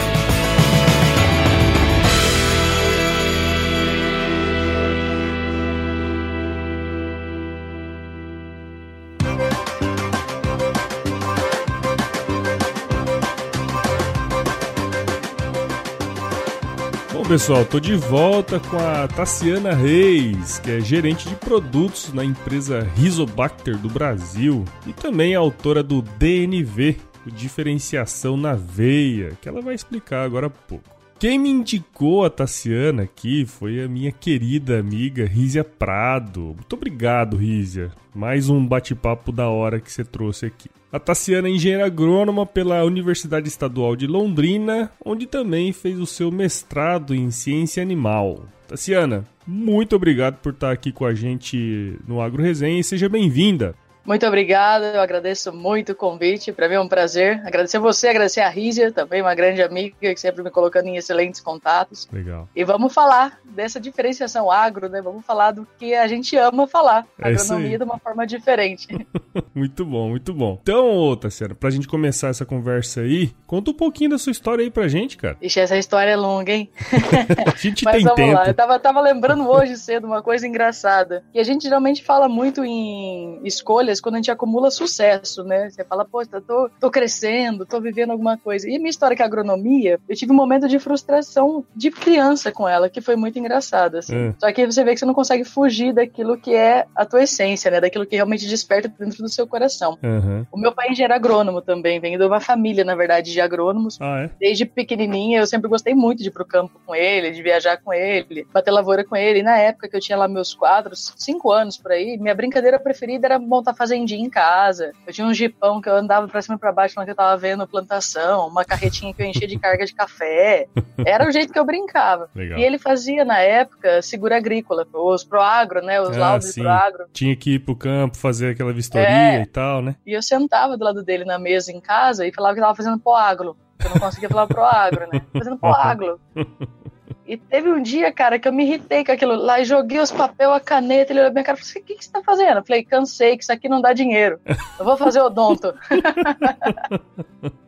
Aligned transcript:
Pessoal, 17.28 17.64
tô 17.64 17.80
de 17.80 17.96
volta 17.96 18.60
com 18.60 18.76
a 18.76 19.08
Tassiana 19.08 19.72
Reis, 19.72 20.58
que 20.58 20.70
é 20.70 20.80
gerente 20.80 21.26
de 21.26 21.34
produtos 21.36 22.12
na 22.12 22.22
empresa 22.22 22.86
Rizobacter 22.94 23.78
do 23.78 23.88
Brasil 23.88 24.64
e 24.86 24.92
também 24.92 25.34
autora 25.34 25.82
do 25.82 26.02
DNV, 26.02 26.96
Diferenciação 27.26 28.36
na 28.36 28.54
Veia, 28.54 29.38
que 29.40 29.48
ela 29.48 29.62
vai 29.62 29.74
explicar 29.74 30.24
agora 30.24 30.48
há 30.48 30.50
pouco. 30.50 30.93
Quem 31.24 31.38
me 31.38 31.48
indicou 31.48 32.22
a 32.22 32.28
Tassiana 32.28 33.04
aqui 33.04 33.46
foi 33.46 33.82
a 33.82 33.88
minha 33.88 34.12
querida 34.12 34.78
amiga 34.78 35.24
Rízia 35.24 35.64
Prado. 35.64 36.52
Muito 36.54 36.74
obrigado, 36.74 37.38
Rízia. 37.38 37.90
Mais 38.14 38.50
um 38.50 38.62
bate-papo 38.66 39.32
da 39.32 39.48
hora 39.48 39.80
que 39.80 39.90
você 39.90 40.04
trouxe 40.04 40.44
aqui. 40.44 40.68
A 40.92 41.00
Tassiana 41.00 41.48
é 41.48 41.52
engenheira 41.52 41.86
agrônoma 41.86 42.44
pela 42.44 42.84
Universidade 42.84 43.48
Estadual 43.48 43.96
de 43.96 44.06
Londrina, 44.06 44.92
onde 45.02 45.24
também 45.24 45.72
fez 45.72 45.98
o 45.98 46.04
seu 46.04 46.30
mestrado 46.30 47.14
em 47.14 47.30
ciência 47.30 47.82
animal. 47.82 48.44
Tassiana, 48.68 49.24
muito 49.46 49.96
obrigado 49.96 50.42
por 50.42 50.52
estar 50.52 50.72
aqui 50.72 50.92
com 50.92 51.06
a 51.06 51.14
gente 51.14 51.98
no 52.06 52.20
Agro 52.20 52.42
Resenha 52.42 52.80
e 52.80 52.84
seja 52.84 53.08
bem-vinda. 53.08 53.74
Muito 54.04 54.26
obrigada, 54.26 54.86
eu 54.94 55.00
agradeço 55.00 55.52
muito 55.52 55.92
o 55.92 55.94
convite, 55.94 56.52
para 56.52 56.68
mim 56.68 56.74
é 56.74 56.80
um 56.80 56.88
prazer. 56.88 57.40
Agradecer 57.44 57.78
você, 57.78 58.08
agradecer 58.08 58.40
a 58.40 58.48
Rízia, 58.48 58.92
também 58.92 59.22
uma 59.22 59.34
grande 59.34 59.62
amiga 59.62 59.96
que 60.00 60.16
sempre 60.20 60.42
me 60.42 60.50
colocando 60.50 60.86
em 60.86 60.96
excelentes 60.96 61.40
contatos. 61.40 62.08
Legal. 62.12 62.48
E 62.54 62.64
vamos 62.64 62.92
falar 62.92 63.38
dessa 63.44 63.80
diferenciação 63.80 64.50
agro, 64.50 64.88
né? 64.88 65.00
Vamos 65.00 65.24
falar 65.24 65.52
do 65.52 65.66
que 65.78 65.94
a 65.94 66.06
gente 66.06 66.36
ama 66.36 66.66
falar, 66.66 67.06
É 67.18 67.28
agronomia 67.28 67.78
de 67.78 67.84
uma 67.84 67.98
forma 67.98 68.26
diferente. 68.26 68.88
muito 69.54 69.84
bom, 69.84 70.08
muito 70.08 70.32
bom. 70.32 70.58
Então, 70.62 70.96
ô, 70.96 71.16
Tassiana, 71.16 71.54
pra 71.54 71.70
gente 71.70 71.88
começar 71.88 72.28
essa 72.28 72.44
conversa 72.44 73.00
aí, 73.00 73.32
conta 73.46 73.70
um 73.70 73.74
pouquinho 73.74 74.10
da 74.10 74.18
sua 74.18 74.32
história 74.32 74.62
aí 74.62 74.70
pra 74.70 74.88
gente, 74.88 75.16
cara. 75.16 75.36
Ixi, 75.40 75.60
essa 75.60 75.76
história 75.76 76.10
é 76.10 76.16
longa, 76.16 76.52
hein? 76.52 76.70
A 77.46 77.56
gente 77.56 77.84
Mas 77.84 77.96
tem 77.96 78.04
vamos 78.04 78.16
tempo. 78.16 78.34
lá, 78.34 78.46
eu 78.46 78.54
tava, 78.54 78.78
tava 78.78 79.00
lembrando 79.00 79.48
hoje 79.48 79.76
cedo 79.76 80.06
uma 80.06 80.22
coisa 80.22 80.46
engraçada. 80.46 81.24
E 81.34 81.40
a 81.40 81.42
gente 81.42 81.62
geralmente 81.62 82.02
fala 82.04 82.28
muito 82.28 82.64
em 82.64 83.40
escolhas 83.44 83.93
quando 84.00 84.16
a 84.16 84.18
gente 84.18 84.30
acumula 84.30 84.70
sucesso, 84.70 85.44
né? 85.44 85.70
Você 85.70 85.84
fala, 85.84 86.06
eu 86.32 86.40
tô, 86.40 86.70
tô 86.80 86.90
crescendo, 86.90 87.66
tô 87.66 87.80
vivendo 87.80 88.10
alguma 88.10 88.36
coisa. 88.36 88.68
E 88.68 88.78
minha 88.78 88.90
história 88.90 89.16
com 89.16 89.22
a 89.22 89.26
agronomia, 89.26 89.98
eu 90.08 90.16
tive 90.16 90.32
um 90.32 90.36
momento 90.36 90.68
de 90.68 90.78
frustração 90.78 91.64
de 91.74 91.90
criança 91.90 92.52
com 92.52 92.68
ela, 92.68 92.88
que 92.88 93.00
foi 93.00 93.16
muito 93.16 93.38
engraçada, 93.38 93.98
assim. 93.98 94.28
É. 94.28 94.34
Só 94.38 94.52
que 94.52 94.66
você 94.66 94.84
vê 94.84 94.92
que 94.92 95.00
você 95.00 95.06
não 95.06 95.14
consegue 95.14 95.44
fugir 95.44 95.92
daquilo 95.92 96.36
que 96.36 96.54
é 96.54 96.86
a 96.94 97.04
tua 97.04 97.22
essência, 97.22 97.70
né? 97.70 97.80
Daquilo 97.80 98.06
que 98.06 98.16
realmente 98.16 98.46
desperta 98.46 98.92
dentro 98.98 99.22
do 99.22 99.28
seu 99.28 99.46
coração. 99.46 99.98
Aham. 100.02 100.46
O 100.52 100.58
meu 100.58 100.72
pai 100.72 100.88
é 100.88 100.92
engenheiro 100.92 101.14
agrônomo 101.14 101.60
também, 101.60 102.00
vem 102.00 102.18
de 102.18 102.24
uma 102.24 102.40
família, 102.40 102.84
na 102.84 102.94
verdade, 102.94 103.32
de 103.32 103.40
agrônomos. 103.40 103.98
Ah, 104.00 104.24
é? 104.24 104.30
Desde 104.38 104.64
pequenininha, 104.64 105.40
eu 105.40 105.46
sempre 105.46 105.68
gostei 105.68 105.94
muito 105.94 106.22
de 106.22 106.28
ir 106.28 106.32
pro 106.32 106.44
campo 106.44 106.80
com 106.84 106.94
ele, 106.94 107.30
de 107.30 107.42
viajar 107.42 107.76
com 107.78 107.92
ele, 107.92 108.46
bater 108.52 108.70
lavoura 108.70 109.04
com 109.04 109.16
ele. 109.16 109.40
E 109.40 109.42
na 109.42 109.58
época 109.58 109.88
que 109.88 109.96
eu 109.96 110.00
tinha 110.00 110.16
lá 110.16 110.28
meus 110.28 110.54
quadros, 110.54 111.12
cinco 111.16 111.52
anos 111.52 111.76
por 111.76 111.92
aí, 111.92 112.16
minha 112.18 112.34
brincadeira 112.34 112.78
preferida 112.78 113.26
era 113.26 113.38
montar 113.38 113.74
fazendinha 113.84 114.24
em 114.24 114.30
casa. 114.30 114.92
Eu 115.06 115.12
tinha 115.12 115.26
um 115.26 115.34
jipão 115.34 115.80
que 115.80 115.88
eu 115.88 115.94
andava 115.96 116.26
pra 116.26 116.40
cima 116.40 116.54
e 116.54 116.58
pra 116.58 116.72
baixo 116.72 116.94
quando 116.94 117.08
eu 117.08 117.14
tava 117.14 117.36
vendo 117.36 117.66
plantação, 117.68 118.48
uma 118.48 118.64
carretinha 118.64 119.12
que 119.12 119.22
eu 119.22 119.26
enchia 119.26 119.46
de 119.46 119.58
carga 119.58 119.84
de 119.84 119.94
café. 119.94 120.66
Era 121.06 121.28
o 121.28 121.30
jeito 121.30 121.52
que 121.52 121.58
eu 121.58 121.64
brincava. 121.66 122.30
Legal. 122.34 122.58
E 122.58 122.64
ele 122.64 122.78
fazia, 122.78 123.24
na 123.24 123.38
época, 123.40 124.00
seguro 124.00 124.34
agrícola, 124.34 124.86
os 124.92 125.22
proagro, 125.22 125.82
né? 125.82 126.00
Os 126.00 126.16
Ah, 126.16 126.20
laudos 126.20 126.48
sim. 126.48 126.62
proagro. 126.62 127.04
Tinha 127.12 127.36
que 127.36 127.56
ir 127.56 127.58
pro 127.58 127.76
campo 127.76 128.16
fazer 128.16 128.50
aquela 128.52 128.72
vistoria 128.72 129.06
É. 129.08 129.42
e 129.42 129.46
tal, 129.46 129.82
né? 129.82 129.96
E 130.06 130.12
eu 130.12 130.22
sentava 130.22 130.76
do 130.78 130.84
lado 130.84 131.02
dele 131.02 131.24
na 131.26 131.38
mesa 131.38 131.70
em 131.70 131.80
casa 131.80 132.26
e 132.26 132.32
falava 132.32 132.54
que 132.54 132.60
tava 132.60 132.74
fazendo 132.74 132.98
proagro. 132.98 133.56
Eu 133.84 133.90
não 133.90 133.98
conseguia 133.98 134.30
falar 134.30 134.46
proagro, 134.46 135.06
né? 135.12 135.20
Fazendo 135.36 135.58
proagro. 135.58 136.18
E 137.26 137.36
teve 137.36 137.70
um 137.70 137.80
dia, 137.82 138.12
cara, 138.12 138.38
que 138.38 138.46
eu 138.46 138.52
me 138.52 138.64
irritei 138.64 139.04
com 139.04 139.12
aquilo 139.12 139.34
lá 139.34 139.58
e 139.60 139.64
joguei 139.64 139.98
os 139.98 140.10
papel, 140.12 140.52
a 140.52 140.60
caneta, 140.60 141.12
ele 141.12 141.20
olhou 141.20 141.32
minha 141.32 141.42
cara 141.44 141.56
e 141.56 141.60
falou 141.60 141.70
assim, 141.70 141.80
o 141.80 141.82
que, 141.84 141.94
que 141.94 142.04
você 142.04 142.10
tá 142.12 142.22
fazendo? 142.22 142.58
Eu 142.58 142.64
falei, 142.64 142.84
cansei, 142.84 143.36
que 143.36 143.42
isso 143.44 143.52
aqui 143.52 143.68
não 143.68 143.80
dá 143.80 143.92
dinheiro. 143.94 144.38
Eu 144.78 144.84
vou 144.84 144.96
fazer 144.96 145.20
odonto. 145.22 145.72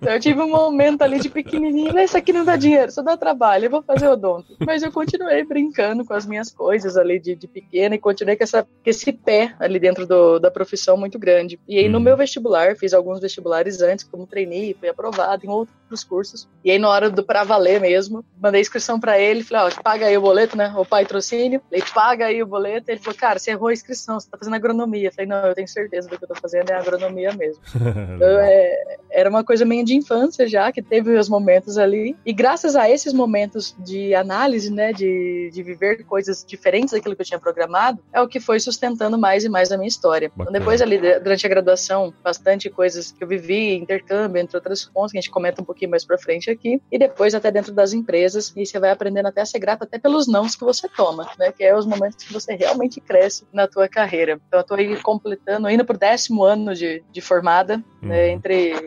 então 0.00 0.12
eu 0.12 0.20
tive 0.20 0.40
um 0.40 0.48
momento 0.50 1.02
ali 1.02 1.18
de 1.18 1.28
pequenininho, 1.28 1.92
"Mas 1.94 2.10
isso 2.10 2.18
aqui 2.18 2.32
não 2.32 2.44
dá 2.44 2.56
dinheiro, 2.56 2.90
só 2.92 3.02
dá 3.02 3.16
trabalho, 3.16 3.66
eu 3.66 3.70
vou 3.70 3.82
fazer 3.82 4.08
odonto. 4.08 4.56
Mas 4.60 4.82
eu 4.82 4.92
continuei 4.92 5.44
brincando 5.44 6.04
com 6.04 6.12
as 6.14 6.26
minhas 6.26 6.50
coisas 6.50 6.96
ali 6.96 7.18
de, 7.18 7.34
de 7.34 7.46
pequena 7.48 7.94
e 7.94 7.98
continuei 7.98 8.36
com, 8.36 8.44
essa, 8.44 8.62
com 8.62 8.68
esse 8.84 9.12
pé 9.12 9.54
ali 9.58 9.78
dentro 9.78 10.06
do- 10.06 10.38
da 10.38 10.50
profissão 10.50 10.96
muito 10.96 11.18
grande. 11.18 11.58
E 11.68 11.78
aí 11.78 11.88
no 11.88 11.98
Uhum. 11.98 12.04
meu 12.04 12.16
vestibular, 12.16 12.76
fiz 12.76 12.92
alguns 12.92 13.20
vestibulares 13.20 13.80
antes, 13.80 14.04
como 14.04 14.26
treinei, 14.26 14.74
fui 14.78 14.88
aprovado 14.88 15.44
em 15.46 15.48
outros 15.48 16.04
cursos. 16.04 16.48
E 16.64 16.70
aí 16.70 16.78
na 16.78 16.88
hora 16.88 17.08
do 17.10 17.22
pra 17.24 17.44
valer 17.44 17.80
mesmo, 17.80 18.24
mandei 18.40 18.60
inscrição 18.60 18.98
pra 19.00 19.18
ele, 19.18 19.42
falei, 19.46 19.72
ó, 19.72 19.82
paga 19.82 20.06
aí 20.06 20.16
o 20.16 20.20
boleto, 20.20 20.56
né? 20.56 20.72
O 20.76 20.84
patrocínio. 20.84 21.60
Falei, 21.70 21.84
paga 21.94 22.26
aí 22.26 22.42
o 22.42 22.46
boleto. 22.46 22.90
Ele 22.90 23.00
falou, 23.00 23.18
cara, 23.18 23.38
você 23.38 23.52
errou 23.52 23.68
a 23.68 23.72
inscrição, 23.72 24.18
você 24.18 24.28
tá 24.28 24.36
fazendo 24.36 24.54
agronomia. 24.54 25.08
Eu 25.08 25.12
falei, 25.12 25.26
não, 25.26 25.46
eu 25.46 25.54
tenho 25.54 25.68
certeza 25.68 26.08
do 26.08 26.18
que 26.18 26.24
eu 26.24 26.28
tô 26.28 26.34
fazendo 26.34 26.70
é 26.70 26.74
agronomia 26.74 27.32
mesmo. 27.32 27.62
Então, 28.16 28.38
é, 28.40 28.96
era 29.10 29.28
uma 29.28 29.44
coisa 29.44 29.64
meio 29.64 29.84
de 29.84 29.94
infância 29.94 30.46
já, 30.48 30.70
que 30.72 30.82
teve 30.82 31.16
os 31.16 31.28
momentos 31.28 31.76
ali. 31.76 32.16
E 32.24 32.32
graças 32.32 32.76
a 32.76 32.88
esses 32.88 33.12
momentos 33.12 33.74
de 33.78 34.14
análise, 34.14 34.72
né, 34.72 34.92
de, 34.92 35.50
de 35.52 35.62
viver 35.62 36.04
coisas 36.04 36.44
diferentes 36.46 36.92
daquilo 36.92 37.14
que 37.14 37.22
eu 37.22 37.26
tinha 37.26 37.38
programado, 37.38 38.00
é 38.12 38.20
o 38.20 38.28
que 38.28 38.40
foi 38.40 38.58
sustentando 38.60 39.18
mais 39.18 39.44
e 39.44 39.48
mais 39.48 39.72
a 39.72 39.76
minha 39.76 39.88
história. 39.88 40.30
Então, 40.34 40.52
depois 40.52 40.80
ali, 40.80 40.98
durante 41.20 41.46
a 41.46 41.48
graduação, 41.48 42.12
bastante 42.22 42.70
coisas 42.70 43.12
que 43.12 43.22
eu 43.22 43.28
vivi, 43.28 43.74
intercâmbio, 43.74 44.40
entre 44.40 44.56
outras 44.56 44.84
pontos, 44.84 45.12
que 45.12 45.18
a 45.18 45.20
gente 45.20 45.30
comenta 45.30 45.62
um 45.62 45.64
pouquinho 45.64 45.90
mais 45.90 46.04
pra 46.04 46.18
frente 46.18 46.50
aqui. 46.50 46.80
E 46.90 46.98
depois 46.98 47.34
até 47.34 47.50
dentro 47.50 47.72
das 47.72 47.92
empresas, 47.92 48.52
e 48.56 48.64
você 48.64 48.78
vai 48.78 48.90
aprendendo 48.90 49.26
até 49.36 49.42
a 49.42 49.46
ser 49.46 49.58
grato 49.58 49.82
até 49.82 49.98
pelos 49.98 50.26
nãos 50.26 50.56
que 50.56 50.64
você 50.64 50.88
toma, 50.88 51.28
né, 51.38 51.52
que 51.52 51.62
é 51.62 51.76
os 51.76 51.84
momentos 51.84 52.24
que 52.24 52.32
você 52.32 52.54
realmente 52.54 53.00
cresce 53.00 53.46
na 53.52 53.68
tua 53.68 53.86
carreira. 53.86 54.40
Então, 54.48 54.60
eu 54.60 54.64
tô 54.64 54.74
aí 54.74 54.96
completando, 55.02 55.68
indo 55.68 55.84
pro 55.84 55.98
décimo 55.98 56.42
ano 56.42 56.74
de, 56.74 57.04
de 57.12 57.20
formada, 57.20 57.76
né, 58.00 58.26
Uhum. 58.26 58.32
entre 58.32 58.86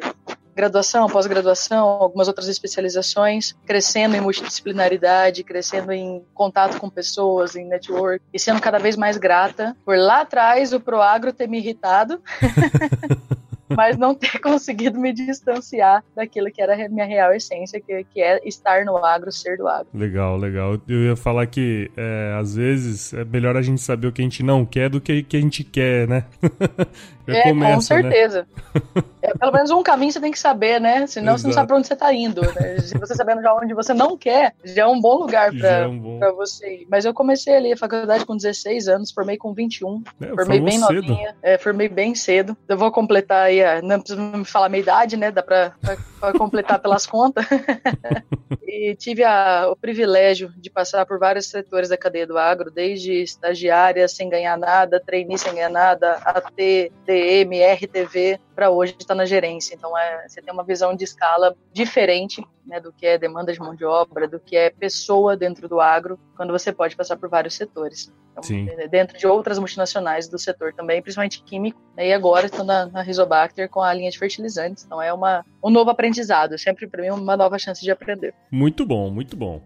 graduação, 0.56 1.08
pós-graduação, 1.08 1.88
algumas 1.88 2.28
outras 2.28 2.48
especializações, 2.48 3.56
crescendo 3.66 4.16
em 4.16 4.22
multidisciplinaridade, 4.22 5.44
crescendo 5.44 5.92
em 5.94 6.26
contato 6.34 6.80
com 6.80 6.90
pessoas, 6.90 7.56
em 7.56 7.66
network, 7.66 8.22
e 8.34 8.40
sendo 8.40 8.60
cada 8.60 8.78
vez 8.78 8.98
mais 8.98 9.18
grata 9.18 9.76
por 9.86 9.98
lá 9.98 10.22
atrás 10.22 10.74
o 10.74 10.80
Proagro 10.80 11.32
ter 11.32 11.48
me 11.48 11.60
irritado 11.60 12.22
mas 13.76 13.98
não 13.98 14.16
ter 14.16 14.38
conseguido 14.40 15.00
me 15.00 15.14
distanciar 15.14 16.04
daquilo 16.16 16.52
que 16.52 16.62
era 16.62 16.74
a 16.74 16.90
minha 16.90 17.06
real 17.06 17.34
essência, 17.34 17.80
que, 17.80 18.04
que 18.06 18.22
é 18.22 18.40
estar 18.48 18.86
no 18.86 18.98
agro, 18.98 19.32
ser 19.32 19.58
do 19.58 19.68
agro. 19.68 19.88
Legal, 19.94 20.38
legal. 20.38 20.80
Eu 20.88 21.04
ia 21.04 21.16
falar 21.16 21.46
que 21.48 21.92
é, 21.96 22.36
às 22.40 22.56
vezes 22.56 23.14
é 23.14 23.24
melhor 23.24 23.56
a 23.56 23.62
gente 23.62 23.82
saber 23.82 24.08
o 24.08 24.12
que 24.12 24.22
a 24.22 24.24
gente 24.24 24.44
não 24.44 24.66
quer 24.66 24.90
do 24.90 25.02
que 25.02 25.20
o 25.20 25.24
que 25.24 25.38
a 25.38 25.42
gente 25.42 25.64
quer, 25.64 26.08
né? 26.08 26.26
é, 27.28 27.44
começa, 27.44 27.96
com 27.96 28.02
né? 28.02 28.12
certeza. 28.12 28.48
Né? 28.96 29.04
É, 29.22 29.38
pelo 29.38 29.52
menos 29.52 29.70
um 29.70 29.84
caminho 29.84 30.14
você 30.14 30.22
tem 30.22 30.32
que 30.32 30.40
saber, 30.40 30.80
né? 30.80 31.06
Senão 31.06 31.34
Exato. 31.34 31.42
você 31.42 31.48
não 31.48 31.54
sabe 31.54 31.68
pra 31.68 31.76
onde 31.76 31.88
você 31.88 31.96
tá 31.96 32.14
indo. 32.14 32.42
Né? 32.42 32.80
Se 32.80 32.98
você 32.98 33.14
sabendo 33.14 33.42
já 33.42 33.54
onde 33.54 33.74
você 33.74 33.94
não 33.94 34.18
quer, 34.18 34.54
já 34.64 34.84
é 34.84 34.88
um 34.88 35.00
bom 35.00 35.18
lugar 35.18 35.52
pra, 35.52 35.70
é 35.70 35.88
um 35.88 36.00
bom... 36.00 36.20
pra 36.20 36.32
você 36.32 36.76
ir. 36.76 36.88
Mas 36.90 37.04
eu 37.04 37.14
comecei 37.14 37.54
ali 37.54 37.74
a 37.74 37.78
faculdade 37.78 38.26
com 38.26 38.38
16 38.38 38.88
anos, 38.88 39.12
formei 39.12 39.38
com 39.38 39.54
21. 39.54 40.04
É, 40.22 40.28
formei 40.28 40.62
bem 40.62 40.80
cedo. 40.80 40.94
novinha. 40.94 41.36
É, 41.42 41.58
formei 41.58 41.90
bem 41.90 42.16
cedo. 42.16 42.56
Eu 42.68 42.78
vou 42.78 42.92
completar 42.94 43.48
aí, 43.48 43.59
não 43.84 44.00
precisa 44.00 44.22
me 44.22 44.46
falar 44.46 44.68
a 44.68 44.70
minha 44.70 44.82
idade, 44.82 45.18
né? 45.18 45.32
Dá 45.32 45.44
pra, 45.44 45.74
pra, 45.82 45.98
pra 46.20 46.34
completar 46.34 46.80
pelas 46.80 47.06
contas. 47.06 47.46
e 48.68 48.96
tive 48.96 49.24
a, 49.24 49.70
o 49.72 49.76
privilégio 49.76 50.54
de 50.58 50.70
passar 50.70 51.06
por 51.06 51.18
vários 51.18 51.48
setores 51.48 51.90
da 51.90 51.98
cadeia 51.98 52.28
do 52.28 52.38
agro, 52.38 52.70
desde 52.70 53.14
estagiária 53.14 54.08
sem 54.08 54.30
ganhar 54.30 54.58
nada, 54.58 55.02
trainee 55.04 55.38
sem 55.38 55.54
ganhar 55.54 55.70
nada, 55.70 56.16
AT, 56.26 56.92
DM, 57.06 57.64
RTV, 57.64 58.40
para 58.56 58.70
hoje 58.70 58.96
estar 59.00 59.16
na 59.16 59.26
gerência. 59.26 59.74
Então, 59.74 59.98
é, 59.98 60.28
você 60.28 60.42
tem 60.42 60.54
uma 60.54 60.64
visão 60.64 60.96
de 60.96 61.04
escala 61.04 61.56
diferente 61.72 62.46
né, 62.66 62.80
do 62.80 62.94
que 62.94 63.06
é 63.06 63.18
demanda 63.18 63.52
de 63.52 63.60
mão 63.60 63.74
de 63.74 63.84
obra, 63.84 64.28
do 64.28 64.40
que 64.40 64.56
é 64.56 64.70
pessoa 64.70 65.36
dentro 65.36 65.68
do 65.68 65.80
agro, 65.80 66.20
quando 66.36 66.52
você 66.52 66.72
pode 66.72 66.96
passar 66.96 67.18
por 67.18 67.28
vários 67.28 67.56
setores. 67.56 68.14
Então, 68.32 68.44
Sim. 68.44 68.70
dentro 68.90 69.18
de 69.18 69.26
outras 69.26 69.58
multinacionais 69.58 70.28
do 70.28 70.38
setor 70.38 70.74
também, 70.74 71.02
principalmente 71.02 71.42
químico, 71.44 71.82
né, 71.96 72.08
e 72.08 72.14
agora 72.14 72.46
estou 72.46 72.64
na, 72.64 72.86
na 72.86 73.02
Rizobacter 73.02 73.70
com 73.70 73.82
a 73.82 73.94
linha 73.94 74.12
de 74.12 74.20
fertilizantes. 74.20 74.86
Então, 74.86 75.02
é 75.02 75.12
uma, 75.12 75.44
um 75.64 75.70
novo 75.70 75.90
aprendizado, 75.90 76.09
sempre 76.58 76.88
para 76.88 77.02
mim 77.02 77.10
uma 77.10 77.38
nova 77.38 77.58
chance 77.58 77.82
de 77.82 77.92
aprender. 77.92 78.34
Muito 78.52 78.86
bom, 78.86 79.10
muito 79.10 79.36
bom. 79.36 79.62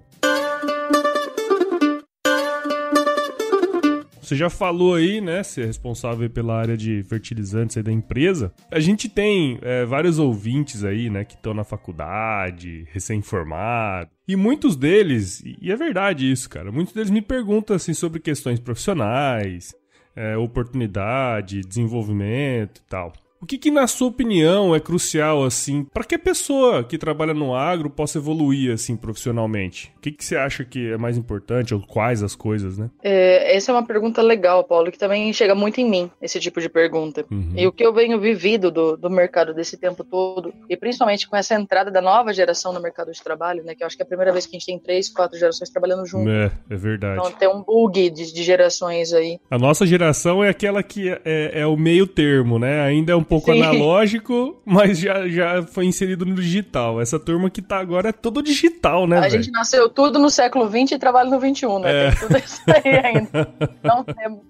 Você 4.23 4.38
já 4.38 4.50
falou 4.50 4.95
aí, 4.95 5.19
né, 5.19 5.43
ser 5.43 5.65
responsável 5.65 6.29
pela 6.29 6.57
área 6.57 6.77
de 6.77 7.03
fertilizantes 7.03 7.75
aí 7.75 7.83
da 7.83 7.91
empresa. 7.91 8.53
A 8.71 8.79
gente 8.79 9.09
tem 9.09 9.59
é, 9.62 9.83
vários 9.83 10.17
ouvintes 10.17 10.85
aí, 10.85 11.09
né, 11.09 11.25
que 11.25 11.35
estão 11.35 11.53
na 11.53 11.65
faculdade, 11.65 12.88
recém-formados. 12.91 14.12
E 14.25 14.38
muitos 14.38 14.77
deles, 14.77 15.43
e 15.62 15.69
é 15.69 15.75
verdade 15.75 16.31
isso, 16.31 16.50
cara, 16.50 16.71
muitos 16.71 16.93
deles 16.93 17.12
me 17.12 17.21
perguntam 17.21 17.75
assim 17.75 17.93
sobre 17.93 18.21
questões 18.21 18.62
profissionais, 18.62 19.75
é, 20.15 20.38
oportunidade, 20.38 21.59
desenvolvimento 21.59 22.77
e 22.77 22.89
tal. 22.89 23.13
O 23.43 23.45
que, 23.45 23.57
que, 23.57 23.69
na 23.69 23.88
sua 23.88 24.07
opinião, 24.07 24.73
é 24.73 24.79
crucial, 24.79 25.43
assim, 25.43 25.83
para 25.83 26.05
que 26.05 26.15
a 26.15 26.19
pessoa 26.19 26.81
que 26.81 26.97
trabalha 26.97 27.33
no 27.33 27.53
agro 27.53 27.89
possa 27.89 28.17
evoluir, 28.17 28.71
assim, 28.71 28.95
profissionalmente? 28.95 29.91
O 29.97 30.00
que, 30.00 30.12
que 30.12 30.23
você 30.23 30.38
acha 30.38 30.63
que 30.63 30.93
é 30.93 30.97
mais 30.97 31.17
importante, 31.17 31.73
ou 31.73 31.81
quais 31.81 32.23
as 32.23 32.35
coisas, 32.35 32.77
né? 32.77 32.89
É, 33.03 33.53
essa 33.53 33.69
é 33.69 33.75
uma 33.75 33.85
pergunta 33.85 34.21
legal, 34.21 34.63
Paulo, 34.63 34.89
que 34.89 34.97
também 34.97 35.33
chega 35.33 35.53
muito 35.53 35.81
em 35.81 35.89
mim, 35.89 36.09
esse 36.21 36.39
tipo 36.39 36.62
de 36.62 36.69
pergunta. 36.69 37.25
Uhum. 37.29 37.51
E 37.57 37.67
o 37.67 37.73
que 37.73 37.85
eu 37.85 37.93
venho 37.93 38.17
vivido 38.17 38.71
do, 38.71 38.95
do 38.95 39.09
mercado 39.09 39.53
desse 39.53 39.75
tempo 39.75 40.05
todo, 40.05 40.53
e 40.69 40.77
principalmente 40.77 41.27
com 41.27 41.35
essa 41.35 41.53
entrada 41.53 41.91
da 41.91 42.01
nova 42.01 42.33
geração 42.33 42.71
no 42.71 42.81
mercado 42.81 43.12
de 43.12 43.21
trabalho, 43.21 43.62
né, 43.65 43.75
que 43.75 43.83
eu 43.83 43.88
acho 43.88 43.97
que 43.97 44.03
é 44.03 44.05
a 44.05 44.07
primeira 44.07 44.31
vez 44.31 44.45
que 44.45 44.55
a 44.55 44.57
gente 44.57 44.67
tem 44.67 44.79
três, 44.79 45.09
quatro 45.09 45.38
gerações 45.38 45.69
trabalhando 45.69 46.05
junto. 46.05 46.29
É, 46.29 46.50
é 46.69 46.75
verdade. 46.77 47.19
Então 47.19 47.29
tem 47.29 47.50
um 47.50 47.62
bug 47.62 48.09
de, 48.09 48.33
de 48.33 48.41
gerações 48.41 49.12
aí. 49.12 49.38
A 49.51 49.57
nossa 49.57 49.85
geração 49.85 50.41
é 50.41 50.47
aquela 50.47 50.81
que 50.81 51.09
é, 51.09 51.21
é, 51.25 51.59
é 51.59 51.67
o 51.67 51.75
meio 51.75 52.07
termo, 52.07 52.57
né? 52.57 52.79
Ainda 52.79 53.12
é 53.12 53.15
um 53.17 53.33
pouco 53.34 53.52
Sim. 53.52 53.62
analógico, 53.63 54.62
mas 54.63 55.00
já, 55.00 55.28
já 55.28 55.63
foi 55.63 55.86
inserido 55.86 56.25
no 56.25 56.36
digital. 56.36 57.02
Essa 57.02 57.20
turma 57.20 57.50
que 57.50 57.62
tá 57.62 57.80
agora 57.80 58.10
é 58.10 58.12
todo 58.12 58.44
digital, 58.44 59.08
né? 59.08 59.18
A 59.18 59.22
véio? 59.22 59.32
gente 59.32 59.52
nasceu 59.52 59.90
tudo 59.90 60.20
no 60.20 60.30
século 60.30 60.68
XX 60.70 60.94
e 60.94 61.00
trabalha 61.00 61.30
no 61.30 61.40
XXI, 61.40 61.66
né? 61.80 62.08
É. 62.08 62.12
Tem 62.12 62.20
tudo 62.20 62.38
isso 62.38 62.62
aí 62.68 63.06
ainda. 63.06 63.54
Então 63.80 64.06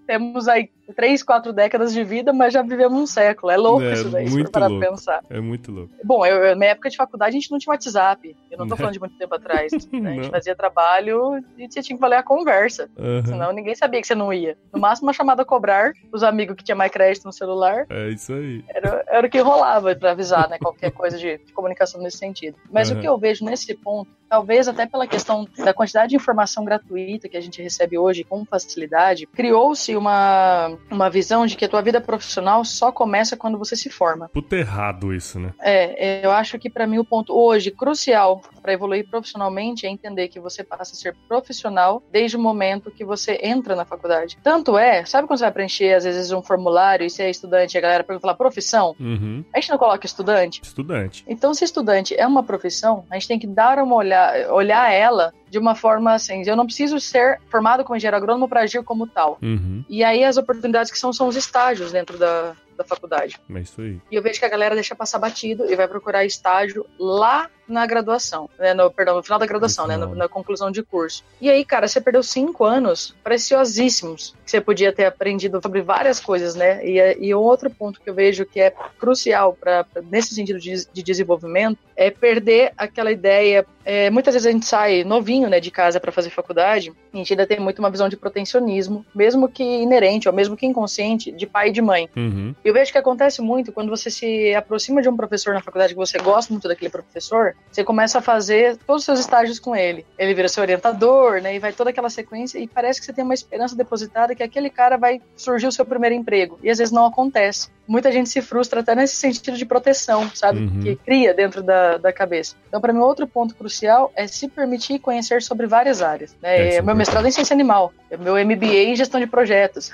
temos 0.05 0.47
aí 0.47 0.69
três, 0.95 1.23
quatro 1.23 1.53
décadas 1.53 1.93
de 1.93 2.03
vida, 2.03 2.33
mas 2.33 2.53
já 2.53 2.61
vivemos 2.61 2.99
um 2.99 3.07
século. 3.07 3.51
É 3.51 3.57
louco 3.57 3.83
é, 3.83 3.93
isso 3.93 4.09
daí, 4.09 4.29
muito 4.29 4.51
para 4.51 4.67
pensar. 4.67 5.23
É 5.29 5.39
muito 5.39 5.71
louco. 5.71 5.93
Bom, 6.03 6.25
eu, 6.25 6.49
na 6.49 6.55
minha 6.55 6.71
época 6.71 6.89
de 6.89 6.97
faculdade 6.97 7.35
a 7.35 7.39
gente 7.39 7.51
não 7.51 7.57
tinha 7.57 7.71
WhatsApp. 7.71 8.35
Eu 8.51 8.57
não 8.57 8.67
tô 8.67 8.75
falando 8.75 8.93
de 8.93 8.99
muito 8.99 9.17
tempo 9.17 9.33
atrás. 9.33 9.71
Né? 9.93 10.11
A 10.11 10.13
gente 10.15 10.29
fazia 10.31 10.55
trabalho 10.55 11.37
e 11.57 11.67
tinha 11.67 11.83
que 11.83 11.95
valer 11.95 12.17
a 12.17 12.23
conversa. 12.23 12.89
Uhum. 12.97 13.25
Senão 13.25 13.53
ninguém 13.53 13.75
sabia 13.75 14.01
que 14.01 14.07
você 14.07 14.15
não 14.15 14.33
ia. 14.33 14.57
No 14.73 14.79
máximo 14.79 15.07
uma 15.07 15.13
chamada 15.13 15.43
a 15.43 15.45
cobrar, 15.45 15.93
os 16.11 16.23
amigos 16.23 16.55
que 16.55 16.63
tinham 16.63 16.77
mais 16.77 16.91
crédito 16.91 17.25
no 17.25 17.31
celular. 17.31 17.85
É 17.89 18.09
isso 18.09 18.33
aí. 18.33 18.63
Era, 18.73 19.03
era 19.07 19.27
o 19.27 19.29
que 19.29 19.39
rolava 19.39 19.95
para 19.95 20.11
avisar, 20.11 20.49
né? 20.49 20.57
Qualquer 20.57 20.91
coisa 20.91 21.17
de, 21.17 21.37
de 21.37 21.53
comunicação 21.53 22.01
nesse 22.01 22.17
sentido. 22.17 22.57
Mas 22.71 22.89
uhum. 22.89 22.97
o 22.97 23.01
que 23.01 23.07
eu 23.07 23.17
vejo 23.17 23.45
nesse 23.45 23.73
ponto 23.75 24.09
talvez 24.33 24.67
até 24.67 24.87
pela 24.87 25.05
questão 25.05 25.47
da 25.63 25.75
quantidade 25.75 26.09
de 26.09 26.15
informação 26.15 26.65
gratuita 26.65 27.29
que 27.29 27.37
a 27.37 27.41
gente 27.41 27.61
recebe 27.61 27.99
hoje 27.99 28.23
com 28.23 28.43
facilidade, 28.43 29.27
criou-se 29.27 29.95
uma, 29.95 30.75
uma 30.89 31.07
visão 31.07 31.45
de 31.45 31.55
que 31.55 31.65
a 31.65 31.69
tua 31.69 31.83
vida 31.83 32.01
profissional 32.01 32.65
só 32.65 32.91
começa 32.91 33.37
quando 33.37 33.59
você 33.59 33.75
se 33.75 33.91
forma. 33.91 34.27
Puta 34.29 34.55
errado 34.55 35.13
isso, 35.13 35.39
né? 35.39 35.53
É, 35.61 36.25
eu 36.25 36.31
acho 36.31 36.57
que 36.57 36.67
para 36.67 36.87
mim 36.87 36.97
o 36.97 37.05
ponto 37.05 37.31
hoje 37.31 37.69
crucial 37.69 38.41
para 38.59 38.73
evoluir 38.73 39.07
profissionalmente 39.07 39.85
é 39.85 39.89
entender 39.89 40.29
que 40.29 40.39
você 40.39 40.63
passa 40.63 40.93
a 40.93 40.95
ser 40.95 41.15
profissional 41.27 42.01
desde 42.11 42.35
o 42.35 42.39
momento 42.39 42.89
que 42.89 43.05
você 43.05 43.39
entra 43.43 43.75
na 43.75 43.85
faculdade. 43.85 44.39
Tanto 44.41 44.79
é, 44.79 45.05
sabe 45.05 45.27
quando 45.27 45.37
você 45.37 45.45
vai 45.45 45.51
preencher 45.51 45.93
às 45.93 46.05
vezes 46.05 46.31
um 46.31 46.41
formulário 46.41 47.05
e 47.05 47.09
você 47.09 47.23
é 47.23 47.29
estudante 47.29 47.75
e 47.75 47.77
a 47.77 47.81
galera 47.81 48.03
pergunta 48.03 48.25
lá 48.25 48.33
profissão? 48.33 48.95
Uhum. 48.99 49.45
A 49.53 49.59
gente 49.59 49.69
não 49.69 49.77
coloca 49.77 50.07
estudante? 50.07 50.59
Estudante. 50.63 51.23
Então, 51.27 51.53
se 51.53 51.63
estudante 51.63 52.15
é 52.15 52.25
uma 52.25 52.41
profissão, 52.41 53.05
a 53.11 53.13
gente 53.13 53.27
tem 53.27 53.37
que 53.37 53.45
dar 53.45 53.77
uma 53.77 53.95
olhada, 53.95 54.22
olhar 54.49 54.91
ela 54.91 55.33
de 55.53 55.59
uma 55.59 55.75
forma 55.75 56.15
assim, 56.15 56.41
eu 56.47 56.55
não 56.55 56.65
preciso 56.65 56.99
ser 56.99 57.39
formado 57.47 57.83
como 57.83 57.95
engenheiro 57.95 58.17
agrônomo 58.17 58.49
para 58.49 58.61
agir 58.61 58.81
como 58.83 59.05
tal. 59.05 59.37
Uhum. 59.39 59.85
E 59.87 60.03
aí 60.03 60.23
as 60.23 60.35
oportunidades 60.35 60.91
que 60.91 60.97
são 60.97 61.13
são 61.13 61.27
os 61.27 61.35
estágios 61.35 61.91
dentro 61.91 62.17
da, 62.17 62.55
da 62.75 62.83
faculdade. 62.83 63.39
É 63.53 63.59
isso 63.59 63.79
aí. 63.79 64.01
E 64.11 64.15
eu 64.15 64.23
vejo 64.23 64.39
que 64.39 64.45
a 64.45 64.49
galera 64.49 64.73
deixa 64.73 64.95
passar 64.95 65.19
batido 65.19 65.71
e 65.71 65.75
vai 65.75 65.87
procurar 65.87 66.25
estágio 66.25 66.87
lá 66.97 67.49
na 67.67 67.85
graduação, 67.85 68.49
né? 68.59 68.73
No, 68.73 68.91
perdão, 68.91 69.15
no 69.15 69.23
final 69.23 69.39
da 69.39 69.45
graduação, 69.45 69.87
né? 69.87 69.95
No, 69.95 70.13
na 70.13 70.27
conclusão 70.27 70.69
de 70.69 70.83
curso. 70.83 71.23
E 71.39 71.49
aí, 71.49 71.63
cara, 71.63 71.87
você 71.87 72.01
perdeu 72.01 72.21
cinco 72.21 72.65
anos 72.65 73.15
preciosíssimos 73.23 74.35
que 74.43 74.51
você 74.51 74.59
podia 74.59 74.91
ter 74.91 75.05
aprendido 75.05 75.59
sobre 75.61 75.81
várias 75.81 76.19
coisas, 76.19 76.55
né? 76.55 76.85
E, 76.85 77.27
e 77.27 77.35
um 77.35 77.39
outro 77.39 77.69
ponto 77.69 78.01
que 78.01 78.09
eu 78.09 78.13
vejo 78.13 78.45
que 78.45 78.59
é 78.59 78.73
crucial 78.99 79.53
para 79.53 79.85
nesse 80.09 80.35
sentido 80.35 80.59
de, 80.59 80.85
de, 80.91 81.03
desenvolvimento 81.03 81.79
é 81.95 82.11
perder 82.11 82.73
aquela 82.77 83.11
ideia. 83.11 83.65
É, 83.85 84.09
muitas 84.09 84.33
vezes 84.33 84.47
a 84.47 84.51
gente 84.51 84.65
sai 84.65 85.03
novinho, 85.03 85.42
né, 85.49 85.59
de 85.59 85.71
casa 85.71 85.99
para 85.99 86.11
fazer 86.11 86.29
faculdade, 86.29 86.93
a 87.13 87.17
gente 87.17 87.33
ainda 87.33 87.47
tem 87.47 87.59
muito 87.59 87.79
uma 87.79 87.89
visão 87.89 88.09
de 88.09 88.17
protecionismo, 88.17 89.05
mesmo 89.13 89.47
que 89.47 89.63
inerente, 89.63 90.27
ou 90.27 90.33
mesmo 90.33 90.55
que 90.55 90.65
inconsciente, 90.65 91.31
de 91.31 91.45
pai 91.45 91.69
e 91.69 91.71
de 91.71 91.81
mãe. 91.81 92.09
Uhum. 92.15 92.53
Eu 92.63 92.73
vejo 92.73 92.91
que 92.91 92.97
acontece 92.97 93.41
muito 93.41 93.71
quando 93.71 93.89
você 93.89 94.09
se 94.09 94.53
aproxima 94.55 95.01
de 95.01 95.09
um 95.09 95.15
professor 95.15 95.53
na 95.53 95.61
faculdade 95.61 95.93
que 95.93 95.99
você 95.99 96.17
gosta 96.17 96.53
muito 96.53 96.67
daquele 96.67 96.89
professor, 96.89 97.55
você 97.71 97.83
começa 97.83 98.19
a 98.19 98.21
fazer 98.21 98.77
todos 98.85 99.01
os 99.01 99.05
seus 99.05 99.19
estágios 99.19 99.59
com 99.59 99.75
ele. 99.75 100.05
Ele 100.17 100.33
vira 100.33 100.47
seu 100.47 100.61
orientador, 100.61 101.41
né? 101.41 101.55
E 101.55 101.59
vai 101.59 101.73
toda 101.73 101.89
aquela 101.89 102.09
sequência 102.09 102.59
e 102.59 102.67
parece 102.67 102.99
que 102.99 103.05
você 103.05 103.13
tem 103.13 103.23
uma 103.23 103.33
esperança 103.33 103.75
depositada 103.75 104.35
que 104.35 104.43
aquele 104.43 104.69
cara 104.69 104.97
vai 104.97 105.21
surgir 105.35 105.67
o 105.67 105.71
seu 105.71 105.85
primeiro 105.85 106.15
emprego. 106.15 106.59
E 106.63 106.69
às 106.69 106.77
vezes 106.77 106.91
não 106.91 107.05
acontece. 107.05 107.69
Muita 107.87 108.11
gente 108.11 108.29
se 108.29 108.41
frustra 108.41 108.79
até 108.79 108.95
nesse 108.95 109.15
sentido 109.15 109.57
de 109.57 109.65
proteção, 109.65 110.29
sabe? 110.33 110.59
Uhum. 110.59 110.79
Que 110.81 110.95
cria 110.95 111.33
dentro 111.33 111.61
da, 111.61 111.97
da 111.97 112.13
cabeça. 112.13 112.55
Então, 112.67 112.79
para 112.79 112.93
mim, 112.93 112.99
outro 112.99 113.27
ponto 113.27 113.55
crucial 113.55 114.11
é 114.15 114.25
se 114.27 114.47
permitir 114.47 114.99
conhecer 114.99 115.41
sobre 115.41 115.67
várias 115.67 116.01
áreas. 116.01 116.35
Né? 116.41 116.75
É, 116.75 116.81
meu 116.81 116.95
mestrado 116.95 117.25
é 117.25 117.29
em 117.29 117.31
ciência 117.31 117.53
animal, 117.53 117.93
meu 118.19 118.33
MBA 118.33 118.83
em 118.83 118.95
gestão 118.95 119.19
de 119.19 119.27
projetos, 119.27 119.91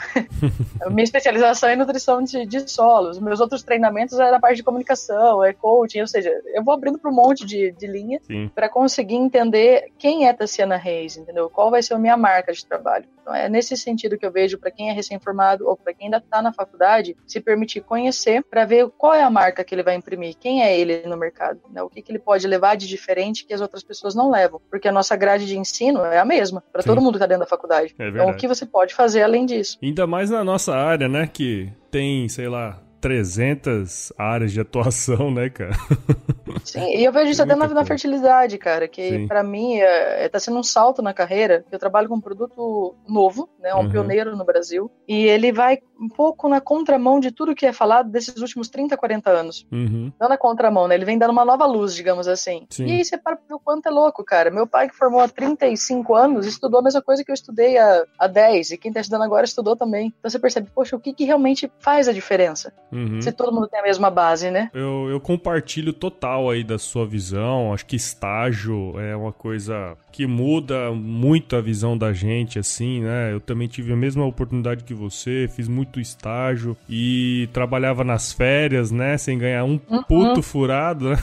minha 0.92 1.04
especialização 1.04 1.70
é 1.70 1.74
em 1.74 1.78
nutrição 1.78 2.24
de, 2.24 2.46
de 2.46 2.70
solos, 2.70 3.20
meus 3.20 3.40
outros 3.40 3.64
treinamentos 3.64 4.20
é 4.20 4.32
na 4.32 4.40
parte 4.40 4.58
de 4.58 4.64
comunicação, 4.64 5.44
é 5.44 5.54
coaching, 5.54 6.02
ou 6.02 6.08
seja, 6.08 6.32
eu 6.54 6.64
vou 6.64 6.74
abrindo 6.74 6.98
para 7.00 7.10
um 7.10 7.14
monte 7.14 7.46
de, 7.46 7.72
de 7.72 7.88
linha 7.88 8.20
para 8.54 8.70
conseguir 8.70 9.16
entender 9.16 9.92
quem 9.98 10.28
é 10.28 10.34
Tassiana 10.34 10.78
Reis, 10.78 11.18
entendeu? 11.18 11.50
Qual 11.50 11.70
vai 11.72 11.82
ser 11.82 11.94
a 11.94 12.00
minha 12.00 12.18
marca 12.18 12.54
de 12.54 12.66
trabalho. 12.66 13.06
Então, 13.30 13.36
é 13.36 13.48
nesse 13.48 13.78
sentido 13.78 14.18
que 14.18 14.26
eu 14.26 14.32
vejo 14.32 14.58
para 14.58 14.72
quem 14.72 14.90
é 14.90 14.94
recém-formado 14.94 15.68
ou 15.68 15.78
para 15.78 15.94
quem 15.94 16.08
ainda 16.08 16.18
está 16.18 16.42
na 16.42 16.52
faculdade, 16.52 17.16
se 17.28 17.40
permitir 17.40 17.82
conhecer 17.82 18.44
para 18.44 18.66
ver 18.66 18.90
qual 18.98 19.14
é 19.14 19.22
a 19.22 19.30
marca 19.30 19.64
que 19.64 19.76
ele 19.76 19.84
vai 19.84 19.96
imprimir, 19.96 20.36
quem 20.40 20.64
é 20.64 20.78
ele 20.78 21.04
no 21.06 21.16
mercado, 21.16 21.60
né? 21.72 21.84
o 21.84 21.90
que, 21.90 22.02
que 22.02 22.12
ele 22.12 22.18
pode 22.18 22.48
levar 22.48 22.76
de 22.76 22.88
diferente 22.88 23.46
que 23.46 23.54
as 23.54 23.62
outras 23.62 23.84
pessoas 23.84 24.16
não 24.16 24.32
levam, 24.32 24.60
porque 24.70 24.88
a 24.88 24.92
nossa 24.92 25.16
grade 25.16 25.46
de 25.46 25.58
ensino 25.58 26.04
é 26.06 26.18
a 26.18 26.26
mesma 26.26 26.64
para 26.72 26.82
todo 26.82 27.02
mundo 27.02 27.12
que 27.12 27.18
está 27.18 27.28
dentro 27.28 27.44
da 27.44 27.50
faculdade. 27.50 27.94
É 28.00 28.10
então, 28.10 28.30
o 28.30 28.36
que 28.36 28.48
você 28.48 28.66
pode 28.66 28.96
fazer 28.96 29.22
além 29.22 29.46
disso? 29.46 29.78
Ainda 29.84 30.08
mais 30.08 30.32
na 30.32 30.44
nossa 30.44 30.76
área, 30.76 31.08
né, 31.08 31.30
que 31.32 31.72
tem, 31.92 32.28
sei 32.28 32.48
lá, 32.48 32.82
300 33.00 34.14
áreas 34.18 34.52
de 34.52 34.60
atuação, 34.60 35.32
né, 35.32 35.50
cara? 35.50 35.74
Sim, 36.64 36.96
e 36.96 37.04
eu 37.04 37.12
vejo 37.12 37.32
isso 37.32 37.42
até 37.42 37.56
na, 37.56 37.68
na, 37.68 37.86
fertilidade, 37.86 38.58
cara, 38.58 38.88
que 38.88 39.28
para 39.28 39.44
mim 39.44 39.78
é, 39.78 40.26
é, 40.26 40.30
tá 40.30 40.40
sendo 40.40 40.58
um 40.58 40.64
salto 40.64 41.02
na 41.02 41.14
carreira. 41.14 41.64
Eu 41.72 41.80
trabalho 41.80 42.10
com 42.10 42.16
um 42.16 42.22
produto 42.22 42.96
novo, 43.08 43.50
né, 43.60 43.74
um 43.74 43.80
uhum. 43.80 43.90
pioneiro 43.90 44.36
no 44.36 44.44
Brasil, 44.44 44.92
e 45.08 45.26
ele 45.26 45.52
vai 45.52 45.80
um 46.00 46.08
pouco 46.08 46.48
na 46.48 46.62
contramão 46.62 47.20
de 47.20 47.32
tudo 47.32 47.56
que 47.56 47.66
é 47.66 47.74
falado 47.74 48.10
desses 48.10 48.38
últimos 48.38 48.70
30, 48.70 48.96
40 48.96 49.30
anos. 49.30 49.68
Uhum. 49.72 50.12
Não 50.20 50.30
na 50.30 50.38
contramão, 50.38 50.88
né? 50.88 50.96
Ele 50.96 51.06
vem 51.06 51.18
dando 51.18 51.32
uma 51.32 51.44
nova 51.44 51.66
luz, 51.66 51.94
digamos 51.94 52.28
assim. 52.28 52.66
Sim. 52.70 52.86
E 52.86 52.92
aí 52.94 53.06
você 53.06 53.18
para 53.18 53.36
ver 53.36 53.54
o 53.54 53.60
quanto 53.60 53.88
é 53.88 53.92
louco, 53.92 54.24
cara. 54.24 54.50
Meu 54.50 54.66
pai, 54.66 54.88
que 54.88 54.96
formou 54.96 55.20
há 55.20 55.28
35 55.28 56.16
anos, 56.16 56.46
estudou 56.46 56.80
a 56.80 56.84
mesma 56.84 57.02
coisa 57.02 57.24
que 57.24 57.32
eu 57.32 57.34
estudei 57.34 57.78
há, 57.78 58.06
há 58.18 58.28
10, 58.28 58.72
e 58.72 58.78
quem 58.78 58.94
tá 58.94 59.02
estudando 59.02 59.24
agora 59.24 59.46
estudou 59.46 59.76
também. 59.76 60.14
Então 60.18 60.30
você 60.30 60.40
percebe, 60.40 60.70
poxa, 60.74 60.96
o 60.96 61.00
que, 61.00 61.14
que 61.14 61.26
realmente 61.26 61.70
faz 61.80 62.08
a 62.08 62.14
diferença? 62.14 62.74
Uhum. 62.92 63.22
Se 63.22 63.32
todo 63.32 63.54
mundo 63.54 63.68
tem 63.68 63.80
a 63.80 63.84
mesma 63.84 64.10
base, 64.10 64.50
né? 64.50 64.70
Eu, 64.74 65.08
eu 65.10 65.20
compartilho 65.20 65.94
total 65.94 66.50
aí 66.50 66.64
da 66.64 66.78
sua 66.78 67.06
visão. 67.06 67.74
Acho 67.74 67.86
que 67.86 67.96
estágio 67.96 69.00
é 69.00 69.16
uma 69.16 69.32
coisa 69.32 69.96
que 70.12 70.26
muda 70.26 70.92
muito 70.92 71.56
a 71.56 71.62
visão 71.62 71.98
da 71.98 72.14
gente, 72.14 72.60
assim, 72.60 73.02
né? 73.02 73.32
Eu 73.32 73.40
também 73.40 73.68
tive 73.68 73.94
a 73.94 73.96
mesma 73.96 74.26
oportunidade 74.26 74.84
que 74.84 74.94
você, 74.94 75.50
fiz 75.56 75.68
muito 75.68 76.00
estágio 76.00 76.76
e 76.90 77.48
trabalhava 77.54 78.04
nas 78.04 78.34
férias, 78.34 78.92
né? 78.92 79.18
Sem 79.18 79.38
ganhar 79.38 79.64
um 79.64 79.80
uhum. 79.90 80.04
puto 80.04 80.42
furado, 80.42 81.12
né? 81.12 81.18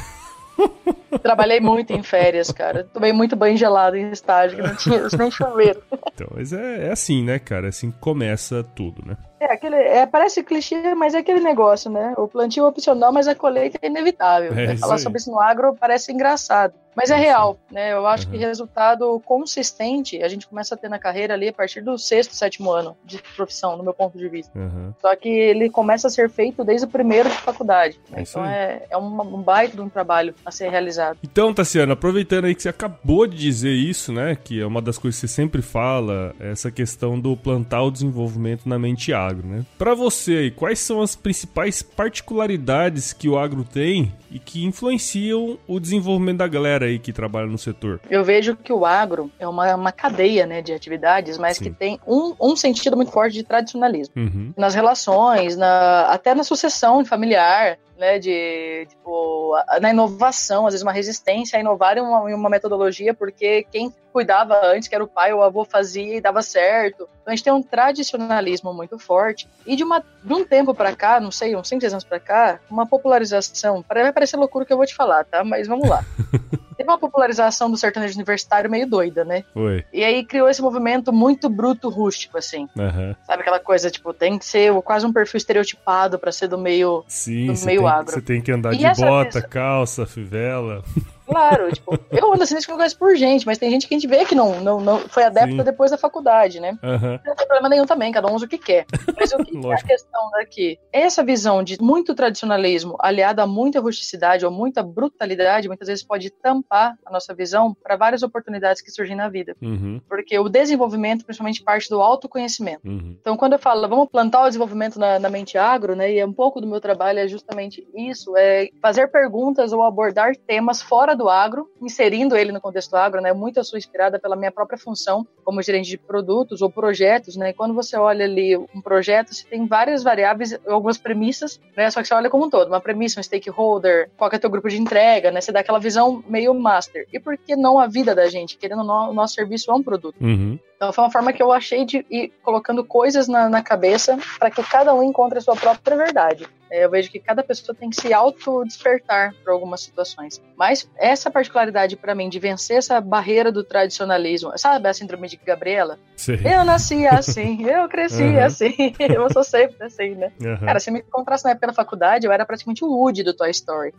Trabalhei 1.22 1.60
muito 1.60 1.92
em 1.92 2.02
férias, 2.02 2.50
cara. 2.50 2.84
Tomei 2.92 3.12
muito 3.12 3.36
banho 3.36 3.56
gelado 3.56 3.96
em 3.96 4.10
estágio, 4.10 4.56
que 4.56 4.62
não 4.62 4.74
tinha 4.74 5.08
nem 5.18 5.30
chuveiro. 5.30 5.82
Então, 6.14 6.28
mas 6.34 6.52
é, 6.52 6.88
é 6.88 6.92
assim, 6.92 7.22
né, 7.22 7.38
cara? 7.38 7.68
Assim 7.68 7.90
começa 7.90 8.62
tudo, 8.62 9.02
né? 9.06 9.16
É, 9.38 9.52
aquele, 9.52 9.76
é, 9.76 10.06
parece 10.06 10.42
clichê, 10.42 10.94
mas 10.94 11.14
é 11.14 11.18
aquele 11.18 11.40
negócio, 11.40 11.90
né? 11.90 12.14
O 12.16 12.26
plantio 12.26 12.64
é 12.64 12.68
opcional, 12.68 13.12
mas 13.12 13.28
a 13.28 13.34
colheita 13.34 13.78
é 13.82 13.86
inevitável. 13.86 14.52
É, 14.52 14.68
né? 14.68 14.76
Falar 14.76 14.98
sobre 14.98 15.18
isso 15.18 15.30
no 15.30 15.40
agro 15.40 15.76
parece 15.78 16.12
engraçado. 16.12 16.74
Mas 16.96 17.10
é 17.10 17.16
real, 17.16 17.58
né? 17.70 17.92
Eu 17.92 18.06
acho 18.06 18.24
uhum. 18.24 18.32
que 18.32 18.38
resultado 18.38 19.20
consistente 19.22 20.22
a 20.22 20.28
gente 20.28 20.46
começa 20.46 20.74
a 20.74 20.78
ter 20.78 20.88
na 20.88 20.98
carreira 20.98 21.34
ali 21.34 21.48
a 21.48 21.52
partir 21.52 21.82
do 21.82 21.98
sexto, 21.98 22.34
sétimo 22.34 22.70
ano 22.70 22.96
de 23.04 23.22
profissão, 23.36 23.76
no 23.76 23.84
meu 23.84 23.92
ponto 23.92 24.16
de 24.16 24.26
vista. 24.26 24.58
Uhum. 24.58 24.94
Só 24.98 25.14
que 25.14 25.28
ele 25.28 25.68
começa 25.68 26.06
a 26.06 26.10
ser 26.10 26.30
feito 26.30 26.64
desde 26.64 26.86
o 26.86 26.88
primeiro 26.88 27.28
de 27.28 27.36
faculdade. 27.36 28.00
Né? 28.08 28.20
É 28.20 28.22
então 28.22 28.44
é, 28.46 28.82
é 28.88 28.96
um, 28.96 29.20
um 29.20 29.42
baita 29.42 29.76
de 29.76 29.82
um 29.82 29.90
trabalho 29.90 30.34
a 30.44 30.50
ser 30.50 30.70
realizado. 30.70 31.18
Então, 31.22 31.52
Tassiana, 31.52 31.92
aproveitando 31.92 32.46
aí 32.46 32.54
que 32.54 32.62
você 32.62 32.70
acabou 32.70 33.26
de 33.26 33.36
dizer 33.36 33.72
isso, 33.72 34.10
né? 34.10 34.34
Que 34.34 34.62
é 34.62 34.66
uma 34.66 34.80
das 34.80 34.96
coisas 34.96 35.20
que 35.20 35.28
você 35.28 35.34
sempre 35.34 35.60
fala, 35.60 36.34
essa 36.40 36.70
questão 36.70 37.20
do 37.20 37.36
plantar 37.36 37.82
o 37.82 37.90
desenvolvimento 37.90 38.66
na 38.66 38.78
mente 38.78 39.12
agro, 39.26 39.46
né? 39.46 39.64
Para 39.78 39.94
você 39.94 40.32
aí, 40.32 40.50
quais 40.50 40.78
são 40.78 41.02
as 41.02 41.16
principais 41.16 41.82
particularidades 41.82 43.12
que 43.12 43.28
o 43.28 43.38
agro 43.38 43.64
tem 43.64 44.12
e 44.30 44.38
que 44.38 44.64
influenciam 44.64 45.58
o 45.66 45.80
desenvolvimento 45.80 46.38
da 46.38 46.48
galera 46.48 46.86
aí 46.86 46.98
que 46.98 47.12
trabalha 47.12 47.46
no 47.46 47.58
setor? 47.58 48.00
Eu 48.10 48.24
vejo 48.24 48.56
que 48.56 48.72
o 48.72 48.84
agro 48.84 49.30
é 49.38 49.46
uma, 49.46 49.74
uma 49.74 49.92
cadeia 49.92 50.46
né, 50.46 50.62
de 50.62 50.72
atividades, 50.72 51.38
mas 51.38 51.56
Sim. 51.56 51.64
que 51.64 51.70
tem 51.70 52.00
um, 52.06 52.34
um 52.40 52.56
sentido 52.56 52.96
muito 52.96 53.10
forte 53.10 53.34
de 53.34 53.42
tradicionalismo. 53.42 54.14
Uhum. 54.16 54.52
Nas 54.56 54.74
relações, 54.74 55.56
na, 55.56 56.06
até 56.06 56.34
na 56.34 56.44
sucessão 56.44 57.04
familiar, 57.04 57.78
né, 57.98 58.18
de 58.18 58.86
tipo, 58.88 59.54
na 59.80 59.90
inovação, 59.90 60.66
às 60.66 60.74
vezes 60.74 60.82
uma 60.82 60.92
resistência 60.92 61.56
a 61.56 61.60
inovar 61.60 61.96
em 61.96 62.00
uma, 62.00 62.30
em 62.30 62.34
uma, 62.34 62.50
metodologia, 62.50 63.14
porque 63.14 63.66
quem 63.70 63.92
cuidava 64.12 64.60
antes, 64.64 64.88
que 64.88 64.94
era 64.94 65.04
o 65.04 65.08
pai 65.08 65.32
ou 65.32 65.40
o 65.40 65.42
avô, 65.42 65.64
fazia 65.64 66.16
e 66.16 66.20
dava 66.20 66.42
certo. 66.42 67.08
Então 67.22 67.32
a 67.32 67.36
gente 67.36 67.44
tem 67.44 67.52
um 67.52 67.62
tradicionalismo 67.62 68.72
muito 68.72 68.98
forte. 68.98 69.48
E 69.66 69.76
de, 69.76 69.84
uma, 69.84 70.02
de 70.22 70.32
um 70.32 70.44
tempo 70.44 70.74
para 70.74 70.94
cá, 70.94 71.20
não 71.20 71.30
sei, 71.30 71.56
uns 71.56 71.68
5, 71.68 71.80
6 71.80 71.92
anos 71.92 72.04
para 72.04 72.20
cá, 72.20 72.60
uma 72.70 72.86
popularização. 72.86 73.84
Vai 73.88 74.12
parecer 74.12 74.36
loucura 74.36 74.64
o 74.64 74.66
que 74.66 74.72
eu 74.72 74.78
vou 74.78 74.86
te 74.86 74.94
falar, 74.94 75.24
tá? 75.24 75.44
Mas 75.44 75.66
vamos 75.66 75.88
lá. 75.88 76.04
Teve 76.86 76.92
uma 76.92 76.98
popularização 76.98 77.68
do 77.68 77.76
sertanejo 77.76 78.14
universitário 78.14 78.70
meio 78.70 78.88
doida, 78.88 79.24
né? 79.24 79.42
Foi. 79.52 79.84
E 79.92 80.04
aí 80.04 80.24
criou 80.24 80.48
esse 80.48 80.62
movimento 80.62 81.12
muito 81.12 81.48
bruto, 81.48 81.88
rústico, 81.88 82.38
assim. 82.38 82.68
Uhum. 82.76 83.14
Sabe 83.26 83.42
aquela 83.42 83.58
coisa, 83.58 83.90
tipo, 83.90 84.14
tem 84.14 84.38
que 84.38 84.44
ser 84.44 84.72
quase 84.82 85.04
um 85.04 85.12
perfil 85.12 85.38
estereotipado 85.38 86.16
para 86.16 86.30
ser 86.30 86.46
do 86.46 86.56
meio, 86.56 87.04
Sim, 87.08 87.52
do 87.52 87.66
meio 87.66 87.80
tem, 87.80 87.88
agro. 87.88 88.12
Você 88.12 88.22
tem 88.22 88.40
que 88.40 88.52
andar 88.52 88.72
e 88.72 88.78
de 88.78 89.00
bota, 89.00 89.40
vez... 89.40 89.46
calça, 89.46 90.06
fivela. 90.06 90.84
Claro, 91.26 91.72
tipo, 91.72 91.98
eu 92.10 92.32
ando 92.32 92.42
assim 92.42 92.54
nesse 92.54 92.70
negócio 92.70 92.98
por 92.98 93.16
gente, 93.16 93.44
mas 93.44 93.58
tem 93.58 93.70
gente 93.70 93.88
que 93.88 93.94
a 93.94 93.98
gente 93.98 94.08
vê 94.08 94.24
que 94.24 94.34
não, 94.34 94.60
não, 94.60 94.80
não 94.80 94.98
foi 95.00 95.24
adepta 95.24 95.50
Sim. 95.50 95.64
depois 95.64 95.90
da 95.90 95.98
faculdade, 95.98 96.60
né? 96.60 96.78
Uhum. 96.82 97.18
Não 97.24 97.34
tem 97.34 97.46
problema 97.46 97.68
nenhum 97.68 97.84
também, 97.84 98.12
cada 98.12 98.30
um 98.30 98.34
usa 98.34 98.46
o 98.46 98.48
que 98.48 98.58
quer. 98.58 98.86
Mas 99.18 99.32
o 99.32 99.38
que 99.38 99.66
é 99.66 99.74
a 99.74 99.82
questão 99.82 100.30
daqui? 100.30 100.78
Essa 100.92 101.24
visão 101.24 101.62
de 101.62 101.80
muito 101.80 102.14
tradicionalismo 102.14 102.96
aliada 103.00 103.42
a 103.42 103.46
muita 103.46 103.80
rusticidade 103.80 104.44
ou 104.44 104.52
muita 104.52 104.82
brutalidade, 104.82 105.68
muitas 105.68 105.88
vezes 105.88 106.04
pode 106.04 106.30
tampar 106.30 106.96
a 107.04 107.10
nossa 107.10 107.34
visão 107.34 107.74
para 107.82 107.96
várias 107.96 108.22
oportunidades 108.22 108.80
que 108.80 108.90
surgem 108.90 109.16
na 109.16 109.28
vida. 109.28 109.56
Uhum. 109.60 110.00
Porque 110.08 110.38
o 110.38 110.48
desenvolvimento, 110.48 111.24
principalmente, 111.24 111.62
parte 111.62 111.88
do 111.88 112.00
autoconhecimento. 112.00 112.86
Uhum. 112.86 113.16
Então, 113.20 113.36
quando 113.36 113.54
eu 113.54 113.58
falo, 113.58 113.88
vamos 113.88 114.08
plantar 114.08 114.44
o 114.44 114.46
desenvolvimento 114.46 114.98
na, 114.98 115.18
na 115.18 115.28
mente 115.28 115.58
agro, 115.58 115.96
né? 115.96 116.12
E 116.12 116.18
é 116.18 116.26
um 116.26 116.32
pouco 116.32 116.60
do 116.60 116.66
meu 116.66 116.80
trabalho 116.80 117.18
é 117.18 117.26
justamente 117.26 117.86
isso, 117.94 118.36
é 118.36 118.68
fazer 118.80 119.08
perguntas 119.08 119.72
ou 119.72 119.82
abordar 119.82 120.36
temas 120.36 120.82
fora 120.82 121.15
do 121.16 121.28
agro, 121.28 121.70
inserindo 121.80 122.36
ele 122.36 122.52
no 122.52 122.60
contexto 122.60 122.94
agro, 122.94 123.20
né? 123.20 123.32
Muito 123.32 123.58
eu 123.58 123.64
sou 123.64 123.78
inspirada 123.78 124.18
pela 124.18 124.36
minha 124.36 124.52
própria 124.52 124.78
função 124.78 125.26
como 125.44 125.62
gerente 125.62 125.88
de 125.88 125.98
produtos 125.98 126.62
ou 126.62 126.70
projetos, 126.70 127.36
né? 127.36 127.50
E 127.50 127.54
quando 127.54 127.74
você 127.74 127.96
olha 127.96 128.24
ali 128.24 128.56
um 128.56 128.80
projeto, 128.82 129.34
você 129.34 129.46
tem 129.46 129.66
várias 129.66 130.02
variáveis, 130.02 130.58
algumas 130.66 130.98
premissas, 130.98 131.60
né? 131.76 131.90
Só 131.90 132.00
que 132.00 132.08
você 132.08 132.14
olha 132.14 132.30
como 132.30 132.46
um 132.46 132.50
todo, 132.50 132.68
uma 132.68 132.80
premissa, 132.80 133.20
um 133.20 133.22
stakeholder, 133.22 134.10
qual 134.16 134.30
é 134.30 134.36
o 134.36 134.40
teu 134.40 134.50
grupo 134.50 134.68
de 134.68 134.80
entrega, 134.80 135.30
né? 135.30 135.40
Você 135.40 135.52
dá 135.52 135.60
aquela 135.60 135.78
visão 135.78 136.22
meio 136.28 136.52
master. 136.54 137.06
E 137.12 137.18
por 137.18 137.36
que 137.36 137.56
não 137.56 137.78
a 137.78 137.86
vida 137.86 138.14
da 138.14 138.28
gente? 138.28 138.56
Querendo 138.56 138.80
ou 138.80 138.86
não, 138.86 139.10
o 139.10 139.14
nosso 139.14 139.34
serviço 139.34 139.70
é 139.70 139.74
um 139.74 139.82
produto. 139.82 140.16
Uhum. 140.20 140.58
Então 140.76 140.92
foi 140.92 141.04
uma 141.04 141.10
forma 141.10 141.32
que 141.32 141.42
eu 141.42 141.50
achei 141.50 141.84
de 141.84 142.04
ir 142.10 142.32
colocando 142.42 142.84
coisas 142.84 143.26
na, 143.26 143.48
na 143.48 143.62
cabeça 143.62 144.18
para 144.38 144.50
que 144.50 144.62
cada 144.62 144.94
um 144.94 145.02
encontre 145.02 145.38
a 145.38 145.40
sua 145.40 145.56
própria 145.56 145.96
verdade. 145.96 146.46
É, 146.70 146.84
eu 146.84 146.90
vejo 146.90 147.10
que 147.10 147.18
cada 147.18 147.42
pessoa 147.42 147.76
tem 147.78 147.90
que 147.90 147.96
se 147.96 148.12
auto-despertar 148.12 149.34
para 149.42 149.52
algumas 149.52 149.80
situações. 149.80 150.40
Mas 150.56 150.90
essa 150.96 151.30
particularidade 151.30 151.96
para 151.96 152.14
mim 152.14 152.28
de 152.28 152.38
vencer 152.38 152.78
essa 152.78 153.00
barreira 153.00 153.52
do 153.52 153.62
tradicionalismo, 153.62 154.56
sabe 154.56 154.88
a 154.88 154.92
síndrome 154.94 155.28
de 155.28 155.36
Gabriela? 155.36 155.98
Sim. 156.16 156.38
Eu 156.44 156.64
nasci 156.64 157.06
assim, 157.06 157.64
eu 157.64 157.88
cresci 157.88 158.22
uhum. 158.22 158.44
assim, 158.44 158.94
eu 158.98 159.30
sou 159.32 159.44
sempre 159.44 159.84
assim, 159.84 160.14
né? 160.14 160.32
Uhum. 160.40 160.58
Cara, 160.58 160.80
se 160.80 160.90
me 160.90 161.00
encontrasse 161.00 161.44
na 161.44 161.50
época 161.50 161.68
da 161.68 161.72
faculdade, 161.72 162.26
eu 162.26 162.32
era 162.32 162.44
praticamente 162.44 162.84
o 162.84 162.88
Woody 162.88 163.22
do 163.22 163.34
Toy 163.34 163.50
Story. 163.50 163.94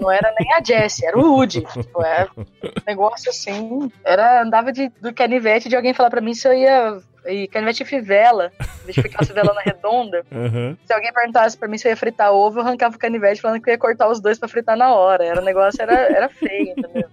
Não 0.00 0.10
era 0.10 0.32
nem 0.38 0.52
a 0.54 0.62
Jessie, 0.62 1.06
era 1.06 1.18
o 1.18 1.34
Woody. 1.34 1.64
Tipo, 1.64 2.02
é 2.02 2.28
um 2.36 2.44
negócio 2.86 3.30
assim, 3.30 3.90
era, 4.04 4.42
andava 4.42 4.72
de, 4.72 4.88
do 5.00 5.12
canivete 5.12 5.68
de 5.68 5.76
alguém 5.76 5.94
falar 5.94 6.10
para 6.10 6.20
mim 6.20 6.34
se 6.34 6.46
eu 6.46 6.52
ia 6.52 7.00
e 7.28 7.46
canivete 7.46 7.84
fivela, 7.84 8.52
deixa 8.84 9.00
eu 9.00 9.04
ficar 9.04 9.24
a 9.24 9.54
na 9.54 9.60
redonda. 9.60 10.24
Uhum. 10.38 10.76
Se 10.84 10.92
alguém 10.92 11.12
perguntasse 11.12 11.56
pra 11.56 11.66
mim 11.66 11.76
se 11.76 11.88
eu 11.88 11.90
ia 11.90 11.96
fritar 11.96 12.32
ovo, 12.32 12.58
eu 12.58 12.62
arrancava 12.62 12.94
o 12.94 12.98
canivete 12.98 13.40
falando 13.40 13.60
que 13.60 13.68
eu 13.68 13.72
ia 13.72 13.78
cortar 13.78 14.08
os 14.08 14.20
dois 14.20 14.38
pra 14.38 14.48
fritar 14.48 14.76
na 14.76 14.94
hora. 14.94 15.24
Era, 15.24 15.40
o 15.40 15.44
negócio 15.44 15.82
era, 15.82 15.94
era 15.94 16.28
feio, 16.28 16.74
entendeu? 16.76 17.08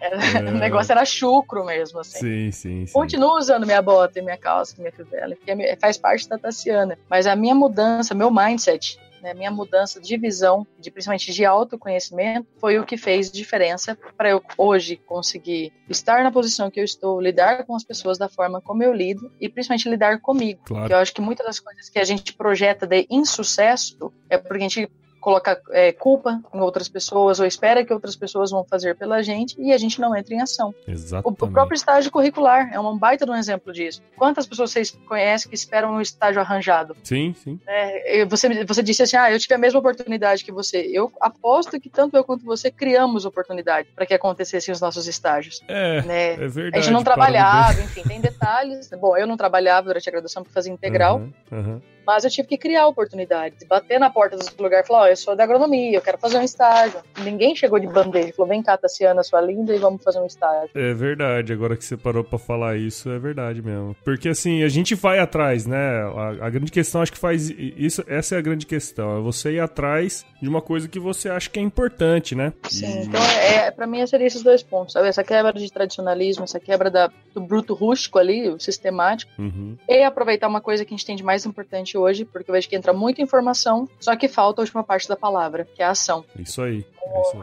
Era, 0.00 0.16
é. 0.38 0.50
O 0.50 0.58
negócio 0.58 0.92
era 0.92 1.04
chucro 1.04 1.64
mesmo, 1.64 2.00
assim. 2.00 2.18
Sim, 2.18 2.52
sim, 2.52 2.86
sim. 2.86 2.92
Continuo 2.92 3.36
usando 3.36 3.66
minha 3.66 3.82
bota 3.82 4.18
e 4.18 4.22
minha 4.22 4.36
calça, 4.36 4.76
minha 4.78 4.92
fivela, 4.92 5.34
porque 5.34 5.50
é 5.50 5.76
faz 5.76 5.98
parte 5.98 6.28
da 6.28 6.38
Tassiana. 6.38 6.96
Mas 7.08 7.26
a 7.26 7.34
minha 7.34 7.54
mudança, 7.54 8.14
meu 8.14 8.30
mindset, 8.30 8.98
né, 9.22 9.34
minha 9.34 9.50
mudança 9.50 10.00
de 10.00 10.16
visão, 10.16 10.66
de 10.78 10.90
principalmente 10.90 11.32
de 11.32 11.44
autoconhecimento, 11.44 12.46
foi 12.58 12.78
o 12.78 12.84
que 12.84 12.96
fez 12.96 13.30
diferença 13.30 13.96
para 14.16 14.30
eu 14.30 14.42
hoje 14.56 14.96
conseguir 14.96 15.72
estar 15.88 16.22
na 16.22 16.30
posição 16.30 16.70
que 16.70 16.80
eu 16.80 16.84
estou, 16.84 17.20
lidar 17.20 17.64
com 17.64 17.74
as 17.74 17.84
pessoas 17.84 18.18
da 18.18 18.28
forma 18.28 18.60
como 18.60 18.82
eu 18.82 18.92
lido 18.92 19.30
e 19.40 19.48
principalmente 19.48 19.88
lidar 19.88 20.20
comigo. 20.20 20.60
Claro. 20.64 20.92
Eu 20.92 20.98
acho 20.98 21.12
que 21.12 21.20
muitas 21.20 21.46
das 21.46 21.60
coisas 21.60 21.88
que 21.88 21.98
a 21.98 22.04
gente 22.04 22.32
projeta 22.32 22.86
de 22.86 23.06
insucesso 23.10 24.12
é 24.28 24.38
porque 24.38 24.64
a 24.64 24.68
gente 24.68 24.90
coloca 25.20 25.60
é, 25.70 25.92
culpa 25.92 26.40
em 26.52 26.60
outras 26.60 26.88
pessoas 26.88 27.38
ou 27.38 27.46
espera 27.46 27.84
que 27.84 27.92
outras 27.92 28.16
pessoas 28.16 28.50
vão 28.50 28.64
fazer 28.64 28.96
pela 28.96 29.22
gente 29.22 29.54
e 29.60 29.72
a 29.72 29.78
gente 29.78 30.00
não 30.00 30.16
entra 30.16 30.34
em 30.34 30.40
ação. 30.40 30.74
Exatamente. 30.86 31.42
O, 31.42 31.46
o 31.46 31.50
próprio 31.50 31.76
estágio 31.76 32.10
curricular 32.10 32.70
é 32.72 32.80
um 32.80 32.96
baita 32.96 33.24
de 33.24 33.30
um 33.30 33.36
exemplo 33.36 33.72
disso. 33.72 34.02
Quantas 34.16 34.46
pessoas 34.46 34.70
vocês 34.70 34.90
conhecem 35.06 35.48
que 35.48 35.54
esperam 35.54 35.92
um 35.92 36.00
estágio 36.00 36.40
arranjado? 36.40 36.96
Sim, 37.02 37.34
sim. 37.34 37.60
É, 37.66 38.24
você, 38.24 38.64
você 38.64 38.82
disse 38.82 39.02
assim, 39.02 39.16
ah, 39.16 39.30
eu 39.30 39.38
tive 39.38 39.54
a 39.54 39.58
mesma 39.58 39.78
oportunidade 39.78 40.44
que 40.44 40.52
você. 40.52 40.78
Eu 40.92 41.12
aposto 41.20 41.78
que 41.80 41.88
tanto 41.88 42.16
eu 42.16 42.24
quanto 42.24 42.44
você 42.44 42.70
criamos 42.70 43.24
oportunidade 43.24 43.88
para 43.94 44.06
que 44.06 44.14
acontecessem 44.14 44.72
os 44.72 44.80
nossos 44.80 45.06
estágios. 45.06 45.62
É, 45.68 46.02
né? 46.02 46.32
é 46.32 46.48
verdade. 46.48 46.78
A 46.78 46.80
gente 46.80 46.92
não 46.92 47.04
trabalhava, 47.04 47.80
enfim, 47.80 48.02
tem 48.02 48.20
detalhes. 48.20 48.88
Bom, 49.00 49.16
eu 49.16 49.26
não 49.26 49.36
trabalhava 49.36 49.88
durante 49.88 50.08
a 50.08 50.12
graduação 50.12 50.42
porque 50.42 50.54
fazia 50.54 50.72
integral. 50.72 51.18
Uhum, 51.18 51.32
uhum. 51.52 51.82
Mas 52.06 52.24
eu 52.24 52.30
tive 52.30 52.48
que 52.48 52.58
criar 52.58 52.86
oportunidades, 52.86 53.66
bater 53.66 53.98
na 53.98 54.10
porta 54.10 54.36
dos 54.36 54.54
lugares 54.56 54.84
e 54.84 54.88
falar: 54.88 55.00
Ó, 55.00 55.04
oh, 55.04 55.08
eu 55.08 55.16
sou 55.16 55.36
da 55.36 55.44
agronomia, 55.44 55.96
eu 55.96 56.02
quero 56.02 56.18
fazer 56.18 56.38
um 56.38 56.42
estágio. 56.42 57.00
Ninguém 57.22 57.54
chegou 57.54 57.78
de 57.78 57.86
bandeja, 57.86 58.32
falou: 58.32 58.48
vem 58.48 58.62
cá, 58.62 58.76
Tassiana, 58.76 59.22
sua 59.22 59.40
linda, 59.40 59.74
e 59.74 59.78
vamos 59.78 60.02
fazer 60.02 60.20
um 60.20 60.26
estágio. 60.26 60.70
É 60.74 60.94
verdade, 60.94 61.52
agora 61.52 61.76
que 61.76 61.84
você 61.84 61.96
parou 61.96 62.24
pra 62.24 62.38
falar 62.38 62.76
isso, 62.76 63.10
é 63.10 63.18
verdade 63.18 63.62
mesmo. 63.62 63.96
Porque 64.04 64.28
assim, 64.28 64.62
a 64.62 64.68
gente 64.68 64.94
vai 64.94 65.18
atrás, 65.18 65.66
né? 65.66 65.76
A, 65.76 66.46
a 66.46 66.50
grande 66.50 66.72
questão, 66.72 67.02
acho 67.02 67.12
que 67.12 67.18
faz 67.18 67.50
isso, 67.50 68.04
essa 68.06 68.34
é 68.34 68.38
a 68.38 68.42
grande 68.42 68.66
questão, 68.66 69.18
é 69.18 69.20
você 69.20 69.52
ir 69.52 69.60
atrás 69.60 70.24
de 70.40 70.48
uma 70.48 70.62
coisa 70.62 70.88
que 70.88 70.98
você 70.98 71.28
acha 71.28 71.48
que 71.50 71.58
é 71.58 71.62
importante, 71.62 72.34
né? 72.34 72.52
Sim, 72.68 73.00
e... 73.00 73.06
então 73.06 73.22
é, 73.22 73.66
é, 73.66 73.70
pra 73.70 73.86
mim 73.86 74.04
seria 74.06 74.26
esses 74.26 74.42
dois 74.42 74.62
pontos, 74.62 74.92
sabe? 74.92 75.08
Essa 75.08 75.22
quebra 75.22 75.52
de 75.52 75.70
tradicionalismo, 75.70 76.44
essa 76.44 76.58
quebra 76.58 76.90
da, 76.90 77.10
do 77.34 77.40
bruto 77.40 77.74
rústico 77.74 78.18
ali, 78.18 78.48
o 78.48 78.58
sistemático, 78.58 79.30
uhum. 79.38 79.76
e 79.88 80.02
aproveitar 80.02 80.48
uma 80.48 80.60
coisa 80.60 80.84
que 80.84 80.94
a 80.94 80.96
gente 80.96 81.06
tem 81.06 81.16
de 81.16 81.22
mais 81.22 81.44
importante 81.44 81.89
hoje, 81.96 82.24
porque 82.24 82.50
eu 82.50 82.54
vejo 82.54 82.68
que 82.68 82.76
entra 82.76 82.92
muita 82.92 83.22
informação, 83.22 83.88
só 83.98 84.14
que 84.16 84.28
falta 84.28 84.60
a 84.60 84.62
última 84.62 84.82
parte 84.84 85.08
da 85.08 85.16
palavra, 85.16 85.66
que 85.74 85.82
é 85.82 85.86
a 85.86 85.90
ação. 85.90 86.24
Isso 86.38 86.62
aí. 86.62 86.84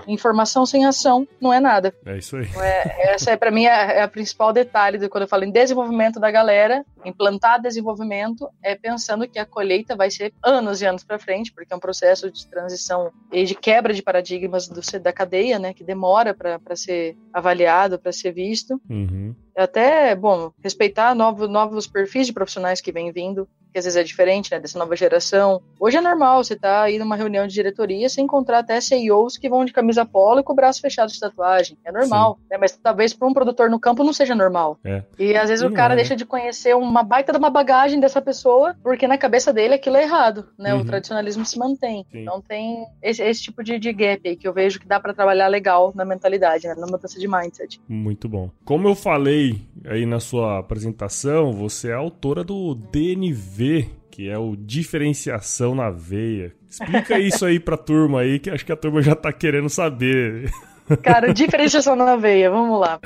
Informação 0.08 0.66
sem 0.66 0.86
ação 0.86 1.28
não 1.42 1.52
é 1.52 1.60
nada. 1.60 1.94
É 2.06 2.18
isso 2.18 2.38
aí. 2.38 2.48
É, 2.58 3.14
essa 3.14 3.32
é 3.32 3.38
para 3.38 3.52
mim 3.52 3.66
é, 3.66 3.98
é 3.98 4.02
a 4.02 4.08
principal 4.08 4.54
detalhe 4.54 4.98
de 4.98 5.10
quando 5.10 5.24
eu 5.24 5.28
falo 5.28 5.44
em 5.44 5.52
desenvolvimento 5.52 6.20
da 6.20 6.32
galera, 6.32 6.86
implantar 7.04 7.62
desenvolvimento 7.62 8.50
é 8.64 8.76
pensando 8.76 9.28
que 9.28 9.40
a 9.40 9.46
colheita 9.46 9.96
vai 9.96 10.10
ser 10.10 10.34
anos 10.44 10.82
e 10.82 10.86
anos 10.86 11.04
para 11.04 11.20
frente, 11.20 11.52
porque 11.52 11.74
é 11.74 11.76
um 11.76 11.80
processo 11.80 12.32
de 12.32 12.48
transição 12.48 13.12
e 13.32 13.44
de 13.44 13.56
quebra 13.56 13.94
de 13.94 14.02
paradigmas 14.02 14.68
do, 14.68 14.82
da 15.00 15.12
cadeia, 15.12 15.60
né, 15.60 15.74
que 15.74 15.84
demora 15.84 16.34
para 16.34 16.76
ser 16.76 17.18
avaliado, 17.34 18.00
para 18.00 18.12
ser 18.12 18.32
visto. 18.32 18.80
Uhum. 18.90 19.36
Até, 19.56 20.16
bom, 20.16 20.52
respeitar 20.64 21.16
novos, 21.16 21.50
novos 21.50 21.88
perfis 21.88 22.28
de 22.28 22.34
profissionais 22.34 22.80
que 22.80 22.92
vêm 22.92 23.12
vindo, 23.12 23.50
que 23.72 23.78
às 23.78 23.86
vezes 23.86 23.98
é 23.98 24.04
diferente, 24.04 24.52
né, 24.52 24.60
dessa 24.60 24.78
nova 24.78 24.96
geração. 24.96 25.62
Hoje 25.80 25.98
é 25.98 26.02
normal 26.02 26.44
você 26.44 26.54
estar 26.54 26.80
tá 26.80 26.84
aí 26.84 26.98
numa 26.98 27.16
reunião 27.16 27.46
de 27.48 27.54
diretoria 27.54 28.10
sem 28.10 28.24
encontrar 28.24 28.60
até 28.60 28.80
CEOs 28.80 29.38
que 29.38 29.50
vão 29.50 29.66
de 29.66 29.74
camisa 29.74 30.06
polo 30.06 30.40
e 30.40 30.44
com 30.44 30.54
o 30.54 30.56
braço 30.56 30.82
fechado 30.82 31.12
de 31.12 31.20
tatuagem. 31.20 31.78
É 31.86 31.92
normal, 31.92 32.40
né, 32.50 32.58
mas 32.58 32.76
talvez 32.78 33.14
para 33.14 33.28
um 33.28 33.34
produtor 33.34 33.70
no 33.70 33.80
campo 33.80 34.04
não 34.04 34.14
seja 34.14 34.36
normal. 34.36 34.78
É. 34.84 35.04
E 35.18 35.36
às 35.36 35.50
vezes 35.50 35.64
e 35.64 35.68
o 35.68 35.74
cara 35.74 35.94
é, 35.94 35.98
deixa 35.98 36.16
de 36.16 36.26
conhecer 36.26 36.76
uma 36.76 37.04
baita 37.04 37.32
de 37.32 37.38
uma 37.38 37.50
bagagem 37.50 38.00
dessa 38.00 38.22
pessoa, 38.22 38.76
porque 38.82 39.08
na 39.08 39.18
cabeça 39.18 39.54
dele 39.54 39.76
aquilo 39.76 39.98
é 39.98 40.04
errado, 40.04 40.48
né? 40.58 40.74
Uhum. 40.74 40.82
O 40.82 40.86
tradicionalismo 40.86 41.46
se 41.46 41.58
mantém. 41.58 42.06
Sim. 42.12 42.22
Então 42.22 42.42
tem 42.42 42.86
esse, 43.02 43.22
esse 43.24 43.44
tipo 43.44 43.64
de, 43.64 43.80
de, 43.80 43.94
gap 43.94 44.28
aí 44.28 44.36
que 44.36 44.48
eu 44.48 44.54
vejo 44.54 44.80
que 44.80 44.88
dá 44.88 45.00
para 45.00 45.14
trabalhar 45.14 45.48
legal 45.48 45.92
na 45.96 46.06
mentalidade, 46.06 46.68
né, 46.68 46.76
na 46.76 46.86
mudança 46.86 47.20
de 47.20 47.28
mindset. 47.28 47.80
Muito 47.88 48.30
bom. 48.30 48.50
Como 48.64 48.88
eu 48.88 48.96
falei 48.96 49.62
aí 49.86 50.06
na 50.06 50.20
sua 50.20 50.60
apresentação, 50.60 51.52
você 51.52 51.90
é 51.90 51.94
autora 51.94 52.44
do 52.44 52.76
DNV 52.76 53.57
que 54.12 54.30
é 54.30 54.38
o 54.38 54.56
diferenciação 54.56 55.76
na 55.76 55.90
veia. 55.90 56.54
Explica 56.70 57.20
isso 57.20 57.46
aí 57.46 57.60
pra 57.60 57.78
turma 57.78 58.22
aí, 58.22 58.40
que 58.40 58.50
acho 58.50 58.66
que 58.66 58.72
a 58.72 58.78
turma 58.78 59.02
já 59.02 59.16
tá 59.16 59.32
querendo 59.32 59.70
saber. 59.70 60.52
Cara, 61.04 61.34
diferenciação 61.34 61.96
na 61.96 62.16
veia, 62.16 62.50
vamos 62.50 62.80
lá. 62.80 63.00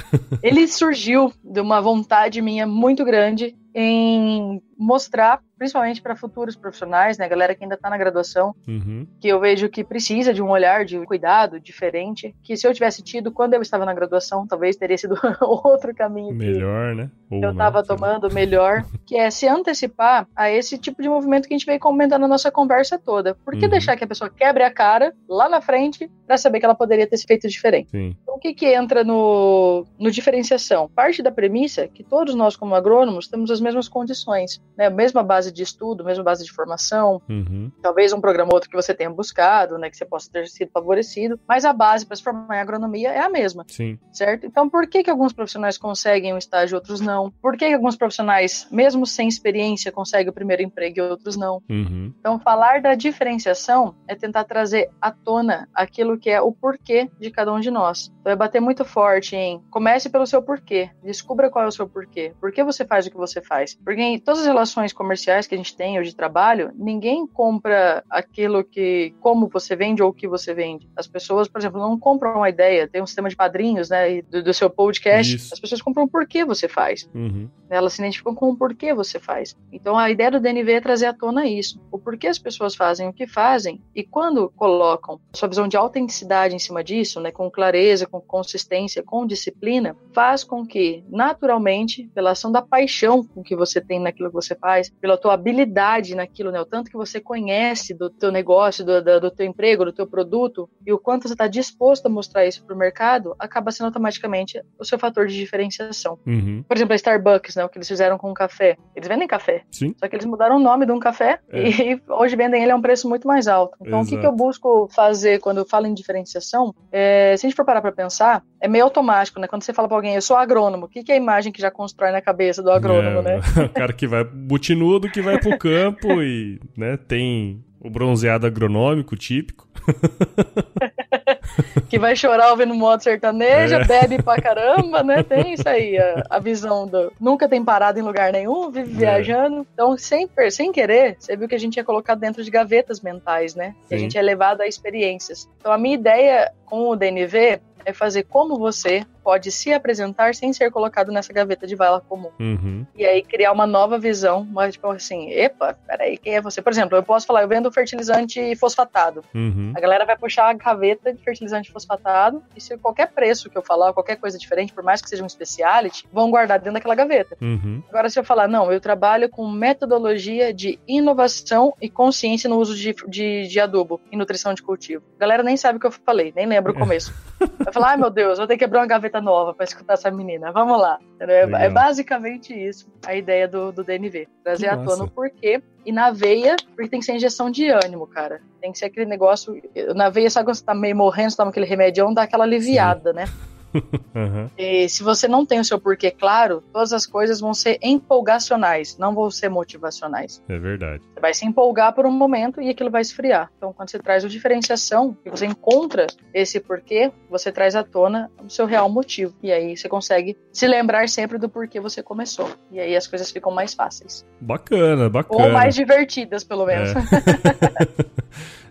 Ele 0.43 0.67
surgiu 0.67 1.33
de 1.43 1.59
uma 1.59 1.81
vontade 1.81 2.41
minha 2.41 2.67
muito 2.67 3.03
grande 3.03 3.55
em 3.73 4.61
mostrar, 4.77 5.39
principalmente 5.57 6.01
para 6.01 6.15
futuros 6.15 6.55
profissionais, 6.55 7.17
né, 7.17 7.29
galera 7.29 7.53
que 7.53 7.63
ainda 7.63 7.75
está 7.75 7.87
na 7.89 7.97
graduação, 7.97 8.55
uhum. 8.67 9.05
que 9.19 9.27
eu 9.27 9.39
vejo 9.39 9.69
que 9.69 9.83
precisa 9.83 10.33
de 10.33 10.41
um 10.41 10.49
olhar 10.49 10.83
de 10.83 10.97
cuidado 11.05 11.59
diferente, 11.59 12.35
que 12.43 12.57
se 12.57 12.67
eu 12.67 12.73
tivesse 12.73 13.03
tido 13.03 13.31
quando 13.31 13.53
eu 13.53 13.61
estava 13.61 13.85
na 13.85 13.93
graduação, 13.93 14.47
talvez 14.47 14.75
teria 14.75 14.97
sido 14.97 15.15
outro 15.39 15.93
caminho. 15.93 16.33
Melhor, 16.33 16.95
né? 16.95 17.11
Ou 17.29 17.39
eu 17.39 17.51
estava 17.51 17.83
tomando 17.83 18.33
melhor, 18.33 18.83
que 19.05 19.15
é 19.15 19.29
se 19.29 19.47
antecipar 19.47 20.27
a 20.35 20.49
esse 20.49 20.77
tipo 20.77 21.01
de 21.01 21.07
movimento 21.07 21.47
que 21.47 21.53
a 21.53 21.57
gente 21.57 21.65
veio 21.65 21.79
comentando 21.79 22.21
na 22.21 22.27
nossa 22.27 22.51
conversa 22.51 22.97
toda. 22.97 23.35
Por 23.35 23.55
que 23.55 23.65
uhum. 23.65 23.71
deixar 23.71 23.95
que 23.95 24.03
a 24.03 24.07
pessoa 24.07 24.31
quebre 24.31 24.63
a 24.63 24.73
cara 24.73 25.13
lá 25.29 25.47
na 25.47 25.61
frente 25.61 26.09
para 26.25 26.37
saber 26.37 26.59
que 26.59 26.65
ela 26.65 26.75
poderia 26.75 27.05
ter 27.05 27.17
feito 27.19 27.47
diferente? 27.47 27.91
Sim. 27.91 28.15
Então, 28.21 28.35
o 28.35 28.39
que 28.39 28.53
que 28.53 28.65
entra 28.65 29.03
no, 29.03 29.85
no 29.99 30.09
diferenciação? 30.09 30.89
Parte 30.89 31.21
da 31.21 31.31
premissa 31.31 31.87
que 31.87 32.03
todos 32.03 32.33
nós 32.33 32.55
como 32.55 32.73
agrônomos 32.73 33.27
temos 33.27 33.51
as 33.51 33.60
mesmas 33.61 33.87
condições, 33.87 34.61
né? 34.77 34.89
Mesma 34.89 35.23
base 35.23 35.51
de 35.51 35.63
estudo, 35.63 36.03
mesma 36.03 36.23
base 36.23 36.43
de 36.43 36.51
formação, 36.51 37.21
uhum. 37.29 37.71
talvez 37.81 38.13
um 38.13 38.21
programa 38.21 38.49
ou 38.51 38.55
outro 38.55 38.69
que 38.69 38.75
você 38.75 38.93
tenha 38.93 39.09
buscado, 39.09 39.77
né? 39.77 39.89
Que 39.89 39.97
você 39.97 40.05
possa 40.05 40.29
ter 40.31 40.47
sido 40.47 40.71
favorecido, 40.71 41.39
mas 41.47 41.65
a 41.65 41.73
base 41.73 42.05
para 42.05 42.15
se 42.15 42.23
formar 42.23 42.57
em 42.57 42.61
agronomia 42.61 43.09
é 43.09 43.19
a 43.19 43.29
mesma, 43.29 43.65
Sim. 43.67 43.97
certo? 44.11 44.45
Então, 44.45 44.69
por 44.69 44.87
que 44.87 45.03
que 45.03 45.09
alguns 45.09 45.33
profissionais 45.33 45.77
conseguem 45.77 46.33
um 46.33 46.37
estágio 46.37 46.75
e 46.75 46.77
outros 46.77 47.01
não? 47.01 47.31
Por 47.41 47.57
que 47.57 47.67
que 47.67 47.73
alguns 47.73 47.95
profissionais, 47.95 48.67
mesmo 48.71 49.05
sem 49.05 49.27
experiência, 49.27 49.91
conseguem 49.91 50.29
o 50.29 50.33
primeiro 50.33 50.61
emprego 50.61 50.97
e 50.97 51.01
outros 51.01 51.35
não? 51.35 51.61
Uhum. 51.69 52.13
Então, 52.19 52.39
falar 52.39 52.81
da 52.81 52.95
diferenciação 52.95 53.95
é 54.07 54.15
tentar 54.15 54.43
trazer 54.43 54.89
à 55.01 55.11
tona 55.11 55.67
aquilo 55.73 56.17
que 56.17 56.29
é 56.29 56.41
o 56.41 56.51
porquê 56.51 57.09
de 57.19 57.29
cada 57.31 57.53
um 57.53 57.59
de 57.59 57.71
nós. 57.71 58.11
Então, 58.19 58.31
é 58.31 58.35
bater 58.35 58.59
muito 58.59 58.83
forte 58.85 59.35
em 59.35 59.59
comece 59.69 60.09
pelo 60.09 60.25
seu 60.25 60.41
porquê, 60.41 60.89
descubra 61.03 61.49
qual 61.49 61.65
é 61.65 61.67
o 61.67 61.71
seu 61.71 61.87
porquê, 61.87 62.33
por 62.39 62.51
que 62.51 62.63
você 62.63 62.85
faz 62.85 63.05
o 63.05 63.11
que 63.11 63.17
você 63.17 63.41
faz, 63.41 63.50
porque 63.83 64.01
em 64.01 64.19
todas 64.19 64.41
as 64.41 64.47
relações 64.47 64.93
comerciais 64.93 65.47
que 65.47 65.55
a 65.55 65.57
gente 65.57 65.75
tem 65.75 65.97
ou 65.97 66.03
de 66.03 66.15
trabalho, 66.15 66.71
ninguém 66.75 67.27
compra 67.27 68.03
aquilo 68.09 68.63
que, 68.63 69.13
como 69.19 69.47
você 69.47 69.75
vende 69.75 70.01
ou 70.01 70.09
o 70.09 70.13
que 70.13 70.27
você 70.27 70.53
vende. 70.53 70.89
As 70.95 71.07
pessoas, 71.07 71.47
por 71.47 71.59
exemplo, 71.59 71.79
não 71.79 71.99
compram 71.99 72.37
uma 72.37 72.49
ideia, 72.49 72.87
tem 72.87 73.01
um 73.01 73.05
sistema 73.05 73.29
de 73.29 73.35
padrinhos, 73.35 73.89
né, 73.89 74.21
do, 74.21 74.43
do 74.43 74.53
seu 74.53 74.69
podcast. 74.69 75.35
Isso. 75.35 75.53
As 75.53 75.59
pessoas 75.59 75.81
compram 75.81 76.05
o 76.05 76.09
porquê 76.09 76.45
você 76.45 76.67
faz. 76.67 77.09
Uhum. 77.13 77.49
Elas 77.69 77.93
se 77.93 78.01
identificam 78.01 78.35
com 78.35 78.49
o 78.49 78.55
porquê 78.55 78.93
você 78.93 79.19
faz. 79.19 79.55
Então 79.71 79.97
a 79.97 80.09
ideia 80.09 80.31
do 80.31 80.39
DNV 80.39 80.73
é 80.73 80.81
trazer 80.81 81.05
à 81.07 81.13
tona 81.13 81.45
isso. 81.45 81.81
O 81.91 81.97
porquê 81.97 82.27
as 82.27 82.39
pessoas 82.39 82.75
fazem 82.75 83.07
o 83.07 83.13
que 83.13 83.27
fazem 83.27 83.81
e 83.95 84.03
quando 84.03 84.49
colocam 84.55 85.19
sua 85.33 85.47
visão 85.47 85.67
de 85.67 85.77
autenticidade 85.77 86.55
em 86.55 86.59
cima 86.59 86.83
disso, 86.83 87.19
né, 87.19 87.31
com 87.31 87.49
clareza, 87.49 88.05
com 88.05 88.19
consistência, 88.19 89.03
com 89.03 89.25
disciplina, 89.25 89.95
faz 90.13 90.43
com 90.43 90.65
que, 90.65 91.03
naturalmente, 91.09 92.09
pela 92.13 92.31
ação 92.31 92.51
da 92.51 92.61
paixão 92.61 93.23
com 93.41 93.43
que 93.43 93.55
você 93.55 93.81
tem 93.81 93.99
naquilo 93.99 94.29
que 94.29 94.35
você 94.35 94.55
faz, 94.55 94.89
pela 95.01 95.17
tua 95.17 95.33
habilidade 95.33 96.15
naquilo, 96.15 96.51
né? 96.51 96.61
O 96.61 96.65
tanto 96.65 96.89
que 96.89 96.97
você 96.97 97.19
conhece 97.19 97.93
do 97.93 98.09
teu 98.09 98.31
negócio, 98.31 98.85
do, 98.85 99.01
do, 99.03 99.19
do 99.19 99.31
teu 99.31 99.45
emprego, 99.45 99.83
do 99.83 99.91
teu 99.91 100.07
produto 100.07 100.69
e 100.85 100.93
o 100.93 100.99
quanto 100.99 101.27
você 101.27 101.33
está 101.33 101.47
disposto 101.47 102.05
a 102.05 102.09
mostrar 102.09 102.45
isso 102.45 102.63
para 102.63 102.75
o 102.75 102.77
mercado, 102.77 103.35
acaba 103.39 103.71
sendo 103.71 103.87
automaticamente 103.87 104.61
o 104.79 104.85
seu 104.85 104.99
fator 104.99 105.27
de 105.27 105.35
diferenciação. 105.35 106.17
Uhum. 106.25 106.63
Por 106.67 106.77
exemplo, 106.77 106.93
a 106.93 106.95
Starbucks, 106.95 107.55
né? 107.55 107.65
O 107.65 107.69
que 107.69 107.77
eles 107.77 107.87
fizeram 107.87 108.17
com 108.17 108.31
o 108.31 108.33
café. 108.33 108.77
Eles 108.95 109.07
vendem 109.07 109.27
café. 109.27 109.63
Sim. 109.71 109.93
Só 109.97 110.07
que 110.07 110.15
eles 110.15 110.25
mudaram 110.25 110.57
o 110.57 110.59
nome 110.59 110.85
de 110.85 110.91
um 110.91 110.99
café 110.99 111.39
é. 111.49 111.69
e 111.69 112.01
hoje 112.07 112.35
vendem 112.35 112.61
ele 112.61 112.71
a 112.71 112.75
um 112.75 112.81
preço 112.81 113.09
muito 113.09 113.27
mais 113.27 113.47
alto. 113.47 113.75
Então, 113.81 114.01
Exato. 114.01 114.05
o 114.05 114.09
que, 114.09 114.21
que 114.21 114.27
eu 114.27 114.31
busco 114.31 114.87
fazer 114.93 115.39
quando 115.39 115.59
eu 115.59 115.65
falo 115.65 115.87
em 115.87 115.93
diferenciação? 115.93 116.73
É, 116.91 117.35
se 117.37 117.45
a 117.45 117.49
gente 117.49 117.55
for 117.55 117.65
parar 117.65 117.81
para 117.81 117.91
pensar, 117.91 118.43
é 118.59 118.67
meio 118.67 118.83
automático, 118.83 119.39
né? 119.39 119.47
Quando 119.47 119.63
você 119.63 119.73
fala 119.73 119.87
para 119.87 119.97
alguém, 119.97 120.15
eu 120.15 120.21
sou 120.21 120.37
agrônomo, 120.37 120.85
o 120.85 120.89
que, 120.89 121.03
que 121.03 121.11
é 121.11 121.15
a 121.15 121.17
imagem 121.17 121.51
que 121.51 121.61
já 121.61 121.71
constrói 121.71 122.11
na 122.11 122.21
cabeça 122.21 122.61
do 122.61 122.71
agrônomo, 122.71 123.19
é, 123.19 123.21
né? 123.21 123.30
O 123.65 123.69
cara 123.69 123.93
que 123.93 124.07
vai 124.07 124.23
butinudo, 124.23 125.09
que 125.09 125.21
vai 125.21 125.39
pro 125.39 125.57
campo 125.57 126.21
e, 126.21 126.59
né, 126.77 126.97
tem 126.97 127.63
o 127.79 127.89
bronzeado 127.89 128.45
agronômico 128.45 129.15
típico. 129.15 129.67
que 131.89 131.97
vai 131.97 132.15
chorar 132.15 132.51
ouvindo 132.51 132.73
moto 132.73 133.01
sertaneja, 133.01 133.77
é. 133.77 133.83
bebe 133.83 134.21
pra 134.21 134.37
caramba, 134.41 135.03
né? 135.03 135.23
Tem 135.23 135.53
isso 135.53 135.67
aí, 135.67 135.97
a, 135.97 136.23
a, 136.29 136.39
visão 136.39 136.85
do. 136.85 137.11
Nunca 137.19 137.49
tem 137.49 137.63
parado 137.63 137.99
em 137.99 138.03
lugar 138.03 138.31
nenhum, 138.31 138.69
vive 138.69 138.93
é. 138.93 138.97
viajando. 138.97 139.65
Então, 139.73 139.97
sem, 139.97 140.29
sem 140.51 140.71
querer, 140.71 141.15
você 141.19 141.35
viu 141.35 141.47
que 141.47 141.55
a 141.55 141.59
gente 141.59 141.79
é 141.79 141.83
colocado 141.83 142.19
dentro 142.19 142.43
de 142.43 142.51
gavetas 142.51 143.01
mentais, 143.01 143.55
né? 143.55 143.75
A 143.91 143.97
gente 143.97 144.17
é 144.17 144.21
levado 144.21 144.61
a 144.61 144.67
experiências. 144.67 145.49
Então, 145.59 145.71
a 145.71 145.77
minha 145.77 145.95
ideia 145.95 146.51
com 146.65 146.89
o 146.89 146.95
DNV 146.95 147.59
é 147.83 147.93
fazer 147.93 148.23
como 148.23 148.59
você 148.59 149.03
pode 149.23 149.51
se 149.51 149.73
apresentar 149.73 150.35
sem 150.35 150.51
ser 150.53 150.71
colocado 150.71 151.11
nessa 151.11 151.31
gaveta 151.33 151.67
de 151.67 151.75
vala 151.75 152.01
comum. 152.01 152.31
Uhum. 152.39 152.85
E 152.95 153.05
aí 153.05 153.21
criar 153.21 153.51
uma 153.51 153.67
nova 153.67 153.97
visão, 153.97 154.47
mas 154.49 154.73
tipo 154.73 154.89
assim, 154.91 155.31
epa, 155.31 155.77
peraí, 155.87 156.17
quem 156.17 156.35
é 156.35 156.41
você? 156.41 156.61
Por 156.61 156.71
exemplo, 156.71 156.97
eu 156.97 157.03
posso 157.03 157.25
falar, 157.25 157.41
eu 157.43 157.47
vendo 157.47 157.71
fertilizante 157.71 158.55
fosfatado. 158.55 159.23
Uhum. 159.33 159.73
A 159.75 159.79
galera 159.79 160.05
vai 160.05 160.17
puxar 160.17 160.49
a 160.49 160.53
gaveta 160.53 161.13
de 161.13 161.23
fertilizante 161.23 161.71
fosfatado 161.71 162.43
e 162.55 162.61
se 162.61 162.77
qualquer 162.77 163.11
preço 163.11 163.49
que 163.49 163.57
eu 163.57 163.61
falar, 163.61 163.93
qualquer 163.93 164.17
coisa 164.17 164.37
diferente, 164.37 164.73
por 164.73 164.83
mais 164.83 165.01
que 165.01 165.09
seja 165.09 165.23
um 165.23 165.29
speciality, 165.29 166.07
vão 166.11 166.29
guardar 166.29 166.59
dentro 166.59 166.73
daquela 166.73 166.95
gaveta. 166.95 167.37
Uhum. 167.41 167.83
Agora, 167.89 168.09
se 168.09 168.19
eu 168.19 168.23
falar, 168.23 168.47
não, 168.47 168.71
eu 168.71 168.79
trabalho 168.79 169.29
com 169.29 169.49
metodologia 169.49 170.53
de 170.53 170.79
inovação 170.87 171.73
e 171.81 171.89
consciência 171.89 172.49
no 172.49 172.57
uso 172.57 172.75
de, 172.75 172.95
de, 173.07 173.47
de 173.47 173.59
adubo 173.59 173.99
e 174.11 174.17
nutrição 174.17 174.53
de 174.53 174.61
cultivo. 174.61 175.03
A 175.17 175.19
galera 175.19 175.43
nem 175.43 175.57
sabe 175.57 175.77
o 175.77 175.79
que 175.79 175.87
eu 175.87 175.91
falei, 175.91 176.33
nem 176.35 176.45
lembra 176.45 176.71
o 176.71 176.75
começo. 176.75 177.13
Vai 177.59 177.73
falar, 177.73 177.89
ai 177.91 177.97
meu 177.97 178.09
Deus, 178.09 178.37
vou 178.37 178.47
ter 178.47 178.57
que 178.57 178.63
abrir 178.63 178.79
uma 178.79 178.87
gaveta 178.87 179.10
nova 179.19 179.53
para 179.53 179.63
escutar 179.65 179.95
essa 179.95 180.11
menina. 180.11 180.51
Vamos 180.51 180.79
lá. 180.79 180.99
É, 181.19 181.41
é, 181.65 181.69
basicamente 181.69 182.53
isso 182.53 182.87
a 183.05 183.15
ideia 183.15 183.47
do, 183.47 183.71
do 183.71 183.83
DNV. 183.83 184.27
Trazer 184.43 184.67
à 184.67 184.77
tona 184.77 185.03
o 185.03 185.09
porquê. 185.09 185.61
E 185.83 185.91
na 185.91 186.11
veia, 186.11 186.55
porque 186.75 186.89
tem 186.89 186.99
que 186.99 187.05
ser 187.05 187.15
injeção 187.15 187.49
de 187.49 187.69
ânimo, 187.69 188.05
cara. 188.05 188.41
Tem 188.61 188.71
que 188.71 188.77
ser 188.77 188.85
aquele 188.85 189.07
negócio. 189.07 189.59
Na 189.95 190.09
veia, 190.09 190.29
sabe 190.29 190.45
quando 190.45 190.55
você 190.55 190.63
tá 190.63 190.75
meio 190.75 190.95
morrendo, 190.95 191.31
você 191.31 191.37
toma 191.37 191.49
aquele 191.49 191.65
remédio, 191.65 192.13
dá 192.13 192.23
aquela 192.23 192.43
aliviada, 192.43 193.09
Sim. 193.09 193.15
né? 193.15 193.25
Uhum. 193.73 194.49
E 194.57 194.89
se 194.89 195.03
você 195.03 195.27
não 195.27 195.45
tem 195.45 195.59
o 195.59 195.65
seu 195.65 195.79
porquê 195.79 196.11
claro, 196.11 196.63
todas 196.71 196.93
as 196.93 197.05
coisas 197.05 197.39
vão 197.39 197.53
ser 197.53 197.77
empolgacionais, 197.81 198.97
não 198.97 199.13
vão 199.13 199.29
ser 199.31 199.49
motivacionais. 199.49 200.41
É 200.47 200.57
verdade. 200.57 201.03
Você 201.13 201.19
vai 201.19 201.33
se 201.33 201.45
empolgar 201.45 201.93
por 201.93 202.05
um 202.05 202.11
momento 202.11 202.61
e 202.61 202.69
aquilo 202.69 202.89
vai 202.89 203.01
esfriar. 203.01 203.51
Então, 203.57 203.73
quando 203.73 203.89
você 203.89 203.99
traz 203.99 204.23
o 204.23 204.29
diferenciação 204.29 205.17
e 205.25 205.29
você 205.29 205.45
encontra 205.45 206.07
esse 206.33 206.59
porquê, 206.59 207.11
você 207.29 207.51
traz 207.51 207.75
à 207.75 207.83
tona 207.83 208.29
o 208.43 208.49
seu 208.49 208.65
real 208.65 208.89
motivo. 208.89 209.33
E 209.41 209.51
aí 209.51 209.75
você 209.75 209.87
consegue 209.87 210.37
se 210.51 210.67
lembrar 210.67 211.07
sempre 211.09 211.37
do 211.37 211.49
porquê 211.49 211.79
você 211.79 212.03
começou. 212.03 212.49
E 212.71 212.79
aí 212.79 212.95
as 212.95 213.07
coisas 213.07 213.31
ficam 213.31 213.51
mais 213.51 213.73
fáceis. 213.73 214.25
Bacana, 214.39 215.09
bacana. 215.09 215.45
Ou 215.45 215.51
mais 215.51 215.75
divertidas, 215.75 216.43
pelo 216.43 216.65
menos. 216.65 216.89
É. 216.89 216.95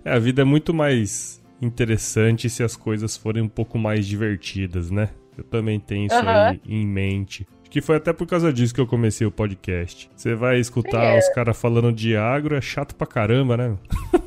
é, 0.11 0.13
a 0.15 0.19
vida 0.19 0.43
é 0.43 0.45
muito 0.45 0.75
mais 0.75 1.40
interessante 1.61 2.49
se 2.49 2.63
as 2.63 2.77
coisas 2.77 3.17
forem 3.17 3.43
um 3.43 3.49
pouco 3.49 3.79
mais 3.79 4.07
divertidas, 4.07 4.91
né? 4.91 5.11
Eu 5.37 5.45
também 5.45 5.79
tenho 5.79 6.07
isso 6.07 6.15
uhum. 6.17 6.29
aí 6.29 6.61
em 6.67 6.87
mente. 6.87 7.47
Que 7.71 7.81
foi 7.81 7.97
até 7.97 8.13
por 8.13 8.27
causa 8.27 8.53
disso 8.53 8.75
que 8.75 8.81
eu 8.81 8.87
comecei 8.87 9.27
o 9.27 9.31
podcast. 9.31 10.11
Você 10.17 10.35
vai 10.35 10.59
escutar 10.59 11.15
é. 11.15 11.19
os 11.19 11.29
caras 11.29 11.59
falando 11.59 11.93
de 11.93 12.17
agro, 12.17 12.57
é 12.57 12.61
chato 12.61 12.95
pra 12.97 13.07
caramba, 13.07 13.57
né? 13.57 13.77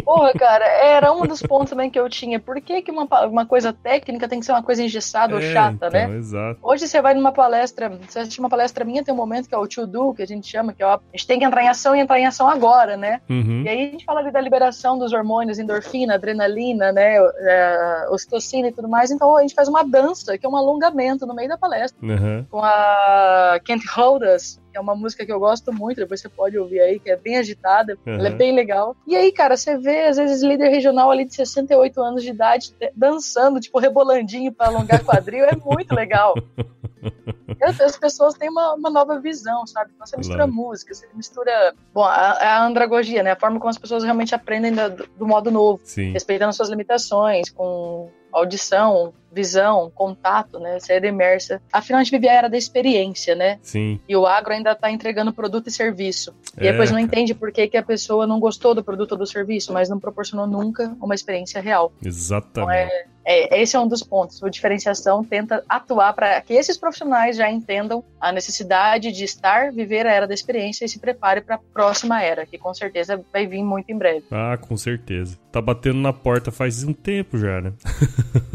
Porra, 0.00 0.32
cara, 0.32 0.64
era 0.64 1.12
um 1.12 1.26
dos 1.26 1.42
pontos 1.42 1.70
também 1.70 1.90
que 1.90 1.98
eu 1.98 2.08
tinha. 2.08 2.40
Por 2.40 2.60
que, 2.60 2.82
que 2.82 2.90
uma, 2.90 3.04
uma 3.26 3.46
coisa 3.46 3.72
técnica 3.72 4.28
tem 4.28 4.40
que 4.40 4.46
ser 4.46 4.52
uma 4.52 4.62
coisa 4.62 4.82
engessada 4.82 5.32
é, 5.32 5.36
ou 5.36 5.42
chata, 5.42 5.90
né? 5.90 6.02
então, 6.02 6.12
né? 6.12 6.18
Exato. 6.18 6.58
Hoje 6.62 6.88
você 6.88 7.02
vai 7.02 7.14
numa 7.14 7.32
palestra, 7.32 7.88
você 7.88 8.20
assiste 8.20 8.38
uma 8.40 8.48
palestra 8.48 8.84
minha, 8.84 9.04
tem 9.04 9.12
um 9.12 9.16
momento 9.16 9.48
que 9.48 9.54
é 9.54 9.58
o 9.58 9.66
to 9.66 9.86
do, 9.86 10.14
que 10.14 10.22
a 10.22 10.26
gente 10.26 10.48
chama, 10.48 10.72
que 10.72 10.82
é 10.82 10.86
ó, 10.86 10.94
a 10.94 11.00
gente 11.12 11.26
tem 11.26 11.38
que 11.38 11.44
entrar 11.44 11.62
em 11.62 11.68
ação 11.68 11.94
e 11.94 12.00
entrar 12.00 12.18
em 12.18 12.26
ação 12.26 12.48
agora, 12.48 12.96
né? 12.96 13.20
Uhum. 13.28 13.62
E 13.64 13.68
aí 13.68 13.88
a 13.88 13.90
gente 13.90 14.04
fala 14.04 14.20
ali 14.20 14.30
da 14.30 14.40
liberação 14.40 14.98
dos 14.98 15.12
hormônios, 15.12 15.58
endorfina, 15.58 16.14
adrenalina, 16.14 16.92
né? 16.92 17.16
É, 17.16 18.06
ocitocina 18.10 18.68
e 18.68 18.72
tudo 18.72 18.88
mais. 18.88 19.10
Então 19.10 19.36
a 19.36 19.42
gente 19.42 19.54
faz 19.54 19.68
uma 19.68 19.84
dança, 19.84 20.38
que 20.38 20.46
é 20.46 20.48
um 20.48 20.56
alongamento 20.56 21.26
no 21.26 21.34
meio 21.34 21.48
da 21.48 21.58
palestra. 21.58 21.98
Uhum. 22.02 22.46
Com 22.50 22.62
a 22.62 23.60
Kent 23.64 23.82
Holders, 23.94 24.61
que 24.72 24.78
é 24.78 24.80
uma 24.80 24.94
música 24.96 25.24
que 25.24 25.32
eu 25.32 25.38
gosto 25.38 25.72
muito, 25.72 25.98
depois 25.98 26.20
você 26.20 26.28
pode 26.28 26.58
ouvir 26.58 26.80
aí, 26.80 26.98
que 26.98 27.10
é 27.10 27.16
bem 27.16 27.36
agitada, 27.36 27.96
uhum. 28.06 28.14
ela 28.14 28.28
é 28.28 28.30
bem 28.30 28.54
legal. 28.54 28.96
E 29.06 29.14
aí, 29.14 29.30
cara, 29.30 29.56
você 29.56 29.76
vê, 29.76 30.06
às 30.06 30.16
vezes, 30.16 30.42
líder 30.42 30.70
regional 30.70 31.10
ali 31.10 31.24
de 31.24 31.34
68 31.34 32.02
anos 32.02 32.22
de 32.22 32.30
idade 32.30 32.74
dançando, 32.96 33.60
tipo, 33.60 33.78
rebolandinho 33.78 34.50
para 34.50 34.68
alongar 34.68 35.04
quadril, 35.04 35.44
é 35.44 35.54
muito 35.54 35.94
legal. 35.94 36.34
As 37.62 37.96
pessoas 37.96 38.34
têm 38.34 38.48
uma, 38.48 38.74
uma 38.74 38.90
nova 38.90 39.20
visão, 39.20 39.64
sabe? 39.66 39.92
Então 39.94 40.04
você 40.04 40.16
mistura 40.16 40.38
claro. 40.38 40.52
música, 40.52 40.92
você 40.92 41.06
mistura. 41.14 41.74
Bom, 41.94 42.02
a, 42.02 42.32
a, 42.32 42.66
andragogia, 42.66 43.22
né? 43.22 43.32
A 43.32 43.36
forma 43.36 43.60
como 43.60 43.70
as 43.70 43.78
pessoas 43.78 44.02
realmente 44.02 44.34
aprendem 44.34 44.72
do, 44.72 45.06
do 45.16 45.26
modo 45.26 45.50
novo, 45.50 45.80
Sim. 45.84 46.10
respeitando 46.12 46.52
suas 46.52 46.68
limitações, 46.68 47.50
com 47.50 48.10
audição, 48.32 49.12
visão, 49.30 49.90
contato, 49.94 50.58
né? 50.58 50.78
Ser 50.78 51.04
imersa. 51.04 51.60
Afinal, 51.72 52.00
a 52.00 52.04
gente 52.04 52.12
vive 52.12 52.28
a 52.28 52.32
era 52.32 52.48
da 52.48 52.56
experiência, 52.56 53.34
né? 53.34 53.58
Sim. 53.62 54.00
E 54.08 54.16
o 54.16 54.26
agro 54.26 54.52
ainda 54.52 54.72
está 54.72 54.90
entregando 54.90 55.32
produto 55.32 55.68
e 55.68 55.70
serviço. 55.70 56.34
E 56.60 56.66
é, 56.66 56.72
depois 56.72 56.90
não 56.90 56.98
entende 56.98 57.34
por 57.34 57.50
que, 57.52 57.68
que 57.68 57.76
a 57.76 57.82
pessoa 57.82 58.26
não 58.26 58.38
gostou 58.38 58.74
do 58.74 58.84
produto 58.84 59.12
ou 59.12 59.18
do 59.18 59.26
serviço, 59.26 59.72
mas 59.72 59.88
não 59.88 59.98
proporcionou 59.98 60.46
nunca 60.46 60.96
uma 61.00 61.14
experiência 61.14 61.60
real. 61.60 61.92
Exatamente. 62.04 62.50
Então 62.52 62.70
é, 62.70 63.04
é, 63.24 63.60
esse 63.60 63.76
é 63.76 63.80
um 63.80 63.86
dos 63.86 64.02
pontos. 64.02 64.42
A 64.42 64.48
diferenciação 64.48 65.24
tenta 65.24 65.64
atuar 65.68 66.12
para 66.12 66.40
que 66.40 66.54
esses 66.54 66.76
profissionais 66.76 67.36
já 67.36 67.50
entendam 67.50 68.04
a 68.20 68.32
necessidade 68.32 69.12
de 69.12 69.24
estar, 69.24 69.72
viver 69.72 70.06
a 70.06 70.12
era 70.12 70.26
da 70.26 70.34
experiência 70.34 70.84
e 70.84 70.88
se 70.88 70.98
prepare 70.98 71.40
para 71.40 71.56
a 71.56 71.58
próxima 71.58 72.22
era, 72.22 72.46
que 72.46 72.58
com 72.58 72.72
certeza 72.74 73.24
vai 73.32 73.46
vir 73.46 73.62
muito 73.62 73.90
em 73.90 73.98
breve. 73.98 74.24
Ah, 74.30 74.56
com 74.56 74.76
certeza. 74.76 75.38
Tá 75.50 75.60
batendo 75.60 75.98
na 75.98 76.12
porta 76.12 76.50
faz 76.50 76.82
um 76.84 76.92
tempo 76.92 77.38
já, 77.38 77.60
né? 77.60 77.72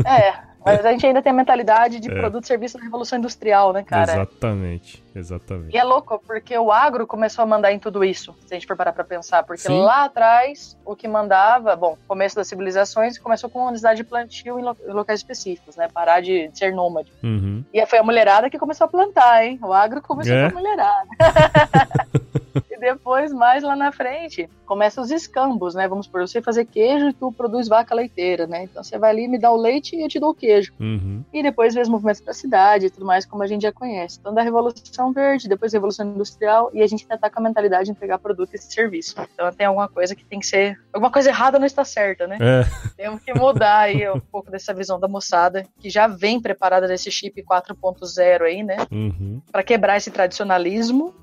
é, 0.06 0.34
mas 0.72 0.86
a 0.86 0.92
gente 0.92 1.06
ainda 1.06 1.22
tem 1.22 1.32
a 1.32 1.36
mentalidade 1.36 2.00
de 2.00 2.12
é. 2.12 2.16
produto 2.16 2.44
e 2.44 2.48
serviço 2.48 2.78
da 2.78 2.84
revolução 2.84 3.18
industrial, 3.18 3.74
né, 3.74 3.84
cara? 3.84 4.14
Exatamente, 4.14 5.04
exatamente. 5.16 5.76
E 5.76 5.78
é 5.78 5.84
louco, 5.84 6.22
porque 6.26 6.58
o 6.58 6.72
agro 6.72 7.08
começou 7.08 7.44
a 7.44 7.46
mandar 7.46 7.72
em 7.72 7.80
tudo 7.80 8.04
isso, 8.04 8.36
se 8.46 8.54
a 8.54 8.58
gente 8.58 8.68
for 8.68 8.76
parar 8.76 8.94
pra 8.94 9.04
pensar. 9.04 9.44
Porque 9.44 9.64
Sim. 9.64 9.80
lá 9.80 10.06
atrás, 10.06 10.78
o 10.86 10.96
que 10.96 11.08
mandava, 11.08 11.76
bom, 11.76 11.98
começo 12.08 12.36
das 12.36 12.48
civilizações, 12.48 13.18
começou 13.18 13.50
com 13.50 13.68
a 13.68 13.72
necessidade 13.72 13.98
de 13.98 14.04
plantio 14.04 14.60
em, 14.60 14.64
lo 14.64 14.76
em 14.88 14.94
locais 14.94 15.20
específicos, 15.20 15.76
né? 15.76 15.88
Parar 15.92 16.22
de, 16.22 16.50
de 16.50 16.58
ser 16.58 16.74
nômade. 16.74 17.12
Uhum. 17.24 17.64
E 17.74 17.86
foi 17.86 18.00
a 18.00 18.04
mulherada 18.04 18.50
que 18.50 18.58
começou 18.58 18.86
a 18.86 18.88
plantar, 18.88 19.46
hein? 19.46 19.60
O 19.62 19.74
agro 19.74 20.02
começou 20.02 20.36
é? 20.36 20.50
com 20.50 20.58
a 20.58 20.62
mulherada. 20.62 21.08
e 22.78 22.80
depois, 22.80 23.34
mais 23.34 23.64
lá 23.64 23.76
na 23.76 23.92
frente, 23.92 24.48
começa 24.66 25.02
os 25.02 25.10
escambos, 25.10 25.74
né? 25.74 25.88
Vamos 25.88 26.08
por 26.08 26.22
você 26.22 26.42
fazer 26.42 26.66
queijo 26.66 27.10
e 27.10 27.14
tu 27.14 27.32
produz 27.32 27.68
vaca 27.68 27.96
leiteira, 27.96 28.46
né? 28.46 28.64
Então 28.64 28.84
você 28.84 28.98
vai 28.98 29.10
ali, 29.10 29.28
me 29.28 29.40
dá 29.40 29.52
o 29.52 29.58
leite 29.58 29.96
e 29.96 30.04
eu 30.04 30.08
te 30.08 30.20
dou 30.20 30.30
o 30.30 30.36
queijo. 30.36 30.74
Uhum. 30.80 31.24
E 31.34 31.42
depois 31.42 31.74
vê 31.74 31.82
os 31.82 31.90
movimentos 31.90 32.22
da 32.22 32.34
cidade 32.34 32.86
e 32.86 32.90
tudo 32.90 33.06
mais, 33.06 33.26
como 33.26 33.42
a 33.42 33.48
gente 33.48 33.64
já 33.64 33.72
conhece. 33.72 34.20
Então 34.20 34.34
da 34.34 34.42
Revolução 34.42 35.12
Verde, 35.12 35.50
depois 35.50 35.72
da 35.72 35.78
Revolução 35.78 36.06
Industrial, 36.06 36.70
e 36.74 36.82
a 36.82 36.88
gente 36.88 37.04
ainda 37.04 37.18
tá 37.18 37.30
com 37.30 37.40
a 37.40 37.44
mentalidade 37.44 37.86
de 37.86 37.92
entregar 37.92 38.20
produto 38.20 38.54
e 38.54 38.58
serviço. 38.58 39.16
Então 39.34 39.52
tem 39.52 39.66
alguma 39.66 39.88
coisa 39.88 40.16
que 40.16 40.24
tem 40.24 40.40
que 40.40 40.46
ser. 40.46 40.80
Alguma 40.94 41.12
coisa 41.12 41.30
errada 41.30 41.58
não 41.58 41.66
está 41.66 41.84
certa, 41.84 42.28
né? 42.28 42.38
É. 42.40 42.64
Temos 42.96 43.22
que 43.22 43.34
mudar 43.34 43.80
aí 43.80 44.08
um 44.10 44.20
pouco 44.32 44.52
dessa 44.52 44.74
visão 44.74 45.00
da 45.00 45.08
moçada, 45.08 45.66
que 45.80 45.90
já 45.90 46.08
vem 46.08 46.40
preparada 46.40 46.88
desse 46.88 47.10
chip 47.10 47.42
4.0 47.42 48.42
aí, 48.42 48.64
né? 48.64 48.78
Uhum. 48.92 49.42
Para 49.52 49.64
quebrar 49.64 49.98
esse 49.98 50.12
tradicionalismo 50.12 51.16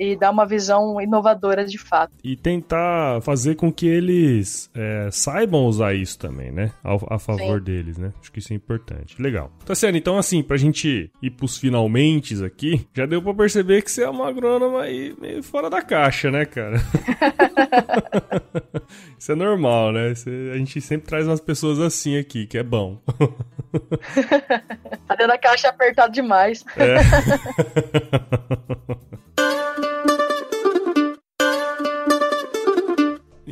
e 0.00 0.16
dar 0.16 0.30
uma 0.30 0.46
visão 0.46 0.98
inovadora 0.98 1.66
de 1.66 1.76
fato. 1.76 2.14
E 2.24 2.34
tentar 2.34 3.20
fazer 3.20 3.54
com 3.54 3.70
que 3.70 3.86
eles 3.86 4.70
é, 4.74 5.10
saibam 5.12 5.66
usar 5.66 5.92
isso 5.92 6.18
também, 6.18 6.50
né? 6.50 6.72
A, 6.82 7.16
a 7.16 7.18
favor 7.18 7.58
Sim. 7.58 7.64
deles, 7.64 7.98
né? 7.98 8.10
Acho 8.18 8.32
que 8.32 8.38
isso 8.38 8.54
é 8.54 8.56
importante. 8.56 9.20
Legal. 9.20 9.52
Tá 9.66 9.74
certo, 9.74 9.96
então 9.96 10.16
assim, 10.16 10.42
pra 10.42 10.56
gente 10.56 11.12
ir 11.20 11.30
pros 11.32 11.58
finalmente 11.58 12.42
aqui, 12.42 12.88
já 12.94 13.04
deu 13.04 13.20
pra 13.20 13.34
perceber 13.34 13.82
que 13.82 13.90
você 13.90 14.04
é 14.04 14.08
uma 14.08 14.26
agrônoma 14.26 14.80
aí 14.82 15.14
meio 15.20 15.42
fora 15.42 15.68
da 15.68 15.82
caixa, 15.82 16.30
né, 16.30 16.46
cara? 16.46 16.76
isso 19.18 19.32
é 19.32 19.34
normal, 19.34 19.92
né? 19.92 20.14
a 20.54 20.56
gente 20.56 20.80
sempre 20.80 21.08
traz 21.08 21.26
umas 21.26 21.40
pessoas 21.40 21.78
assim 21.78 22.16
aqui, 22.16 22.46
que 22.46 22.56
é 22.56 22.62
bom. 22.62 22.98
tá 25.06 25.14
dentro 25.14 25.28
da 25.28 25.36
caixa 25.36 25.68
apertado 25.68 26.10
demais. 26.10 26.64
É. 26.78 26.94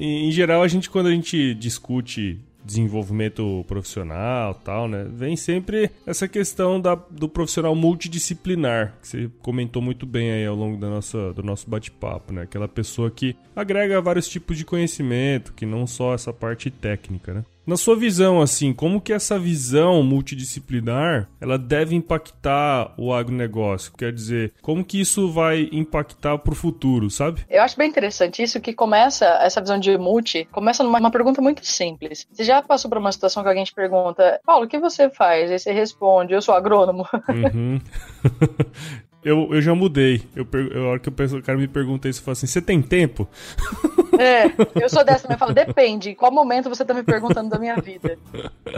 em 0.09 0.31
geral, 0.33 0.62
a 0.62 0.68
gente, 0.68 0.88
quando 0.90 1.07
a 1.07 1.12
gente 1.12 1.55
discute 1.55 2.40
desenvolvimento 2.68 3.64
profissional 3.66 4.53
tal, 4.55 4.87
né? 4.87 5.07
Vem 5.11 5.37
sempre 5.37 5.90
essa 6.07 6.29
questão 6.29 6.79
da, 6.79 6.94
do 6.94 7.29
profissional 7.29 7.75
multidisciplinar, 7.75 8.94
que 9.01 9.09
você 9.09 9.31
comentou 9.40 9.81
muito 9.81 10.05
bem 10.05 10.31
aí 10.31 10.47
ao 10.47 10.55
longo 10.55 10.77
da 10.77 10.88
nossa, 10.88 11.33
do 11.33 11.42
nosso 11.42 11.68
bate-papo, 11.68 12.33
né? 12.33 12.42
Aquela 12.42 12.68
pessoa 12.68 13.11
que 13.11 13.35
agrega 13.57 14.01
vários 14.03 14.29
tipos 14.29 14.59
de 14.59 14.66
conhecimento, 14.66 15.55
que 15.55 15.64
não 15.64 15.87
só 15.87 16.14
essa 16.14 16.33
parte 16.33 16.71
técnica, 16.71 17.33
né? 17.33 17.44
Na 17.68 17.76
sua 17.76 17.94
visão, 17.94 18.40
assim, 18.40 18.72
como 18.72 18.98
que 18.98 19.12
essa 19.12 19.38
visão 19.38 20.02
multidisciplinar 20.02 21.28
ela 21.38 21.59
deve 21.59 21.94
impactar 21.94 22.94
o 22.96 23.12
agronegócio? 23.12 23.92
Quer 23.92 24.11
dizer, 24.11 24.54
como 24.62 24.83
que 24.83 24.98
isso 24.98 25.31
vai 25.31 25.68
impactar 25.70 26.38
para 26.38 26.52
o 26.54 26.57
futuro, 26.57 27.11
sabe? 27.11 27.44
Eu 27.46 27.61
acho 27.61 27.76
bem 27.76 27.90
interessante 27.90 28.42
isso 28.42 28.59
que 28.59 28.72
começa, 28.72 29.26
essa 29.42 29.61
visão 29.61 29.78
de 29.78 29.98
multi, 29.98 30.48
começa 30.50 30.83
numa 30.83 30.98
uma 30.98 31.11
pergunta 31.11 31.42
muito 31.42 31.62
simples. 31.66 32.26
Você 32.33 32.42
já 32.42 32.62
passou 32.62 32.88
por 32.88 32.96
uma 32.96 33.12
situação 33.12 33.42
que 33.42 33.50
alguém 33.50 33.64
te 33.64 33.74
pergunta, 33.74 34.40
Paulo, 34.46 34.64
o 34.64 34.68
que 34.68 34.78
você 34.78 35.11
faz? 35.11 35.50
Aí 35.50 35.59
você 35.59 35.70
responde, 35.70 36.33
eu 36.33 36.40
sou 36.40 36.54
agrônomo. 36.54 37.07
Uhum. 37.28 37.78
Eu, 39.24 39.52
eu 39.52 39.61
já 39.61 39.74
mudei. 39.74 40.22
Eu, 40.35 40.46
eu, 40.52 40.85
a 40.85 40.90
hora 40.90 41.00
que 41.00 41.09
o 41.09 41.42
cara 41.42 41.59
me 41.59 41.66
pergunta 41.66 42.09
isso, 42.09 42.20
eu 42.20 42.24
falo 42.24 42.33
assim: 42.33 42.46
você 42.46 42.62
tem 42.62 42.81
tempo? 42.81 43.28
É, 44.18 44.44
eu 44.83 44.88
sou 44.88 45.04
dessa, 45.04 45.33
eu 45.33 45.38
falo: 45.38 45.52
depende. 45.52 46.11
Em 46.11 46.14
qual 46.14 46.33
momento 46.33 46.68
você 46.68 46.85
tá 46.85 46.92
me 46.92 47.02
perguntando 47.02 47.48
da 47.48 47.59
minha 47.59 47.76
vida? 47.76 48.18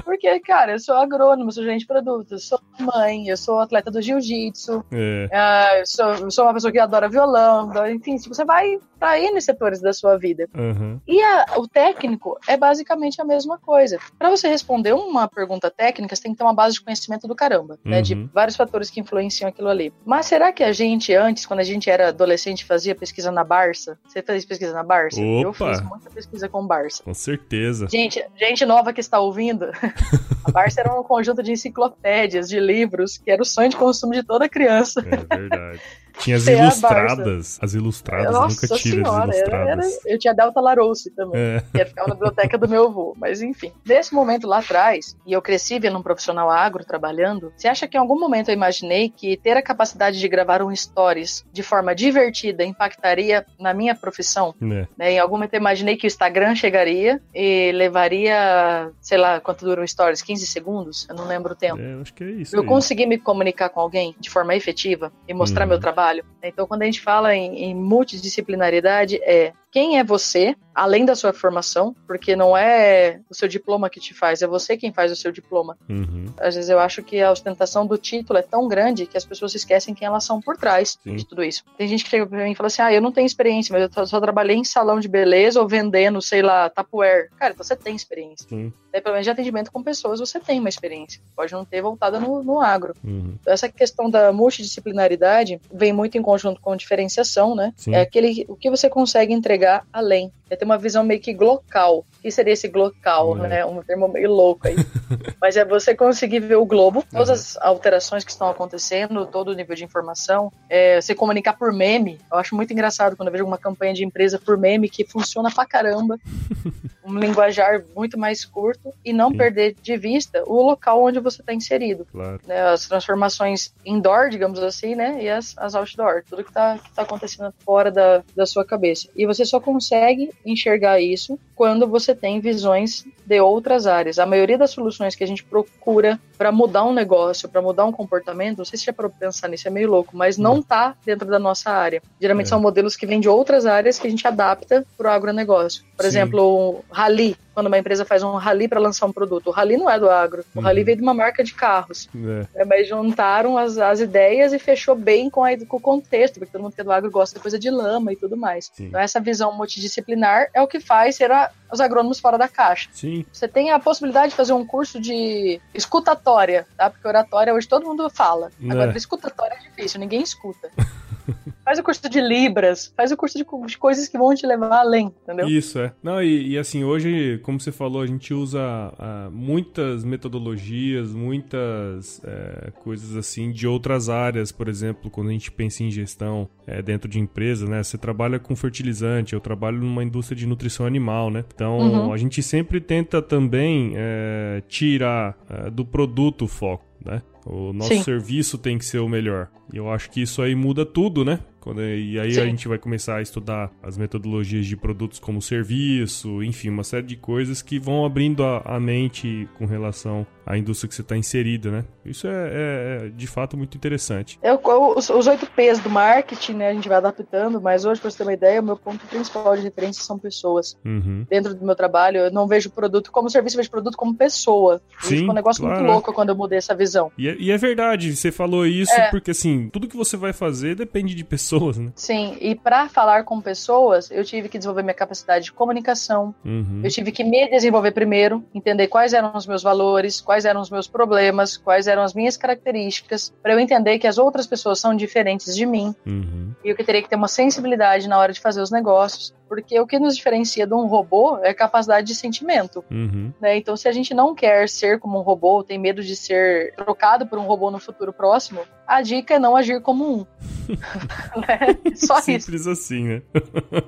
Porque, 0.04 0.38
cara, 0.40 0.72
eu 0.72 0.78
sou 0.78 0.94
agrônomo, 0.96 1.50
sou 1.50 1.62
gerente 1.62 1.80
de 1.80 1.86
produtos, 1.86 2.46
sou 2.46 2.60
mãe, 2.78 3.28
eu 3.28 3.36
sou 3.36 3.60
atleta 3.60 3.90
do 3.90 4.00
jiu-jitsu, 4.00 4.84
é. 4.92 5.28
uh, 5.32 5.78
eu, 5.78 5.86
sou, 5.86 6.30
sou 6.30 6.44
uma 6.44 6.54
pessoa 6.54 6.72
que 6.72 6.78
adora 6.78 7.08
violão, 7.08 7.70
enfim, 7.88 8.16
tipo, 8.16 8.34
você 8.34 8.44
vai 8.44 8.78
para 9.00 9.18
N 9.18 9.40
setores 9.40 9.80
da 9.80 9.92
sua 9.94 10.18
vida. 10.18 10.46
Uhum. 10.54 11.00
E 11.08 11.20
a, 11.22 11.46
o 11.56 11.66
técnico 11.66 12.38
é 12.46 12.56
basicamente 12.56 13.20
a 13.20 13.24
mesma 13.24 13.58
coisa. 13.58 13.98
Para 14.18 14.28
você 14.28 14.46
responder 14.46 14.92
uma 14.92 15.26
pergunta 15.26 15.70
técnica, 15.70 16.14
você 16.14 16.22
tem 16.22 16.32
que 16.32 16.38
ter 16.38 16.44
uma 16.44 16.54
base 16.54 16.74
de 16.74 16.82
conhecimento 16.82 17.26
do 17.26 17.34
caramba, 17.34 17.78
uhum. 17.84 17.90
né? 17.90 18.02
De 18.02 18.14
uhum. 18.14 18.28
vários 18.32 18.56
fatores 18.56 18.90
que 18.90 19.00
influenciam 19.00 19.48
aquilo 19.48 19.68
ali. 19.68 19.92
Mas 20.04 20.26
será 20.26 20.52
que 20.52 20.62
a 20.62 20.72
gente, 20.72 21.14
antes, 21.14 21.46
quando 21.46 21.60
a 21.60 21.64
gente 21.64 21.88
era 21.88 22.08
adolescente, 22.08 22.64
fazia 22.64 22.94
pesquisa 22.94 23.32
na 23.32 23.42
Barça? 23.42 23.98
Você 24.06 24.20
fez 24.22 24.44
pesquisa 24.44 24.74
na 24.74 24.82
Barça? 24.82 25.20
Opa. 25.30 25.64
Eu 25.64 25.74
fiz 25.74 25.80
muita 25.82 26.10
pesquisa 26.10 26.48
com 26.48 26.66
Barça. 26.66 27.02
Com 27.02 27.14
certeza. 27.14 27.86
Gente, 27.88 28.24
gente 28.36 28.64
nova 28.64 28.92
que 28.92 29.00
está 29.00 29.20
ouvindo, 29.20 29.66
a 30.44 30.50
Barça 30.50 30.80
era 30.80 30.98
um 30.98 31.02
conjunto 31.02 31.42
de 31.42 31.52
enciclopédias, 31.52 32.48
de 32.48 32.58
livros, 32.60 33.18
que 33.18 33.30
era 33.30 33.42
o 33.42 33.44
sonho 33.44 33.68
de 33.68 33.76
consumo 33.76 34.12
de 34.12 34.22
toda 34.22 34.48
criança. 34.48 35.00
É 35.00 35.36
verdade. 35.36 35.80
Tinha 36.18 36.36
as 36.36 36.46
ilustradas. 36.46 37.58
As 37.62 37.74
ilustradas, 37.74 38.32
Nossa 38.34 38.48
nunca 38.66 38.76
tive 38.76 38.94
senhora, 39.04 39.30
as 39.30 39.36
era- 39.36 39.48
ilustradas. 39.56 39.98
era- 40.04 40.14
eu 40.14 40.18
tinha 40.18 40.34
Delta 40.34 40.60
Larousse 40.60 41.10
também. 41.10 41.40
É. 41.40 41.62
que 41.72 41.84
ficava 41.84 42.08
na 42.08 42.14
biblioteca 42.14 42.58
do 42.58 42.68
meu 42.68 42.86
avô. 42.86 43.14
Mas 43.18 43.40
enfim, 43.42 43.72
nesse 43.86 44.14
momento 44.14 44.46
lá 44.46 44.58
atrás, 44.58 45.16
e 45.26 45.32
eu 45.32 45.40
cresci 45.42 45.78
vendo 45.78 45.98
um 45.98 46.02
profissional 46.02 46.50
agro 46.50 46.84
trabalhando, 46.84 47.52
você 47.56 47.68
acha 47.68 47.86
que 47.88 47.96
em 47.96 48.00
algum 48.00 48.18
momento 48.18 48.48
eu 48.48 48.54
imaginei 48.54 49.08
que 49.08 49.36
ter 49.36 49.56
a 49.56 49.62
capacidade 49.62 50.18
de 50.18 50.28
gravar 50.28 50.62
um 50.62 50.74
stories 50.74 51.44
de 51.52 51.62
forma 51.62 51.94
divertida 51.94 52.64
impactaria 52.64 53.44
na 53.58 53.72
minha 53.72 53.94
profissão? 53.94 54.54
É. 54.60 54.86
Né? 54.96 55.12
Em 55.12 55.18
algum 55.18 55.36
momento 55.36 55.54
eu 55.54 55.60
imaginei 55.60 55.96
que 55.96 56.06
o 56.06 56.08
Instagram 56.08 56.54
chegaria 56.54 57.20
e 57.34 57.72
levaria, 57.72 58.90
sei 59.00 59.18
lá, 59.18 59.40
quanto 59.40 59.64
dura 59.64 59.82
um 59.82 59.86
stories? 59.86 60.22
15 60.22 60.46
segundos? 60.46 61.06
Eu 61.08 61.14
não 61.14 61.26
lembro 61.26 61.52
o 61.52 61.56
tempo. 61.56 61.80
É, 61.80 61.94
eu 61.94 62.00
acho 62.02 62.12
que 62.14 62.24
é 62.24 62.30
isso. 62.30 62.54
Eu 62.56 62.62
aí. 62.62 62.66
conseguir 62.66 63.06
me 63.06 63.18
comunicar 63.18 63.68
com 63.68 63.80
alguém 63.80 64.14
de 64.18 64.28
forma 64.30 64.54
efetiva 64.54 65.12
e 65.28 65.34
mostrar 65.34 65.64
Uhum. 65.64 65.70
meu 65.70 65.80
trabalho. 65.80 65.99
Então, 66.42 66.66
quando 66.66 66.82
a 66.82 66.84
gente 66.86 67.00
fala 67.00 67.34
em, 67.34 67.64
em 67.64 67.74
multidisciplinaridade, 67.74 69.16
é 69.22 69.52
quem 69.70 69.98
é 69.98 70.04
você, 70.04 70.54
além 70.74 71.04
da 71.04 71.14
sua 71.14 71.32
formação, 71.32 71.94
porque 72.06 72.34
não 72.34 72.56
é 72.56 73.20
o 73.30 73.34
seu 73.34 73.46
diploma 73.46 73.88
que 73.90 74.00
te 74.00 74.12
faz, 74.14 74.42
é 74.42 74.46
você 74.46 74.76
quem 74.76 74.92
faz 74.92 75.12
o 75.12 75.16
seu 75.16 75.30
diploma. 75.30 75.76
Uhum. 75.88 76.26
Às 76.38 76.54
vezes 76.54 76.70
eu 76.70 76.78
acho 76.78 77.02
que 77.02 77.20
a 77.20 77.30
ostentação 77.30 77.86
do 77.86 77.96
título 77.98 78.38
é 78.38 78.42
tão 78.42 78.66
grande 78.66 79.06
que 79.06 79.16
as 79.16 79.24
pessoas 79.24 79.54
esquecem 79.54 79.94
quem 79.94 80.06
elas 80.06 80.24
são 80.24 80.40
por 80.40 80.56
trás 80.56 80.98
Sim. 81.02 81.16
de 81.16 81.24
tudo 81.26 81.44
isso. 81.44 81.62
Tem 81.78 81.86
gente 81.86 82.02
que 82.04 82.10
chega 82.10 82.26
pra 82.26 82.44
mim 82.44 82.52
e 82.52 82.54
fala 82.54 82.66
assim: 82.68 82.82
ah, 82.82 82.92
eu 82.92 83.00
não 83.02 83.12
tenho 83.12 83.26
experiência, 83.26 83.72
mas 83.72 83.88
eu 83.96 84.06
só- 84.06 84.20
trabalhei 84.20 84.56
em 84.56 84.64
salão 84.64 84.98
de 84.98 85.08
beleza 85.08 85.60
ou 85.60 85.68
vendendo, 85.68 86.20
sei 86.22 86.42
lá, 86.42 86.68
Tupperware. 86.70 87.28
Cara, 87.38 87.52
então 87.52 87.64
você 87.64 87.76
tem 87.76 87.94
experiência. 87.94 88.48
Sim. 88.48 88.72
Daí, 88.92 89.00
pelo 89.00 89.14
menos 89.14 89.24
de 89.24 89.30
atendimento 89.30 89.70
com 89.70 89.82
pessoas, 89.84 90.18
você 90.18 90.40
tem 90.40 90.58
uma 90.58 90.68
experiência. 90.68 91.20
Pode 91.36 91.52
não 91.52 91.64
ter 91.64 91.80
voltada 91.80 92.18
no, 92.18 92.42
no 92.42 92.60
agro. 92.60 92.92
Uhum. 93.04 93.34
Então, 93.40 93.52
essa 93.52 93.68
questão 93.68 94.10
da 94.10 94.32
multidisciplinaridade 94.32 95.60
vem 95.72 95.92
muito 95.92 96.16
em 96.18 96.22
conjunto 96.22 96.60
com 96.60 96.74
diferenciação, 96.76 97.54
né? 97.54 97.72
Sim. 97.76 97.94
É 97.94 98.00
aquele 98.00 98.44
o 98.48 98.56
que 98.56 98.70
você 98.70 98.88
consegue 98.88 99.32
entregar 99.32 99.59
além. 99.92 100.32
É 100.50 100.56
ter 100.56 100.64
uma 100.64 100.76
visão 100.76 101.04
meio 101.04 101.20
que 101.20 101.32
glocal. 101.32 101.98
O 102.18 102.22
que 102.22 102.30
seria 102.30 102.52
esse 102.52 102.66
glocal, 102.68 103.36
É. 103.44 103.48
né? 103.48 103.64
Um 103.64 103.80
termo 103.82 104.08
meio 104.08 104.30
louco 104.30 104.66
aí. 104.66 104.74
Mas 105.40 105.56
é 105.56 105.64
você 105.64 105.94
conseguir 105.94 106.40
ver 106.40 106.56
o 106.56 106.66
globo, 106.66 107.04
todas 107.10 107.28
Uhum. 107.28 107.34
as 107.34 107.56
alterações 107.58 108.24
que 108.24 108.30
estão 108.30 108.48
acontecendo, 108.48 109.26
todo 109.26 109.48
o 109.48 109.54
nível 109.54 109.76
de 109.76 109.84
informação. 109.84 110.52
É, 110.68 111.00
você 111.00 111.14
comunicar 111.14 111.52
por 111.54 111.72
meme. 111.72 112.18
Eu 112.30 112.38
acho 112.38 112.54
muito 112.56 112.72
engraçado 112.72 113.16
quando 113.16 113.28
eu 113.28 113.32
vejo 113.32 113.44
uma 113.44 113.58
campanha 113.58 113.94
de 113.94 114.04
empresa 114.04 114.38
por 114.38 114.58
meme 114.58 114.88
que 114.88 115.04
funciona 115.04 115.50
pra 115.50 115.64
caramba. 115.64 116.18
um 117.02 117.18
linguajar 117.18 117.82
muito 117.96 118.18
mais 118.18 118.44
curto 118.44 118.92
e 119.04 119.12
não 119.12 119.30
Sim. 119.30 119.36
perder 119.38 119.74
de 119.82 119.96
vista 119.96 120.42
o 120.46 120.62
local 120.62 121.02
onde 121.02 121.18
você 121.18 121.40
está 121.40 121.52
inserido 121.52 122.06
Claro. 122.12 122.38
né, 122.46 122.60
as 122.68 122.86
transformações 122.86 123.72
indoor, 123.84 124.28
digamos 124.28 124.62
assim, 124.62 124.94
né, 124.94 125.18
e 125.22 125.28
as, 125.28 125.56
as 125.58 125.74
outdoor, 125.74 126.22
tudo 126.28 126.44
que 126.44 126.50
está 126.50 126.78
que 126.78 126.92
tá 126.92 127.02
acontecendo 127.02 127.52
fora 127.64 127.90
da, 127.90 128.22
da 128.36 128.44
sua 128.46 128.64
cabeça. 128.64 129.08
E 129.16 129.26
você 129.26 129.44
só 129.44 129.58
consegue 129.58 130.30
enxergar 130.44 131.00
isso 131.00 131.38
quando 131.54 131.86
você 131.86 132.14
tem 132.14 132.40
visões 132.40 133.04
de 133.26 133.40
outras 133.40 133.86
áreas. 133.86 134.18
A 134.18 134.24
maioria 134.24 134.56
das 134.56 134.70
soluções 134.70 135.14
que 135.14 135.22
a 135.22 135.26
gente 135.26 135.44
procura 135.44 136.18
para 136.38 136.50
mudar 136.50 136.84
um 136.84 136.92
negócio, 136.92 137.48
para 137.48 137.60
mudar 137.60 137.84
um 137.84 137.92
comportamento, 137.92 138.58
não 138.58 138.64
sei 138.64 138.78
se 138.78 138.86
já 138.86 138.92
para 138.92 139.10
pensar 139.10 139.48
nisso, 139.48 139.68
é 139.68 139.70
meio 139.70 139.90
louco, 139.90 140.16
mas 140.16 140.38
não 140.38 140.62
tá 140.62 140.94
dentro 141.04 141.28
da 141.28 141.38
nossa 141.38 141.70
área. 141.70 142.02
Geralmente 142.20 142.46
É. 142.46 142.48
são 142.48 142.60
modelos 142.60 142.96
que 142.96 143.06
vêm 143.06 143.20
de 143.20 143.28
outras 143.28 143.66
áreas 143.66 143.98
que 143.98 144.06
a 144.06 144.10
gente 144.10 144.26
adapta 144.26 144.86
para 144.96 145.10
o 145.10 145.12
agronegócio. 145.12 145.82
Por 145.96 146.02
Sim. 146.02 146.08
exemplo, 146.08 146.42
o 146.42 146.84
rally, 146.90 147.36
quando 147.54 147.66
uma 147.66 147.78
empresa 147.78 148.04
faz 148.04 148.22
um 148.22 148.32
rally 148.36 148.68
para 148.68 148.78
lançar 148.80 149.06
um 149.06 149.12
produto. 149.12 149.48
O 149.48 149.50
rally 149.50 149.76
não 149.76 149.90
é 149.90 149.98
do 149.98 150.08
agro, 150.08 150.44
o 150.54 150.58
Uhum. 150.58 150.64
rally 150.64 150.84
veio 150.84 150.96
de 150.96 151.02
uma 151.02 151.14
marca 151.14 151.42
de 151.44 151.52
carros. 151.54 152.08
É. 152.54 152.62
É, 152.62 152.64
mas 152.64 152.88
juntaram 152.88 153.56
as, 153.58 153.76
as 153.78 154.00
ideias 154.00 154.52
e 154.52 154.58
fechou 154.58 154.94
bem 154.94 155.28
com, 155.30 155.44
a, 155.44 155.50
com 155.66 155.76
o 155.76 155.80
contexto, 155.80 156.34
porque 156.38 156.52
todo 156.52 156.62
mundo 156.62 156.72
que 156.74 156.80
é 156.80 156.84
do 156.84 156.92
agro 156.92 157.10
gosta 157.10 157.36
de 157.36 157.42
coisa 157.42 157.58
de 157.58 157.70
lama 157.70 158.12
e 158.12 158.16
tudo 158.16 158.36
mais. 158.36 158.70
Sim. 158.72 158.86
Então, 158.86 159.00
essa 159.00 159.20
visão 159.20 159.52
multidisciplinar 159.56 160.48
é 160.54 160.60
o 160.62 160.66
que 160.66 160.80
faz 160.80 161.16
ser 161.16 161.30
a- 161.32 161.50
os 161.72 161.80
agrônomos 161.80 162.18
fora 162.20 162.36
da 162.38 162.48
caixa. 162.48 162.88
Sim. 162.92 163.24
Você 163.32 163.46
tem 163.46 163.70
a 163.70 163.78
possibilidade 163.78 164.30
de 164.30 164.36
fazer 164.36 164.52
um 164.52 164.64
curso 164.66 165.00
de 165.00 165.60
escutatória, 165.74 166.66
tá? 166.76 166.90
Porque 166.90 167.06
oratória 167.06 167.54
hoje 167.54 167.68
todo 167.68 167.86
mundo 167.86 168.08
fala. 168.10 168.50
É. 168.62 168.70
Agora, 168.72 168.96
escutatória 168.96 169.54
é 169.54 169.58
difícil, 169.68 170.00
ninguém 170.00 170.22
escuta. 170.22 170.68
faz 171.64 171.78
o 171.78 171.82
curso 171.82 172.08
de 172.08 172.20
Libras, 172.20 172.92
faz 172.96 173.10
o 173.12 173.16
curso 173.16 173.38
de, 173.38 173.44
de 173.66 173.78
coisas 173.78 174.08
que 174.08 174.18
vão 174.18 174.34
te 174.34 174.46
levar 174.46 174.80
além, 174.80 175.12
entendeu? 175.22 175.48
Isso, 175.48 175.78
é. 175.78 175.92
Não, 176.02 176.22
e, 176.22 176.50
e 176.50 176.58
assim, 176.58 176.84
hoje, 176.84 177.38
como 177.42 177.60
você 177.60 177.72
falou, 177.72 178.02
a 178.02 178.06
gente 178.06 178.32
usa 178.34 178.60
ah, 178.62 179.28
muitas 179.32 180.04
metodologias, 180.04 181.12
muitas 181.12 182.20
é, 182.24 182.70
coisas 182.82 183.16
assim 183.16 183.50
de 183.50 183.66
outras 183.66 184.08
áreas, 184.08 184.52
por 184.52 184.68
exemplo, 184.68 185.10
quando 185.10 185.28
a 185.28 185.32
gente 185.32 185.50
pensa 185.50 185.82
em 185.82 185.90
gestão 185.90 186.48
é, 186.66 186.82
dentro 186.82 187.08
de 187.08 187.18
empresa, 187.18 187.66
né? 187.66 187.82
Você 187.82 187.98
trabalha 187.98 188.38
com 188.38 188.54
fertilizante, 188.56 189.32
eu 189.34 189.40
trabalho 189.40 189.78
numa 189.78 190.02
indústria 190.04 190.36
de 190.36 190.46
nutrição 190.46 190.86
animal, 190.86 191.30
né? 191.30 191.44
Então, 191.54 191.78
Uhum. 191.78 192.12
a 192.12 192.16
gente 192.16 192.42
sempre 192.42 192.80
tenta 192.80 193.22
também 193.22 193.92
é, 193.96 194.62
tirar 194.68 195.36
do 195.72 195.84
produto 195.84 196.44
o 196.44 196.48
foco, 196.48 196.84
né? 197.04 197.22
O 197.46 197.72
nosso 197.72 197.94
Sim. 197.94 198.02
serviço 198.02 198.58
tem 198.58 198.78
que 198.78 198.84
ser 198.84 198.98
o 198.98 199.08
melhor. 199.08 199.48
E 199.72 199.76
eu 199.76 199.90
acho 199.90 200.10
que 200.10 200.22
isso 200.22 200.42
aí 200.42 200.54
muda 200.54 200.84
tudo, 200.84 201.24
né? 201.24 201.40
Quando, 201.60 201.82
e 201.82 202.18
aí 202.18 202.30
a 202.30 202.34
Sim. 202.34 202.40
gente 202.50 202.66
vai 202.68 202.78
começar 202.78 203.16
a 203.16 203.22
estudar 203.22 203.70
as 203.82 203.98
metodologias 203.98 204.66
de 204.66 204.76
produtos 204.76 205.18
como 205.18 205.40
serviço, 205.42 206.42
enfim, 206.42 206.68
uma 206.70 206.84
série 206.84 207.06
de 207.06 207.16
coisas 207.16 207.62
que 207.62 207.78
vão 207.78 208.04
abrindo 208.04 208.42
a, 208.44 208.58
a 208.64 208.80
mente 208.80 209.48
com 209.58 209.66
relação 209.66 210.26
à 210.46 210.56
indústria 210.56 210.88
que 210.88 210.94
você 210.94 211.02
está 211.02 211.16
inserida, 211.16 211.70
né? 211.70 211.84
Isso 212.04 212.26
é, 212.26 212.30
é- 212.30 213.06
é, 213.06 213.08
de 213.10 213.26
fato 213.26 213.56
muito 213.56 213.76
interessante. 213.76 214.38
É 214.42 214.52
os, 214.52 215.10
os 215.10 215.26
oito 215.26 215.46
P's 215.54 215.78
do 215.80 215.90
marketing, 215.90 216.54
né? 216.54 216.70
A 216.70 216.74
gente 216.74 216.88
vai 216.88 216.96
adaptando, 216.98 217.60
mas 217.60 217.84
hoje, 217.84 218.00
para 218.00 218.10
você 218.10 218.16
ter 218.18 218.22
uma 218.24 218.32
ideia, 218.32 218.60
o 218.60 218.64
meu 218.64 218.76
ponto 218.76 219.04
principal 219.06 219.54
de 219.56 219.62
referência 219.62 220.02
são 220.02 220.18
pessoas. 220.18 220.76
Uhum. 220.84 221.26
Dentro 221.28 221.54
do 221.54 221.64
meu 221.64 221.74
trabalho, 221.76 222.18
eu 222.18 222.30
não 222.32 222.46
vejo 222.48 222.70
produto 222.70 223.12
como 223.12 223.28
serviço, 223.30 223.56
eu 223.56 223.58
vejo 223.58 223.70
produto 223.70 223.96
como 223.96 224.14
pessoa. 224.14 224.80
Sim, 225.00 225.14
Isso 225.16 225.24
foi 225.24 225.30
um 225.30 225.36
negócio 225.36 225.62
claro, 225.62 225.78
muito 225.80 225.92
louco 225.92 226.12
quando 226.12 226.30
eu 226.30 226.36
mudei 226.36 226.58
essa 226.58 226.74
visão. 226.74 227.12
E 227.18 227.28
é, 227.28 227.36
e 227.38 227.50
é 227.50 227.56
verdade, 227.58 228.16
você 228.16 228.32
falou 228.32 228.66
isso 228.66 228.92
É. 228.92 229.10
porque 229.10 229.30
assim, 229.30 229.68
tudo 229.72 229.86
que 229.88 229.96
você 229.96 230.16
vai 230.16 230.32
fazer 230.32 230.74
depende 230.74 231.14
de 231.14 231.22
pessoas, 231.24 231.49
né? 231.78 231.92
Sim, 231.94 232.36
e 232.40 232.54
para 232.54 232.88
falar 232.88 233.24
com 233.24 233.40
pessoas, 233.40 234.10
eu 234.10 234.24
tive 234.24 234.48
que 234.48 234.58
desenvolver 234.58 234.82
minha 234.82 234.94
capacidade 234.94 235.46
de 235.46 235.52
comunicação. 235.52 236.34
Uhum. 236.44 236.80
Eu 236.84 236.90
tive 236.90 237.12
que 237.12 237.24
me 237.24 237.48
desenvolver 237.48 237.92
primeiro, 237.92 238.44
entender 238.54 238.86
quais 238.88 239.12
eram 239.12 239.32
os 239.34 239.46
meus 239.46 239.62
valores, 239.62 240.20
quais 240.20 240.44
eram 240.44 240.60
os 240.60 240.70
meus 240.70 240.86
problemas, 240.86 241.56
quais 241.56 241.86
eram 241.86 242.02
as 242.02 242.14
minhas 242.14 242.36
características, 242.36 243.32
para 243.42 243.52
eu 243.52 243.58
entender 243.60 243.98
que 243.98 244.06
as 244.06 244.18
outras 244.18 244.46
pessoas 244.46 244.78
são 244.78 244.94
diferentes 244.94 245.54
de 245.54 245.66
mim 245.66 245.94
Uhum. 246.06 246.52
e 246.64 246.68
eu 246.68 246.76
que 246.76 246.84
teria 246.84 247.02
que 247.02 247.08
ter 247.08 247.16
uma 247.16 247.28
sensibilidade 247.28 248.08
na 248.08 248.18
hora 248.18 248.32
de 248.32 248.40
fazer 248.40 248.60
os 248.60 248.70
negócios, 248.70 249.34
porque 249.50 249.80
o 249.80 249.86
que 249.86 249.98
nos 249.98 250.14
diferencia 250.14 250.64
de 250.64 250.72
um 250.72 250.86
robô 250.86 251.38
é 251.38 251.50
a 251.50 251.54
capacidade 251.54 252.06
de 252.06 252.14
sentimento. 252.14 252.84
Uhum. 252.88 253.32
né? 253.40 253.56
Então, 253.56 253.76
se 253.76 253.88
a 253.88 253.92
gente 253.92 254.14
não 254.14 254.32
quer 254.32 254.68
ser 254.68 255.00
como 255.00 255.18
um 255.18 255.22
robô, 255.22 255.64
tem 255.64 255.76
medo 255.76 256.04
de 256.04 256.14
ser 256.14 256.72
trocado 256.76 257.26
por 257.26 257.36
um 257.36 257.42
robô 257.42 257.68
no 257.68 257.80
futuro 257.80 258.12
próximo, 258.12 258.60
a 258.86 259.02
dica 259.02 259.34
é 259.34 259.38
não 259.40 259.56
agir 259.56 259.82
como 259.82 260.20
um. 260.20 260.26
Né? 261.36 261.96
Só 261.96 262.18
isso. 262.18 262.26
Simples 262.26 262.66
assim, 262.68 263.02
né? 263.02 263.22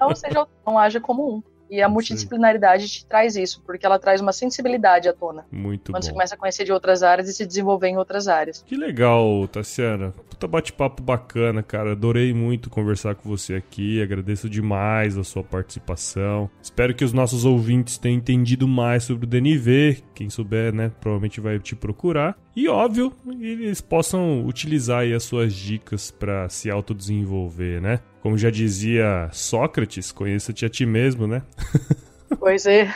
Não 0.00 0.16
seja, 0.16 0.46
não 0.66 0.76
haja 0.76 1.00
como 1.00 1.36
um. 1.36 1.42
E 1.72 1.80
a 1.80 1.88
multidisciplinaridade 1.88 2.86
te 2.86 3.06
traz 3.06 3.34
isso, 3.34 3.62
porque 3.64 3.86
ela 3.86 3.98
traz 3.98 4.20
uma 4.20 4.30
sensibilidade 4.30 5.08
à 5.08 5.12
tona. 5.14 5.46
Muito 5.50 5.90
Quando 5.90 6.02
você 6.04 6.10
bom. 6.10 6.16
começa 6.16 6.34
a 6.34 6.38
conhecer 6.38 6.64
de 6.64 6.72
outras 6.72 7.02
áreas 7.02 7.30
e 7.30 7.32
se 7.32 7.46
desenvolver 7.46 7.88
em 7.88 7.96
outras 7.96 8.28
áreas. 8.28 8.62
Que 8.66 8.76
legal, 8.76 9.48
Tassiana. 9.48 10.10
Puta 10.28 10.46
bate-papo 10.46 11.02
bacana, 11.02 11.62
cara. 11.62 11.92
Adorei 11.92 12.34
muito 12.34 12.68
conversar 12.68 13.14
com 13.14 13.26
você 13.26 13.54
aqui. 13.54 14.02
Agradeço 14.02 14.50
demais 14.50 15.16
a 15.16 15.24
sua 15.24 15.42
participação. 15.42 16.50
Espero 16.62 16.94
que 16.94 17.06
os 17.06 17.14
nossos 17.14 17.46
ouvintes 17.46 17.96
tenham 17.96 18.18
entendido 18.18 18.68
mais 18.68 19.04
sobre 19.04 19.24
o 19.24 19.28
DNV. 19.28 20.02
Quem 20.14 20.28
souber, 20.28 20.74
né, 20.74 20.92
provavelmente 21.00 21.40
vai 21.40 21.58
te 21.58 21.74
procurar. 21.74 22.36
E 22.54 22.68
óbvio, 22.68 23.10
eles 23.40 23.80
possam 23.80 24.44
utilizar 24.44 25.00
aí 25.00 25.14
as 25.14 25.22
suas 25.22 25.54
dicas 25.54 26.10
para 26.10 26.50
se 26.50 26.70
autodesenvolver, 26.70 27.80
né? 27.80 28.00
Como 28.22 28.38
já 28.38 28.50
dizia 28.50 29.28
Sócrates, 29.32 30.12
conheça-te 30.12 30.64
a 30.64 30.68
ti 30.68 30.86
mesmo, 30.86 31.26
né? 31.26 31.42
Pois 32.38 32.66
é. 32.66 32.88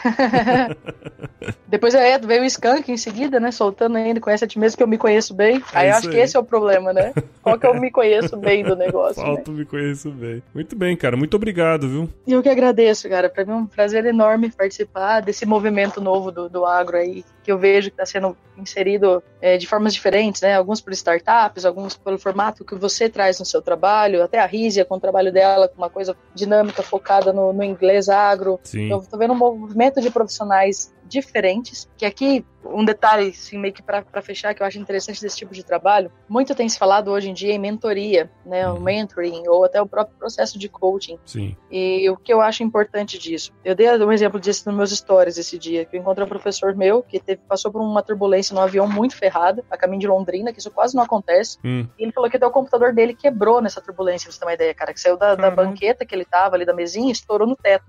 Depois 1.69 1.95
é, 1.95 2.19
veio 2.19 2.43
o 2.43 2.47
Skunk 2.47 2.91
em 2.91 2.97
seguida, 2.97 3.39
né? 3.39 3.51
Soltando 3.51 3.97
ainda, 3.97 4.21
conhece 4.21 4.45
a 4.45 4.49
ti 4.49 4.59
mesmo 4.59 4.77
que 4.77 4.83
eu 4.83 4.89
me 4.89 4.99
conheço 4.99 5.35
bem. 5.35 5.63
aí 5.73 5.87
eu 5.87 5.91
isso 5.91 5.99
acho 5.99 6.11
que 6.11 6.17
aí. 6.17 6.23
esse 6.23 6.37
é 6.37 6.41
o 6.41 6.45
problema, 6.45 6.93
né? 6.93 7.13
Qual 7.43 7.59
que 7.59 7.67
eu 7.67 7.75
me 7.75 7.91
conheço 7.91 8.37
bem 8.37 8.65
do 8.65 8.75
negócio, 8.75 9.23
né? 9.23 9.29
Falta 9.29 9.51
me 9.51 9.65
conheço 9.65 10.11
bem. 10.11 10.43
Muito 10.55 10.77
bem, 10.77 10.97
cara. 10.97 11.17
Muito 11.17 11.37
obrigado, 11.37 11.89
viu? 11.89 12.09
E 12.27 12.33
eu 12.33 12.43
que 12.43 12.49
agradeço, 12.49 13.09
cara. 13.09 13.29
Pra 13.29 13.45
mim 13.45 13.53
é 13.53 13.57
um 13.57 13.67
prazer 13.67 14.05
enorme 14.07 14.51
participar 14.51 15.21
desse 15.21 15.45
movimento 15.47 16.01
novo 16.01 16.33
do, 16.33 16.49
do 16.49 16.65
agro 16.65 16.97
aí, 16.97 17.25
que 17.47 17.53
eu 17.53 17.59
vejo 17.59 17.91
que 17.91 17.95
está 17.95 18.05
sendo 18.05 18.37
inserido 18.59 19.23
é, 19.41 19.57
de 19.57 19.69
formas 19.69 19.95
diferentes, 19.95 20.43
né? 20.43 20.57
Alguns 20.57 20.81
por 20.81 20.93
startups, 20.93 21.65
alguns 21.65 21.97
pelo 21.97 22.19
formato 22.19 22.65
que 22.65 22.75
você 22.75 23.09
traz 23.09 23.39
no 23.39 23.47
seu 23.47 23.63
trabalho, 23.63 24.21
até 24.21 24.41
a 24.41 24.47
Rízia 24.47 24.85
com 24.85 24.97
o 24.97 25.01
trabalho 25.01 25.33
dela, 25.33 25.69
com 25.69 25.77
uma 25.77 25.89
coisa 25.89 26.17
dinâmica 26.35 26.83
focada 26.83 27.33
no, 27.33 27.53
no 27.53 27.63
inglês 27.63 28.09
agro. 28.09 28.59
Sim. 28.65 28.91
Eu 28.91 29.01
tô 29.01 29.17
vendo 29.17 29.33
um 29.33 29.37
movimento 29.37 30.01
de 30.01 30.11
profissionais 30.11 30.93
diferentes, 31.07 31.89
que 31.97 32.05
aqui 32.05 32.45
um 32.73 32.85
detalhe, 32.85 33.29
assim, 33.29 33.59
meio 33.59 33.73
que 33.73 33.83
para 33.83 34.23
fechar, 34.23 34.55
que 34.55 34.63
eu 34.63 34.67
acho 34.67 34.79
interessante 34.79 35.21
desse 35.21 35.37
tipo 35.37 35.55
de 35.55 35.65
trabalho, 35.65 36.11
muito 36.29 36.55
tem 36.55 36.69
se 36.69 36.79
falado 36.79 37.11
hoje 37.11 37.31
em 37.31 37.35
dia 37.35 37.53
em 37.53 37.59
mentoria, 37.59 38.31
né, 38.45 38.69
o 38.69 38.75
uhum. 38.75 38.81
mentoring, 38.81 39.45
ou 39.49 39.65
até 39.65 39.81
o 39.81 39.87
próprio 39.87 40.17
processo 40.19 40.59
de 40.59 40.69
coaching. 40.69 41.19
Sim. 41.25 41.57
E 41.71 42.09
o 42.11 42.17
que 42.17 42.33
eu 42.33 42.41
acho 42.41 42.63
importante 42.63 43.19
disso, 43.19 43.53
eu 43.65 43.75
dei 43.75 43.89
um 43.97 44.13
exemplo 44.13 44.41
disso 44.41 44.65
nos 44.67 44.77
meus 44.77 44.91
stories 44.91 45.39
esse 45.39 45.59
dia, 45.59 45.85
que 45.85 45.97
eu 45.97 46.01
encontrei 46.01 46.25
um 46.25 46.29
professor 46.29 46.75
meu 46.75 47.03
que 47.03 47.21
teve, 47.21 47.41
passou 47.49 47.71
por 47.71 47.81
uma 47.81 48.03
turbulência 48.03 48.55
no 48.55 48.61
avião 48.61 48.89
muito 48.89 49.17
ferrada, 49.17 49.65
a 49.71 49.77
caminho 49.77 50.01
de 50.01 50.09
Londrina, 50.09 50.53
que 50.53 50.59
isso 50.59 50.71
quase 50.71 50.95
não 50.95 51.03
acontece, 51.03 51.59
hum. 51.65 51.87
e 51.99 52.03
ele 52.03 52.13
falou 52.13 52.29
que 52.29 52.37
até 52.37 52.47
o 52.47 52.51
computador 52.51 52.93
dele 52.93 53.15
quebrou 53.15 53.61
nessa 53.61 53.81
turbulência, 53.81 54.27
pra 54.27 54.33
você 54.33 54.41
ter 54.41 54.47
uma 54.47 54.55
ideia, 54.55 54.75
cara, 54.75 54.93
que 54.93 55.01
saiu 55.01 55.17
da, 55.17 55.35
da 55.35 55.51
banqueta 55.51 56.05
que 56.05 56.15
ele 56.15 56.25
tava 56.25 56.57
ali, 56.57 56.65
da 56.65 56.75
mesinha, 56.75 57.09
e 57.09 57.13
estourou 57.13 57.47
no 57.47 57.57
teto. 57.57 57.85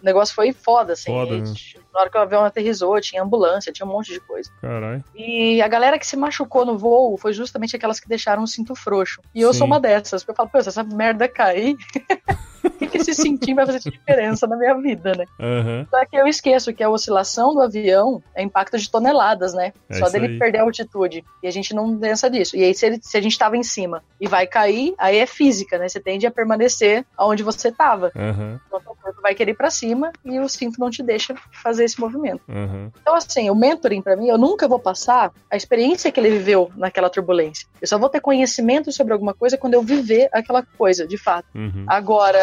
O 0.00 0.04
negócio 0.04 0.34
foi 0.34 0.52
foda, 0.52 0.92
assim. 0.92 1.12
Foda, 1.12 1.38
né? 1.38 1.54
Na 1.92 2.00
hora 2.00 2.10
que 2.10 2.16
o 2.16 2.20
avião 2.20 2.41
aterrizou, 2.44 3.00
tinha 3.00 3.22
ambulância, 3.22 3.72
tinha 3.72 3.86
um 3.86 3.90
monte 3.90 4.12
de 4.12 4.20
coisa. 4.20 4.50
Caralho. 4.60 5.04
E 5.14 5.60
a 5.62 5.68
galera 5.68 5.98
que 5.98 6.06
se 6.06 6.16
machucou 6.16 6.64
no 6.64 6.78
voo 6.78 7.16
foi 7.16 7.32
justamente 7.32 7.76
aquelas 7.76 8.00
que 8.00 8.08
deixaram 8.08 8.42
o 8.42 8.46
cinto 8.46 8.74
frouxo. 8.74 9.20
E 9.34 9.40
eu 9.40 9.52
Sim. 9.52 9.58
sou 9.60 9.66
uma 9.66 9.80
dessas. 9.80 10.24
Eu 10.26 10.34
falo, 10.34 10.48
pô, 10.48 10.62
se 10.62 10.68
essa 10.68 10.82
merda 10.82 11.28
cair. 11.28 11.76
o 12.64 12.70
que, 12.70 12.86
que 12.86 12.98
esse 12.98 13.14
cintinho 13.14 13.56
vai 13.56 13.66
fazer 13.66 13.78
diferença 13.78 14.46
na 14.46 14.56
minha 14.56 14.74
vida, 14.74 15.12
né? 15.14 15.26
Uhum. 15.38 15.86
Só 15.90 16.04
que 16.06 16.16
eu 16.16 16.26
esqueço 16.26 16.72
que 16.72 16.82
a 16.82 16.90
oscilação 16.90 17.54
do 17.54 17.60
avião 17.60 18.22
é 18.34 18.42
impacto 18.42 18.78
de 18.78 18.90
toneladas, 18.90 19.54
né? 19.54 19.72
É 19.88 19.94
Só 19.94 20.08
dele 20.08 20.26
aí. 20.26 20.38
perder 20.38 20.58
a 20.58 20.62
altitude. 20.62 21.24
E 21.42 21.46
a 21.46 21.50
gente 21.50 21.74
não 21.74 21.98
pensa 21.98 22.30
disso. 22.30 22.56
E 22.56 22.64
aí, 22.64 22.74
se, 22.74 22.86
ele, 22.86 22.98
se 23.02 23.16
a 23.16 23.20
gente 23.20 23.38
tava 23.38 23.56
em 23.56 23.62
cima 23.62 24.02
e 24.20 24.28
vai 24.28 24.46
cair, 24.46 24.94
aí 24.98 25.18
é 25.18 25.26
física, 25.26 25.78
né? 25.78 25.88
Você 25.88 26.00
tende 26.00 26.26
a 26.26 26.30
permanecer 26.30 27.04
onde 27.18 27.42
você 27.42 27.70
tava. 27.72 28.12
Uhum. 28.14 28.58
Então, 28.66 28.80
o 28.86 28.96
corpo 28.96 29.22
vai 29.22 29.34
querer 29.34 29.52
ir 29.52 29.56
pra 29.56 29.70
cima 29.70 30.12
e 30.24 30.38
o 30.38 30.48
cinto 30.48 30.78
não 30.78 30.90
te 30.90 31.02
deixa 31.02 31.34
fazer 31.62 31.84
esse 31.84 32.00
movimento. 32.00 32.42
Uhum. 32.48 32.90
Então, 33.00 33.14
assim, 33.14 33.50
o 33.50 33.54
mentoring 33.54 34.02
para 34.02 34.16
mim, 34.16 34.28
eu 34.28 34.38
nunca 34.38 34.68
vou 34.68 34.78
passar 34.78 35.32
a 35.50 35.56
experiência 35.56 36.10
que 36.10 36.20
ele 36.20 36.30
viveu 36.30 36.70
naquela 36.76 37.10
turbulência. 37.10 37.66
Eu 37.80 37.86
só 37.86 37.98
vou 37.98 38.08
ter 38.08 38.20
conhecimento 38.20 38.92
sobre 38.92 39.12
alguma 39.12 39.34
coisa 39.34 39.58
quando 39.58 39.74
eu 39.74 39.82
viver 39.82 40.28
aquela 40.32 40.62
coisa, 40.62 41.06
de 41.06 41.18
fato. 41.18 41.46
Uhum. 41.54 41.84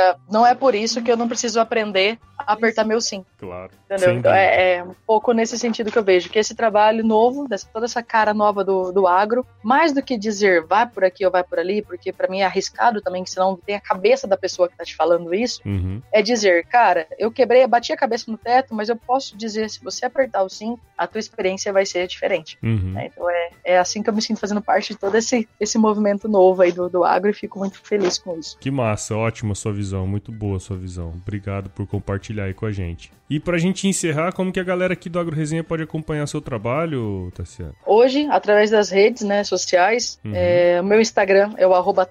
Agora, 0.09 0.19
não 0.29 0.45
é 0.45 0.55
por 0.55 0.73
isso 0.75 1.01
que 1.01 1.11
eu 1.11 1.17
não 1.17 1.27
preciso 1.27 1.59
aprender 1.59 2.17
a 2.37 2.53
apertar 2.53 2.85
meu 2.85 3.01
sim. 3.01 3.25
Claro. 3.37 3.71
Entendeu? 3.85 4.13
Então, 4.13 4.33
é, 4.33 4.75
é, 4.75 4.83
um 4.83 4.95
pouco 5.05 5.33
nesse 5.33 5.57
sentido 5.57 5.91
que 5.91 5.97
eu 5.97 6.03
vejo, 6.03 6.29
que 6.29 6.39
esse 6.39 6.55
trabalho 6.55 7.03
novo, 7.03 7.47
dessa, 7.47 7.67
toda 7.71 7.85
essa 7.85 8.01
cara 8.01 8.33
nova 8.33 8.63
do, 8.63 8.91
do 8.91 9.07
agro, 9.07 9.45
mais 9.63 9.93
do 9.93 10.01
que 10.01 10.17
dizer 10.17 10.63
vai 10.65 10.87
por 10.87 11.03
aqui 11.03 11.25
ou 11.25 11.31
vai 11.31 11.43
por 11.43 11.59
ali, 11.59 11.81
porque 11.81 12.13
para 12.13 12.27
mim 12.27 12.39
é 12.39 12.45
arriscado 12.45 13.01
também, 13.01 13.23
que 13.23 13.29
senão 13.29 13.57
tem 13.57 13.75
a 13.75 13.81
cabeça 13.81 14.27
da 14.27 14.37
pessoa 14.37 14.69
que 14.69 14.77
tá 14.77 14.83
te 14.83 14.95
falando 14.95 15.33
isso, 15.33 15.61
uhum. 15.65 16.01
é 16.13 16.21
dizer, 16.21 16.65
cara, 16.65 17.07
eu 17.17 17.31
quebrei, 17.31 17.65
bati 17.67 17.91
a 17.91 17.97
cabeça 17.97 18.31
no 18.31 18.37
teto, 18.37 18.73
mas 18.73 18.89
eu 18.89 18.95
posso 18.95 19.37
dizer, 19.37 19.69
se 19.69 19.83
você 19.83 20.05
apertar 20.05 20.43
o 20.43 20.49
sim, 20.49 20.77
a 20.97 21.07
tua 21.07 21.19
experiência 21.19 21.73
vai 21.73 21.85
ser 21.85 22.07
diferente. 22.07 22.57
Uhum. 22.63 22.97
É, 22.97 23.07
então 23.07 23.29
é, 23.29 23.49
é 23.63 23.77
assim 23.77 24.01
que 24.03 24.09
eu 24.09 24.13
me 24.13 24.21
sinto 24.21 24.39
fazendo 24.39 24.61
parte 24.61 24.93
de 24.93 24.99
todo 24.99 25.15
esse, 25.15 25.47
esse 25.59 25.77
movimento 25.77 26.27
novo 26.27 26.61
aí 26.61 26.71
do, 26.71 26.89
do 26.89 27.03
agro 27.03 27.29
e 27.29 27.33
fico 27.33 27.59
muito 27.59 27.79
feliz 27.81 28.17
com 28.17 28.37
isso. 28.37 28.57
Que 28.59 28.71
massa, 28.71 29.15
ótima 29.15 29.55
sua 29.55 29.73
visão, 29.73 29.98
muito 30.05 30.31
boa 30.31 30.57
a 30.57 30.59
sua 30.59 30.77
visão. 30.77 31.13
Obrigado 31.21 31.69
por 31.69 31.87
compartilhar 31.87 32.45
aí 32.45 32.53
com 32.53 32.65
a 32.65 32.71
gente. 32.71 33.11
E 33.29 33.39
pra 33.39 33.59
gente 33.59 33.87
encerrar, 33.87 34.33
como 34.33 34.51
que 34.51 34.59
a 34.59 34.63
galera 34.63 34.93
aqui 34.93 35.07
do 35.07 35.19
Agro 35.19 35.35
Resenha 35.35 35.63
pode 35.63 35.83
acompanhar 35.83 36.25
seu 36.27 36.41
trabalho, 36.41 37.31
Tassiana? 37.35 37.73
Hoje, 37.85 38.27
através 38.31 38.71
das 38.71 38.89
redes 38.89 39.21
né, 39.21 39.43
sociais, 39.43 40.19
uhum. 40.25 40.31
é, 40.33 40.81
o 40.81 40.83
meu 40.83 40.99
Instagram 40.99 41.53
é 41.57 41.67
o 41.67 41.75
arroba 41.75 42.09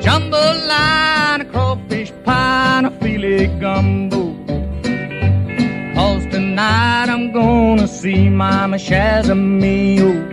Jambalaya, 0.00 1.09
gumbo. 3.46 4.34
Cause 5.94 6.26
tonight 6.26 7.08
I'm 7.08 7.32
gonna 7.32 7.86
see 7.86 8.28
Mama 8.30 8.78
Shazamio. 8.78 10.30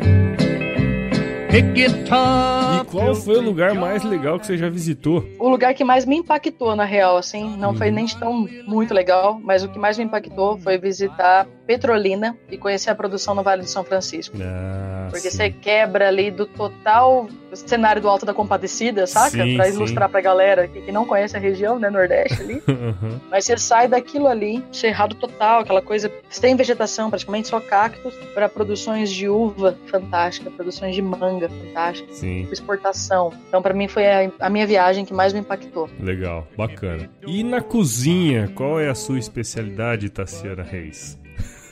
E 1.50 2.84
qual 2.92 3.16
foi 3.16 3.38
o 3.38 3.42
lugar 3.42 3.74
mais 3.74 4.04
legal 4.04 4.40
que 4.40 4.46
você 4.46 4.58
já 4.58 4.70
visitou? 4.70 5.26
O 5.40 5.50
lugar 5.50 5.74
que 5.74 5.84
mais 5.84 6.06
me 6.06 6.18
impactou, 6.18 6.76
na 6.76 6.84
real, 6.84 7.18
assim, 7.18 7.56
não 7.58 7.74
foi 7.74 7.90
nem 7.90 8.06
tão 8.06 8.48
muito 8.68 8.94
legal, 8.94 9.40
mas 9.42 9.64
o 9.64 9.70
que 9.70 9.80
mais 9.80 9.98
me 9.98 10.04
impactou 10.04 10.58
foi 10.60 10.78
visitar 10.78 11.48
Petrolina 11.66 12.38
e 12.52 12.58
conhecer 12.58 12.90
a 12.90 12.96
produção 12.96 13.34
no 13.34 13.44
Vale 13.44 13.64
de 13.64 13.70
São 13.72 13.84
Francisco. 13.84 14.38
Ah, 14.42 15.08
Porque 15.10 15.32
sim. 15.32 15.38
você 15.38 15.50
quebra 15.50 16.10
ali 16.10 16.30
do 16.30 16.46
total 16.46 17.28
cenário 17.54 18.02
do 18.02 18.08
Alto 18.08 18.26
da 18.26 18.34
Compadecida, 18.34 19.08
saca? 19.08 19.44
Sim, 19.44 19.56
pra 19.56 19.66
sim. 19.66 19.74
ilustrar 19.74 20.10
pra 20.10 20.22
galera 20.22 20.68
que, 20.68 20.82
que 20.82 20.92
não 20.92 21.06
conhece 21.06 21.36
a 21.36 21.40
região, 21.40 21.80
né, 21.80 21.90
Nordeste 21.90 22.42
ali. 22.42 22.62
Uhum. 22.78 23.20
Mas 23.30 23.46
você 23.46 23.58
sai 23.58 23.88
daquilo 23.88 24.28
ali, 24.28 24.64
cerrado 24.72 25.16
total, 25.16 25.62
aquela 25.62 25.82
coisa 25.82 26.12
sem 26.30 26.56
vegetação, 26.56 27.10
praticamente 27.10 27.48
só 27.48 27.60
cactos, 27.60 28.14
para 28.34 28.48
produções 28.48 29.10
de 29.10 29.28
uva 29.28 29.76
fantástica, 29.88 30.50
produções 30.52 30.96
de 30.96 31.02
manga 31.02 31.50
fantástica, 31.50 32.14
Sim, 32.14 32.48
exportação. 32.52 33.34
Então, 33.48 33.62
para 33.62 33.74
mim, 33.74 33.88
foi 33.88 34.06
a, 34.06 34.32
a 34.40 34.50
minha 34.50 34.66
viagem 34.66 35.06
que 35.06 35.14
mais 35.14 35.34
me 35.34 35.40
impactou. 35.40 35.90
legal, 36.00 36.48
bacana. 36.56 37.10
E 37.26 37.44
na 37.44 37.62
cozinha, 37.62 38.52
qual 38.54 38.80
é 38.80 38.90
a 38.90 38.96
sua 38.96 39.18
especialidade, 39.18 40.10
Tassiana 40.10 40.64
Reis? 40.64 41.18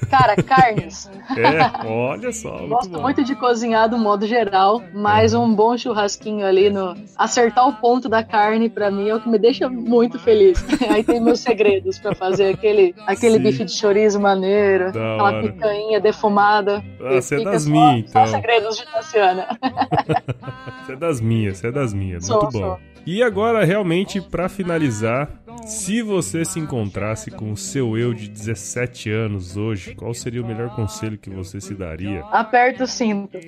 Cara, 0.10 0.36
carnes. 0.44 1.10
É, 1.36 1.88
olha 1.88 2.32
só. 2.32 2.52
Muito 2.58 2.70
Gosto 2.70 2.90
bom. 2.90 3.02
muito 3.02 3.24
de 3.24 3.36
cozinhar 3.36 3.90
do 3.90 3.98
modo 3.98 4.28
geral, 4.28 4.82
mas 4.94 5.34
um 5.34 5.54
bom 5.54 5.76
churrasquinho 5.78 6.46
ali 6.46 6.70
no. 6.70 6.96
Acertar 7.18 7.68
o 7.68 7.74
ponto 7.74 8.08
da 8.08 8.24
carne, 8.24 8.70
pra 8.70 8.92
mim, 8.92 9.10
é 9.10 9.16
o 9.16 9.20
que 9.20 9.28
me 9.28 9.38
deixa 9.40 9.68
muito 9.68 10.20
feliz. 10.20 10.64
Aí 10.90 11.04
tem 11.04 11.20
meus 11.20 11.40
segredos 11.40 11.98
pra 12.00 12.14
fazer 12.14 12.54
aquele, 12.54 12.94
aquele 13.08 13.38
Sim. 13.38 13.44
bife 13.44 13.66
de 13.66 13.72
chorizo 13.74 14.20
maneiro, 14.20 14.92
Da 14.92 15.14
aquela 15.14 15.24
hora. 15.24 15.42
picanha 15.44 16.00
defumada. 16.00 16.84
Ah, 17.02 17.14
você 17.22 17.36
é 17.36 17.38
fica 17.40 17.52
das 17.52 17.64
só- 17.64 17.70
minhas, 17.72 18.12
Só 18.12 18.20
então. 18.22 18.28
segredos 18.28 18.78
de 18.78 18.86
Tassiana. 18.86 19.48
Você 20.86 20.94
é 20.94 20.96
das 20.96 21.20
minhas, 21.20 21.58
você 21.58 21.68
é 21.68 21.72
das 21.72 21.94
minhas. 21.94 22.26
Sou, 22.28 22.40
Muito 22.42 22.54
bom. 22.54 22.60
sou. 22.60 22.80
E 23.08 23.22
agora, 23.24 23.64
realmente, 23.66 24.22
pra 24.22 24.48
finalizar, 24.48 25.28
se 25.66 26.02
você 26.02 26.46
se 26.46 26.60
encontrasse 26.60 27.32
com 27.32 27.52
o 27.52 27.58
seu 27.58 27.98
eu 27.98 28.14
de 28.14 28.30
17 28.30 29.10
anos 29.10 29.58
hoje, 29.58 29.96
qual 29.96 30.14
seria 30.14 30.42
o 30.42 30.46
melhor 30.46 30.76
conselho 30.76 31.18
que 31.18 31.30
você 31.30 31.60
se 31.60 31.74
daria? 31.74 32.24
Aperta 32.32 32.84
o 32.84 32.88
cinto. 32.88 33.38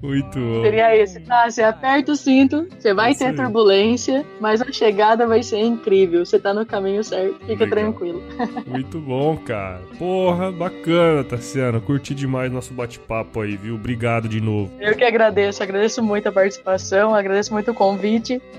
Muito 0.00 0.38
bom. 0.38 0.62
Seria 0.62 0.96
esse. 0.96 1.22
Ah, 1.28 1.50
você 1.50 1.62
aperta 1.62 2.12
o 2.12 2.16
cinto, 2.16 2.68
você 2.78 2.94
vai 2.94 3.14
ter 3.14 3.34
turbulência, 3.34 4.24
mas 4.40 4.62
a 4.62 4.70
chegada 4.70 5.26
vai 5.26 5.42
ser 5.42 5.58
incrível. 5.58 6.24
Você 6.24 6.38
tá 6.38 6.54
no 6.54 6.64
caminho 6.64 7.02
certo, 7.02 7.34
fica 7.40 7.64
Legal. 7.64 7.68
tranquilo. 7.68 8.22
Muito 8.66 9.00
bom, 9.00 9.36
cara. 9.36 9.80
Porra, 9.98 10.52
bacana, 10.52 11.24
Tassiana. 11.24 11.80
Curti 11.80 12.14
demais 12.14 12.52
nosso 12.52 12.72
bate-papo 12.72 13.40
aí, 13.40 13.56
viu? 13.56 13.74
Obrigado 13.74 14.28
de 14.28 14.40
novo. 14.40 14.70
Eu 14.80 14.96
que 14.96 15.04
agradeço, 15.04 15.62
agradeço 15.62 16.02
muito 16.02 16.28
a 16.28 16.32
participação, 16.32 17.14
agradeço 17.14 17.52
muito 17.52 17.70
o 17.70 17.74
convite 17.74 17.87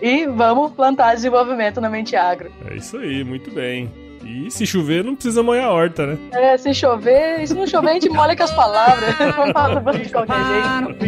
e 0.02 0.26
vamos 0.26 0.72
plantar 0.72 1.16
desenvolvimento 1.16 1.80
na 1.82 1.90
mente 1.90 2.16
agro. 2.16 2.52
É 2.70 2.76
isso 2.76 2.98
aí, 2.98 3.24
muito 3.24 3.52
bem. 3.52 3.92
E 4.26 4.52
se 4.52 4.66
chover, 4.66 5.04
não 5.04 5.16
precisa 5.16 5.42
molhar 5.42 5.66
a 5.66 5.72
horta, 5.72 6.06
né? 6.06 6.18
É, 6.32 6.58
se 6.58 6.74
chover, 6.74 7.42
e 7.42 7.48
se 7.48 7.54
não 7.54 7.66
chover, 7.66 7.90
a 7.90 7.94
gente 7.94 8.10
molha 8.10 8.36
com 8.36 8.44
as 8.44 8.52
palavras. 8.52 9.16
Vamos 9.36 9.52
falar 9.52 9.92
de 9.98 10.10
qualquer 10.10 10.36
jeito. 10.36 11.00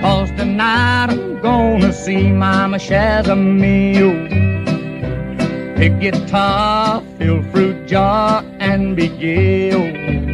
Cause 0.00 0.30
tonight 0.36 1.10
I'm 1.10 1.40
gonna 1.40 1.92
see 1.92 2.32
Mama 2.32 2.78
shares 2.78 3.28
a 3.28 3.34
meal. 3.34 4.14
Pick 5.76 5.98
guitar, 5.98 7.02
fill 7.18 7.42
fruit 7.50 7.86
jar, 7.86 8.44
and 8.60 8.94
begin. 8.94 10.27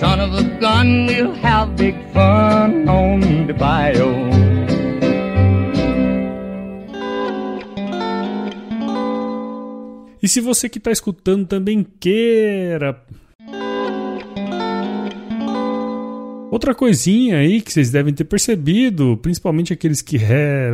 Son 0.00 0.18
of 0.18 0.32
a 0.34 0.42
gun, 0.60 1.06
we'll 1.06 1.34
have 1.44 1.76
big 1.76 1.94
fun 2.12 2.88
on 2.88 3.20
the 3.46 3.52
bio. 3.52 4.30
E 10.22 10.28
se 10.28 10.40
você 10.40 10.68
que 10.68 10.78
tá 10.78 10.90
escutando 10.90 11.46
também 11.46 11.86
queira. 11.98 13.02
Outra 16.50 16.74
coisinha 16.74 17.38
aí 17.38 17.60
que 17.62 17.72
vocês 17.72 17.90
devem 17.90 18.12
ter 18.12 18.24
percebido, 18.24 19.16
principalmente 19.22 19.72
aqueles 19.72 20.02
que. 20.02 20.16
re- 20.18 20.70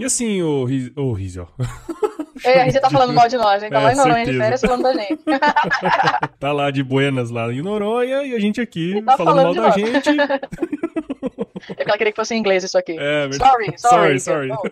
E 0.00 0.04
assim, 0.04 0.42
ô 0.42 0.64
Riz- 0.64 0.90
ô 0.96 1.12
Rizio, 1.12 1.46
É, 2.42 2.62
a 2.62 2.64
gente 2.64 2.80
tá 2.80 2.88
falando 2.88 3.12
mal 3.12 3.28
de 3.28 3.36
nós, 3.36 3.56
a 3.56 3.58
gente 3.58 3.70
tá 3.72 3.80
É, 3.80 3.84
lá 3.84 3.92
em 3.92 3.96
Noronha 3.96 4.24
de 4.24 4.32
certeza. 4.32 4.42
férias 4.42 4.60
falando 4.62 4.82
da 4.82 4.92
gente. 4.94 5.18
tá 6.40 6.52
lá 6.52 6.70
de 6.70 6.82
Buenas, 6.82 7.28
lá 7.30 7.52
em 7.52 7.60
Noronha, 7.60 8.22
e 8.22 8.34
a 8.34 8.38
gente 8.40 8.62
aqui 8.62 9.02
tá 9.02 9.14
falando, 9.18 9.36
mal 9.44 9.54
falando 9.54 9.74
de 9.74 9.82
da 9.84 9.86
nós. 9.86 10.04
gente. 10.04 10.10
É 11.68 11.74
porque 11.74 11.90
ela 11.90 11.98
queria 11.98 12.12
que 12.12 12.16
fosse 12.16 12.34
em 12.34 12.38
inglês 12.38 12.64
isso 12.64 12.76
aqui. 12.78 12.96
É. 12.98 13.30
Sorry, 13.32 13.78
sorry. 13.78 14.18
sorry. 14.20 14.48
Não. 14.48 14.62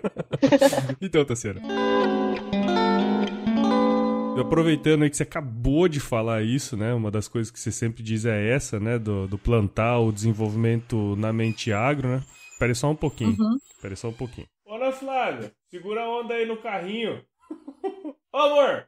então, 1.03 1.23
Tassiana. 1.25 1.61
Aproveitando 4.41 5.03
aí 5.03 5.11
que 5.11 5.17
você 5.17 5.23
acabou 5.25 5.87
de 5.89 6.01
falar 6.01 6.43
isso, 6.43 6.77
né? 6.77 6.95
Uma 6.95 7.11
das 7.11 7.29
coisas 7.29 7.51
que 7.51 7.59
você 7.61 7.71
sempre 7.71 8.03
diz 8.03 8.25
é 8.25 8.49
essa, 8.51 8.81
né? 8.81 8.99
Do, 8.99 9.27
do 9.29 9.37
plantar 9.37 9.99
o 9.99 10.11
desenvolvimento 10.13 11.15
na 11.17 11.33
mente 11.33 11.73
agro, 11.73 12.09
né? 12.09 12.23
Espera 12.53 12.75
só 12.75 12.91
um 12.91 12.97
pouquinho. 12.97 13.37
Uhum. 13.39 13.57
Espera 13.75 13.93
aí 13.93 13.97
só 13.97 14.09
um 14.09 14.13
pouquinho. 14.13 14.47
Flávia, 14.93 15.53
segura 15.69 16.03
a 16.03 16.09
onda 16.21 16.35
aí 16.35 16.47
no 16.47 16.57
carrinho. 16.59 17.23
Ô, 18.33 18.37
amor, 18.39 18.87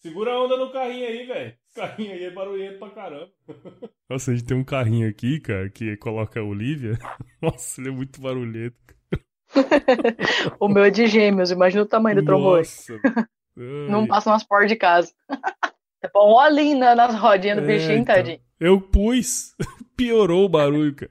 segura 0.00 0.32
a 0.32 0.42
onda 0.44 0.56
no 0.56 0.70
carrinho 0.72 1.06
aí, 1.06 1.26
velho. 1.26 1.54
Esse 1.68 1.74
carrinho 1.80 2.12
aí 2.12 2.24
é 2.24 2.30
barulhento 2.30 2.78
pra 2.78 2.90
caramba. 2.90 3.30
Nossa, 4.10 4.30
a 4.30 4.34
gente 4.34 4.46
tem 4.46 4.56
um 4.56 4.64
carrinho 4.64 5.08
aqui, 5.08 5.40
cara, 5.40 5.68
que 5.70 5.96
coloca 5.96 6.38
a 6.40 6.44
Olivia. 6.44 6.98
Nossa, 7.42 7.80
ele 7.80 7.88
é 7.88 7.92
muito 7.92 8.20
barulhento. 8.20 8.76
O 10.60 10.68
meu 10.68 10.84
é 10.84 10.90
de 10.90 11.06
gêmeos, 11.06 11.50
imagina 11.50 11.82
o 11.82 11.86
tamanho 11.86 12.16
do 12.16 12.24
trombone. 12.24 12.58
Nossa. 12.58 13.00
Não 13.56 14.06
passa 14.06 14.30
umas 14.30 14.44
portas 14.44 14.68
de 14.68 14.76
casa. 14.76 15.12
Tá 15.28 16.10
bom, 16.12 16.32
olha 16.34 16.46
ali 16.48 16.74
na- 16.74 16.94
nas 16.94 17.14
rodinhas 17.14 17.56
do 17.58 17.64
É, 17.64 17.66
bichinho, 17.66 17.98
então. 17.98 18.14
tadinho. 18.14 18.40
Eu 18.60 18.80
pus. 18.80 19.54
Piorou 19.96 20.44
o 20.44 20.48
barulho, 20.48 20.94
cara. 20.94 21.10